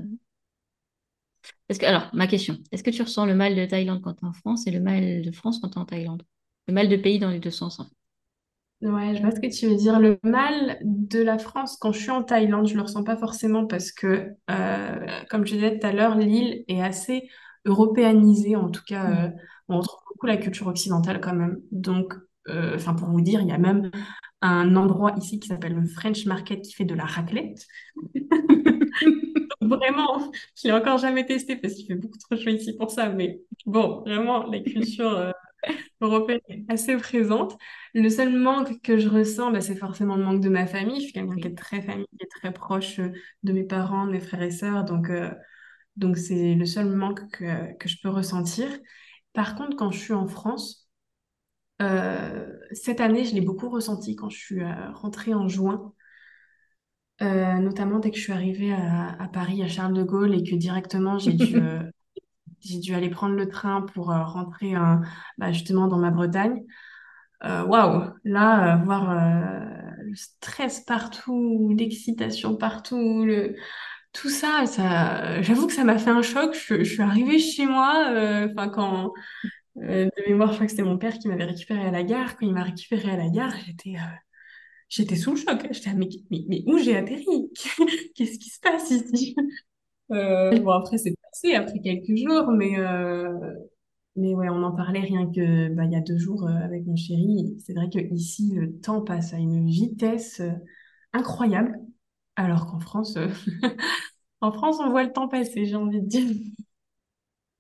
que, 1.79 1.87
alors, 1.87 2.11
ma 2.13 2.27
question, 2.27 2.59
est-ce 2.73 2.83
que 2.83 2.91
tu 2.91 3.03
ressens 3.03 3.27
le 3.27 3.35
mal 3.35 3.55
de 3.55 3.65
Thaïlande 3.65 4.03
quand 4.03 4.15
tu 4.15 4.25
es 4.25 4.29
en 4.29 4.33
France 4.33 4.67
et 4.67 4.71
le 4.71 4.81
mal 4.81 5.23
de 5.23 5.33
France 5.33 5.61
quand 5.61 5.69
tu 5.69 5.79
es 5.79 5.81
en 5.81 5.85
Thaïlande? 5.85 6.23
Le 6.67 6.75
mal 6.75 6.89
de 6.89 6.97
pays 6.97 7.19
dans 7.19 7.31
les 7.31 7.41
deux 7.41 7.51
sens, 7.51 7.81
en 7.81 7.85
fait. 7.85 7.95
Ouais, 8.83 9.15
je 9.15 9.21
vois 9.21 9.31
ce 9.31 9.41
que 9.41 9.47
tu 9.47 9.67
veux 9.67 9.77
dire. 9.77 10.01
Le 10.01 10.19
mal 10.23 10.79
de 10.83 11.23
la 11.23 11.39
France 11.39 11.77
quand 11.77 11.93
je 11.93 12.01
suis 12.01 12.11
en 12.11 12.23
Thaïlande, 12.23 12.67
je 12.67 12.75
le 12.75 12.83
ressens 12.83 13.05
pas 13.05 13.17
forcément 13.17 13.67
parce 13.67 13.93
que, 13.93 14.31
euh, 14.51 15.07
comme 15.29 15.47
je 15.47 15.55
disais 15.55 15.79
tout 15.79 15.87
à 15.87 15.93
l'heure, 15.93 16.17
l'île 16.17 16.65
est 16.67 16.83
assez 16.83 17.29
européanisée. 17.67 18.57
En 18.57 18.71
tout 18.71 18.83
cas, 18.87 19.05
mm. 19.05 19.13
euh, 19.13 19.29
on 19.69 19.79
retrouve 19.81 20.01
beaucoup 20.09 20.27
la 20.27 20.39
culture 20.39 20.67
occidentale 20.67 21.21
quand 21.21 21.35
même. 21.35 21.61
Donc, 21.71 22.15
euh, 22.49 22.75
enfin, 22.77 22.95
pour 22.95 23.09
vous 23.11 23.21
dire, 23.21 23.43
il 23.43 23.49
y 23.49 23.53
a 23.53 23.59
même 23.59 23.91
un 24.41 24.75
endroit 24.77 25.15
ici 25.19 25.39
qui 25.39 25.49
s'appelle 25.49 25.75
le 25.75 25.87
French 25.87 26.25
Market 26.25 26.63
qui 26.63 26.73
fait 26.73 26.87
de 26.87 26.95
la 26.95 27.05
raclette. 27.05 27.67
vraiment, 29.61 30.33
je 30.57 30.69
l'ai 30.69 30.73
encore 30.73 30.97
jamais 30.97 31.27
testé 31.27 31.57
parce 31.57 31.75
qu'il 31.75 31.85
fait 31.87 31.97
beaucoup 31.97 32.17
trop 32.17 32.35
chaud 32.35 32.49
ici 32.49 32.75
pour 32.79 32.91
ça. 32.91 33.11
Mais 33.11 33.43
bon, 33.67 34.01
vraiment, 34.07 34.47
la 34.47 34.61
culture 34.61 35.35
européenne 36.01 36.41
est 36.49 36.65
assez 36.69 36.97
présente. 36.97 37.57
Le 37.95 38.09
seul 38.09 38.33
manque 38.37 38.81
que 38.83 38.99
je 38.99 39.09
ressens, 39.09 39.53
bah, 39.53 39.61
c'est 39.61 39.77
forcément 39.77 40.17
le 40.17 40.25
manque 40.25 40.41
de 40.41 40.49
ma 40.49 40.67
famille. 40.67 40.97
Je 40.97 41.05
suis 41.05 41.13
quelqu'un 41.13 41.37
qui 41.37 41.49
est 41.49 41.55
très 41.55 41.83
famille, 41.83 42.07
qui 42.19 42.25
est 42.25 42.29
très 42.29 42.53
proche 42.53 42.99
euh, 43.01 43.11
de 43.43 43.53
mes 43.53 43.65
parents, 43.65 44.07
de 44.07 44.13
mes 44.13 44.21
frères 44.21 44.43
et 44.43 44.51
sœurs. 44.51 44.85
Donc, 44.85 45.11
euh, 45.11 45.31
donc 45.97 46.17
c'est 46.19 46.55
le 46.55 46.67
seul 46.67 46.87
manque 46.89 47.31
que, 47.31 47.77
que 47.79 47.89
je 47.89 47.97
peux 48.03 48.09
ressentir. 48.09 48.69
Par 49.33 49.55
contre, 49.57 49.77
quand 49.77 49.91
je 49.91 49.99
suis 49.99 50.15
en 50.15 50.27
France, 50.27 50.89
cette 52.73 53.01
année, 53.01 53.25
je 53.25 53.35
l'ai 53.35 53.41
beaucoup 53.41 53.71
ressenti 53.71 54.15
quand 54.15 54.29
je 54.29 54.37
suis 54.37 54.63
rentrée 54.93 55.33
en 55.33 55.49
juin. 55.49 55.95
Euh, 57.23 57.59
notamment 57.59 57.99
dès 57.99 58.11
que 58.11 58.17
je 58.17 58.23
suis 58.23 58.33
arrivée 58.33 58.73
à, 58.73 59.29
Paris, 59.31 59.63
à 59.63 59.69
Charles 59.69 59.93
de 59.93 60.03
Gaulle, 60.03 60.35
et 60.35 60.43
que 60.43 60.55
directement 60.55 61.19
j'ai 61.19 61.35
dû, 61.35 61.57
euh, 61.63 61.83
j'ai 62.61 62.79
dû 62.79 62.95
aller 62.95 63.11
prendre 63.11 63.35
le 63.35 63.49
train 63.49 63.83
pour 63.83 64.11
euh, 64.11 64.23
rentrer 64.25 64.75
bah, 65.39 65.53
justement 65.53 65.87
dans 65.89 65.99
ma 65.99 66.11
Bretagne. 66.11 66.65
Waouh, 67.43 68.13
là, 68.25 68.77
voir 68.85 69.15
le 70.03 70.15
stress 70.15 70.81
partout, 70.81 71.75
l'excitation 71.77 72.57
partout, 72.57 73.27
tout 74.13 74.29
ça, 74.29 74.65
j'avoue 75.41 75.67
que 75.67 75.73
ça 75.73 75.85
m'a 75.85 75.99
fait 75.99 76.11
un 76.11 76.23
choc. 76.23 76.55
Je, 76.55 76.85
suis 76.85 77.03
arrivée 77.03 77.39
chez 77.39 77.65
moi, 77.65 78.09
enfin 78.51 78.69
quand 78.69 79.13
de 79.77 80.29
mémoire, 80.29 80.51
je 80.51 80.55
crois 80.57 80.67
que 80.67 80.71
c'était 80.71 80.83
mon 80.83 80.99
père 80.99 81.19
qui 81.19 81.29
m'avait 81.29 81.45
récupéré 81.45 81.81
à 81.87 81.91
la 81.91 82.03
gare. 82.03 82.37
Quand 82.37 82.47
il 82.47 82.53
m'a 82.53 82.65
récupéré 82.65 83.11
à 83.11 83.17
la 83.17 83.29
gare, 83.29 83.55
j'étais 84.89 85.17
sous 85.17 85.31
le 85.31 85.37
choc. 85.37 85.67
J'étais, 85.71 85.95
mais, 85.95 86.09
mais, 86.31 86.45
mais 86.49 86.63
où 86.67 86.79
j'ai 86.79 86.97
atterri? 86.97 87.25
Qu'est-ce 88.15 88.39
qui 88.39 88.51
se 88.51 88.61
passe 88.61 88.91
ici? 88.91 89.35
Euh, 90.11 90.59
Bon, 90.61 90.73
après, 90.73 90.99
c'est 90.99 91.15
passé, 91.31 91.55
après 91.55 91.81
quelques 91.81 92.17
jours, 92.17 92.51
mais, 92.53 92.79
euh, 92.79 93.55
mais 94.17 94.35
ouais, 94.35 94.49
on 94.49 94.63
en 94.63 94.75
parlait 94.75 95.01
rien 95.01 95.27
que 95.27 95.69
bah, 95.75 95.85
il 95.85 95.93
y 95.93 95.97
a 95.97 96.01
deux 96.01 96.19
jours 96.19 96.47
euh, 96.47 96.65
avec 96.65 96.87
mon 96.87 96.97
chéri. 96.97 97.57
C'est 97.65 97.75
vrai 97.75 97.89
que 97.89 97.99
ici, 98.13 98.53
le 98.55 98.79
temps 98.81 99.03
passe 99.03 99.33
à 99.33 99.39
une 99.39 99.69
vitesse 99.69 100.41
euh, 100.41 100.53
incroyable, 101.13 101.79
alors 102.37 102.67
qu'en 102.67 102.81
France, 102.81 103.17
en 104.41 104.53
France, 104.53 104.79
on 104.81 104.91
voit 104.91 105.05
le 105.05 105.13
temps 105.13 105.29
passer, 105.29 105.65
j'ai 105.65 105.77
envie 105.77 106.01
de 106.01 106.07
dire. 106.07 106.31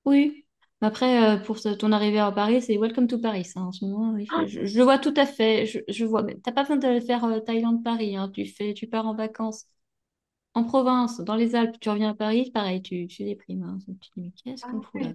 Oui, 0.07 0.47
après, 0.81 1.43
pour 1.45 1.61
ton 1.61 1.93
arrivée 1.93 2.21
à 2.21 2.33
Paris, 2.33 2.63
c'est 2.63 2.79
Welcome 2.79 3.07
to 3.07 3.19
Paris. 3.19 3.51
hein, 3.55 3.63
en 3.63 3.73
ce 3.73 3.85
moment, 3.85 4.17
ah. 4.31 4.47
je, 4.47 4.83
vois 4.83 4.99
tout 4.99 5.13
à 5.17 5.27
fait. 5.27 5.67
Je, 5.67 5.81
je 5.89 6.05
vois, 6.07 6.23
mais 6.23 6.39
t'as 6.43 6.53
pas 6.53 6.63
besoin 6.63 6.79
de 6.79 7.01
faire 7.01 7.45
Thaïlande-Paris. 7.45 8.17
hein, 8.17 8.31
tu 8.33 8.47
fais, 8.47 8.73
tu 8.73 8.87
pars 8.87 9.07
en 9.07 9.15
vacances 9.15 9.67
en 10.55 10.65
province, 10.65 11.21
dans 11.21 11.37
les 11.37 11.55
Alpes, 11.55 11.77
tu 11.81 11.89
reviens 11.91 12.11
à 12.11 12.15
Paris, 12.15 12.51
pareil, 12.53 12.83
tu, 12.83 13.07
tu 13.07 13.25
déprimes. 13.25 13.63
hein. 13.63 13.79
Tu 13.87 13.95
te 13.95 14.07
dis, 14.17 14.21
mais 14.23 14.33
qu'est-ce 14.33 14.63
qu'on 14.65 14.83
fout 14.83 15.01
là? 15.03 15.13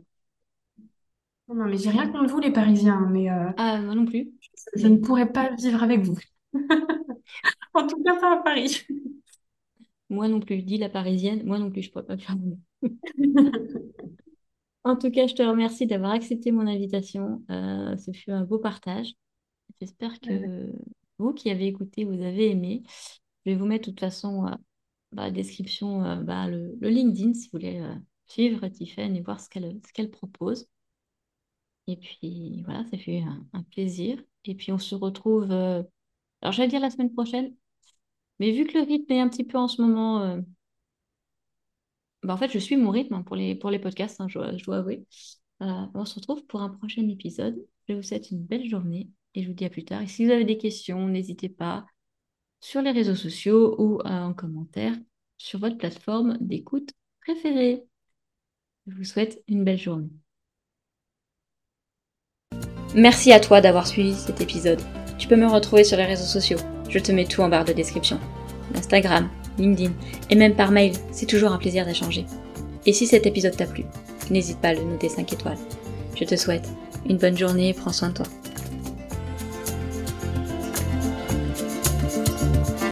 Non, 1.48 1.66
mais 1.66 1.78
j'ai 1.78 1.92
rien 1.92 2.10
contre 2.12 2.32
vous, 2.32 2.40
les 2.40 2.52
Parisiens, 2.52 3.08
mais 3.12 3.30
euh, 3.30 3.52
Ah, 3.58 3.80
moi 3.80 3.94
non 3.94 4.06
plus. 4.06 4.32
je 4.76 4.88
ne 4.88 4.98
pourrais 4.98 5.32
pas 5.32 5.54
vivre 5.56 5.84
avec 5.84 6.02
vous. 6.02 6.18
En 7.74 7.88
tout 7.88 8.02
cas, 8.04 8.16
pas 8.20 8.40
à 8.40 8.44
Paris. 8.44 8.86
Moi 10.10 10.28
non 10.28 10.40
plus. 10.40 10.62
Dis 10.64 10.78
la 10.78 10.90
parisienne, 10.90 11.44
moi 11.46 11.60
non 11.60 11.70
plus, 11.72 11.82
je 11.84 11.92
pourrais 11.92 12.06
pas 12.06 12.18
faire. 12.18 12.36
En 14.84 14.96
tout 14.96 15.10
cas, 15.12 15.28
je 15.28 15.34
te 15.34 15.42
remercie 15.42 15.88
d'avoir 15.88 16.12
accepté 16.12 16.52
mon 16.52 16.68
invitation. 16.68 17.44
Euh, 17.50 17.98
ce 17.98 18.12
fut 18.12 18.32
un 18.32 18.44
beau 18.44 18.60
partage. 18.60 19.14
J'espère 19.82 20.20
que 20.20 20.72
vous 21.20 21.34
qui 21.34 21.50
avez 21.50 21.68
écouté, 21.68 22.06
vous 22.06 22.22
avez 22.24 22.52
aimé. 22.52 22.84
Je 23.46 23.52
vais 23.52 23.58
vous 23.58 23.66
mettre 23.66 23.88
de 23.88 23.92
toute 23.92 24.00
façon 24.02 24.46
euh, 25.18 25.24
la 25.24 25.32
description 25.32 26.04
euh, 26.04 26.16
bah, 26.18 26.48
le, 26.48 26.78
LinkedIn 26.82 27.34
si 27.34 27.48
vous 27.48 27.60
voulez 27.60 27.82
suivre 28.28 28.68
Tiffany 28.68 29.20
et 29.20 29.22
voir 29.22 29.40
ce 29.40 29.50
qu'elle 29.50 29.80
qu'elle 29.94 30.12
propose. 30.12 30.68
Et 31.88 31.98
puis 31.98 32.64
voilà, 32.66 32.84
ça 32.86 32.98
fait 32.98 33.22
un, 33.22 33.46
un, 33.54 33.64
plaisir. 33.64 34.22
Et 34.46 34.56
puis 34.56 34.72
on 34.72 34.80
se 34.80 34.96
retrouve, 34.96 35.52
alors 35.52 36.52
j'allais 36.52 36.70
dire 36.70 36.80
la 36.80 36.90
semaine 36.90 37.14
prochaine, 37.14 37.54
mais 38.40 38.52
vu 38.52 38.66
que 38.66 38.78
le 38.78 38.84
rythme 38.86 39.12
est 39.14 39.22
un 39.22 39.30
petit 39.30 39.44
peu 39.44 39.58
en 39.58 39.68
ce 39.68 39.82
moment 39.82 40.42
bah, 42.26 42.34
en 42.34 42.38
fait, 42.38 42.52
je 42.52 42.60
suis 42.60 42.76
mon 42.76 42.90
rythme 42.90 43.14
hein, 43.14 43.22
pour 43.22 43.36
les, 43.36 43.56
pour 43.56 43.70
les 43.70 43.80
podcasts, 43.80 44.20
hein, 44.20 44.28
je, 44.28 44.64
dois 44.66 44.78
avouer. 44.78 45.06
Euh, 45.62 45.86
on 45.94 46.06
se 46.06 46.16
retrouve 46.16 46.46
pour 46.46 46.62
un 46.62 46.70
prochain 46.70 47.08
épisode. 47.08 47.56
Je 47.88 47.94
vous 47.94 48.02
souhaite 48.02 48.32
une 48.32 48.44
belle 48.44 48.68
journée 48.68 49.10
et 49.36 49.44
je 49.44 49.48
vous 49.48 49.54
dis 49.54 49.66
à 49.66 49.70
plus 49.70 49.86
tard. 49.86 50.02
Et 50.02 50.08
si 50.08 50.26
vous 50.26 50.32
avez 50.32 50.46
des 50.46 50.58
questions, 50.58 51.08
n'hésitez 51.08 51.50
pas 51.50 51.86
sur 52.60 52.82
les 52.82 52.92
réseaux 52.92 53.16
sociaux 53.16 53.76
ou 53.80 54.00
euh, 54.00 54.10
en 54.10 54.34
commentaire 54.34 54.94
sur 55.38 55.60
votre 55.60 55.78
plateforme 55.78 56.38
d'écoute 56.40 56.92
préférée. 57.22 57.84
Je 58.88 58.96
vous 58.96 59.04
souhaite 59.04 59.44
une 59.48 59.64
belle 59.64 59.80
journée. 59.80 60.10
Merci 62.96 63.34
à 63.34 63.40
toi 63.40 63.62
d'avoir 63.62 63.88
suivi 63.88 64.14
cet 64.14 64.42
épisode. 64.42 64.82
Tu 65.18 65.28
peux 65.28 65.36
me 65.36 65.48
retrouver 65.48 65.84
sur 65.84 65.98
les 65.98 66.06
réseaux 66.06 66.26
sociaux. 66.26 66.60
Je 66.90 67.00
te 67.00 67.12
mets 67.12 67.26
tout 67.26 67.42
en 67.42 67.50
barre 67.50 67.66
de 67.66 67.74
description. 67.74 68.20
Instagram, 68.74 69.30
LinkedIn 69.58 69.92
et 70.30 70.36
même 70.36 70.56
par 70.56 70.72
mail, 70.72 70.94
c'est 71.12 71.26
toujours 71.26 71.52
un 71.52 71.58
plaisir 71.58 71.86
d'échanger. 71.86 72.26
Et 72.86 72.94
si 72.94 73.08
cet 73.08 73.26
épisode 73.26 73.58
t'a 73.58 73.66
plu, 73.66 73.84
n'hésite 74.30 74.60
pas 74.60 74.70
à 74.70 74.74
le 74.74 74.84
noter 74.84 75.10
5 75.10 75.34
étoiles. 75.34 75.58
Je 76.16 76.24
te 76.24 76.36
souhaite 76.36 76.70
une 77.10 77.18
bonne 77.18 77.38
journée 77.38 77.70
et 77.70 77.74
prends 77.74 77.92
soin 77.92 78.10
de 78.10 78.16
toi. 78.16 78.26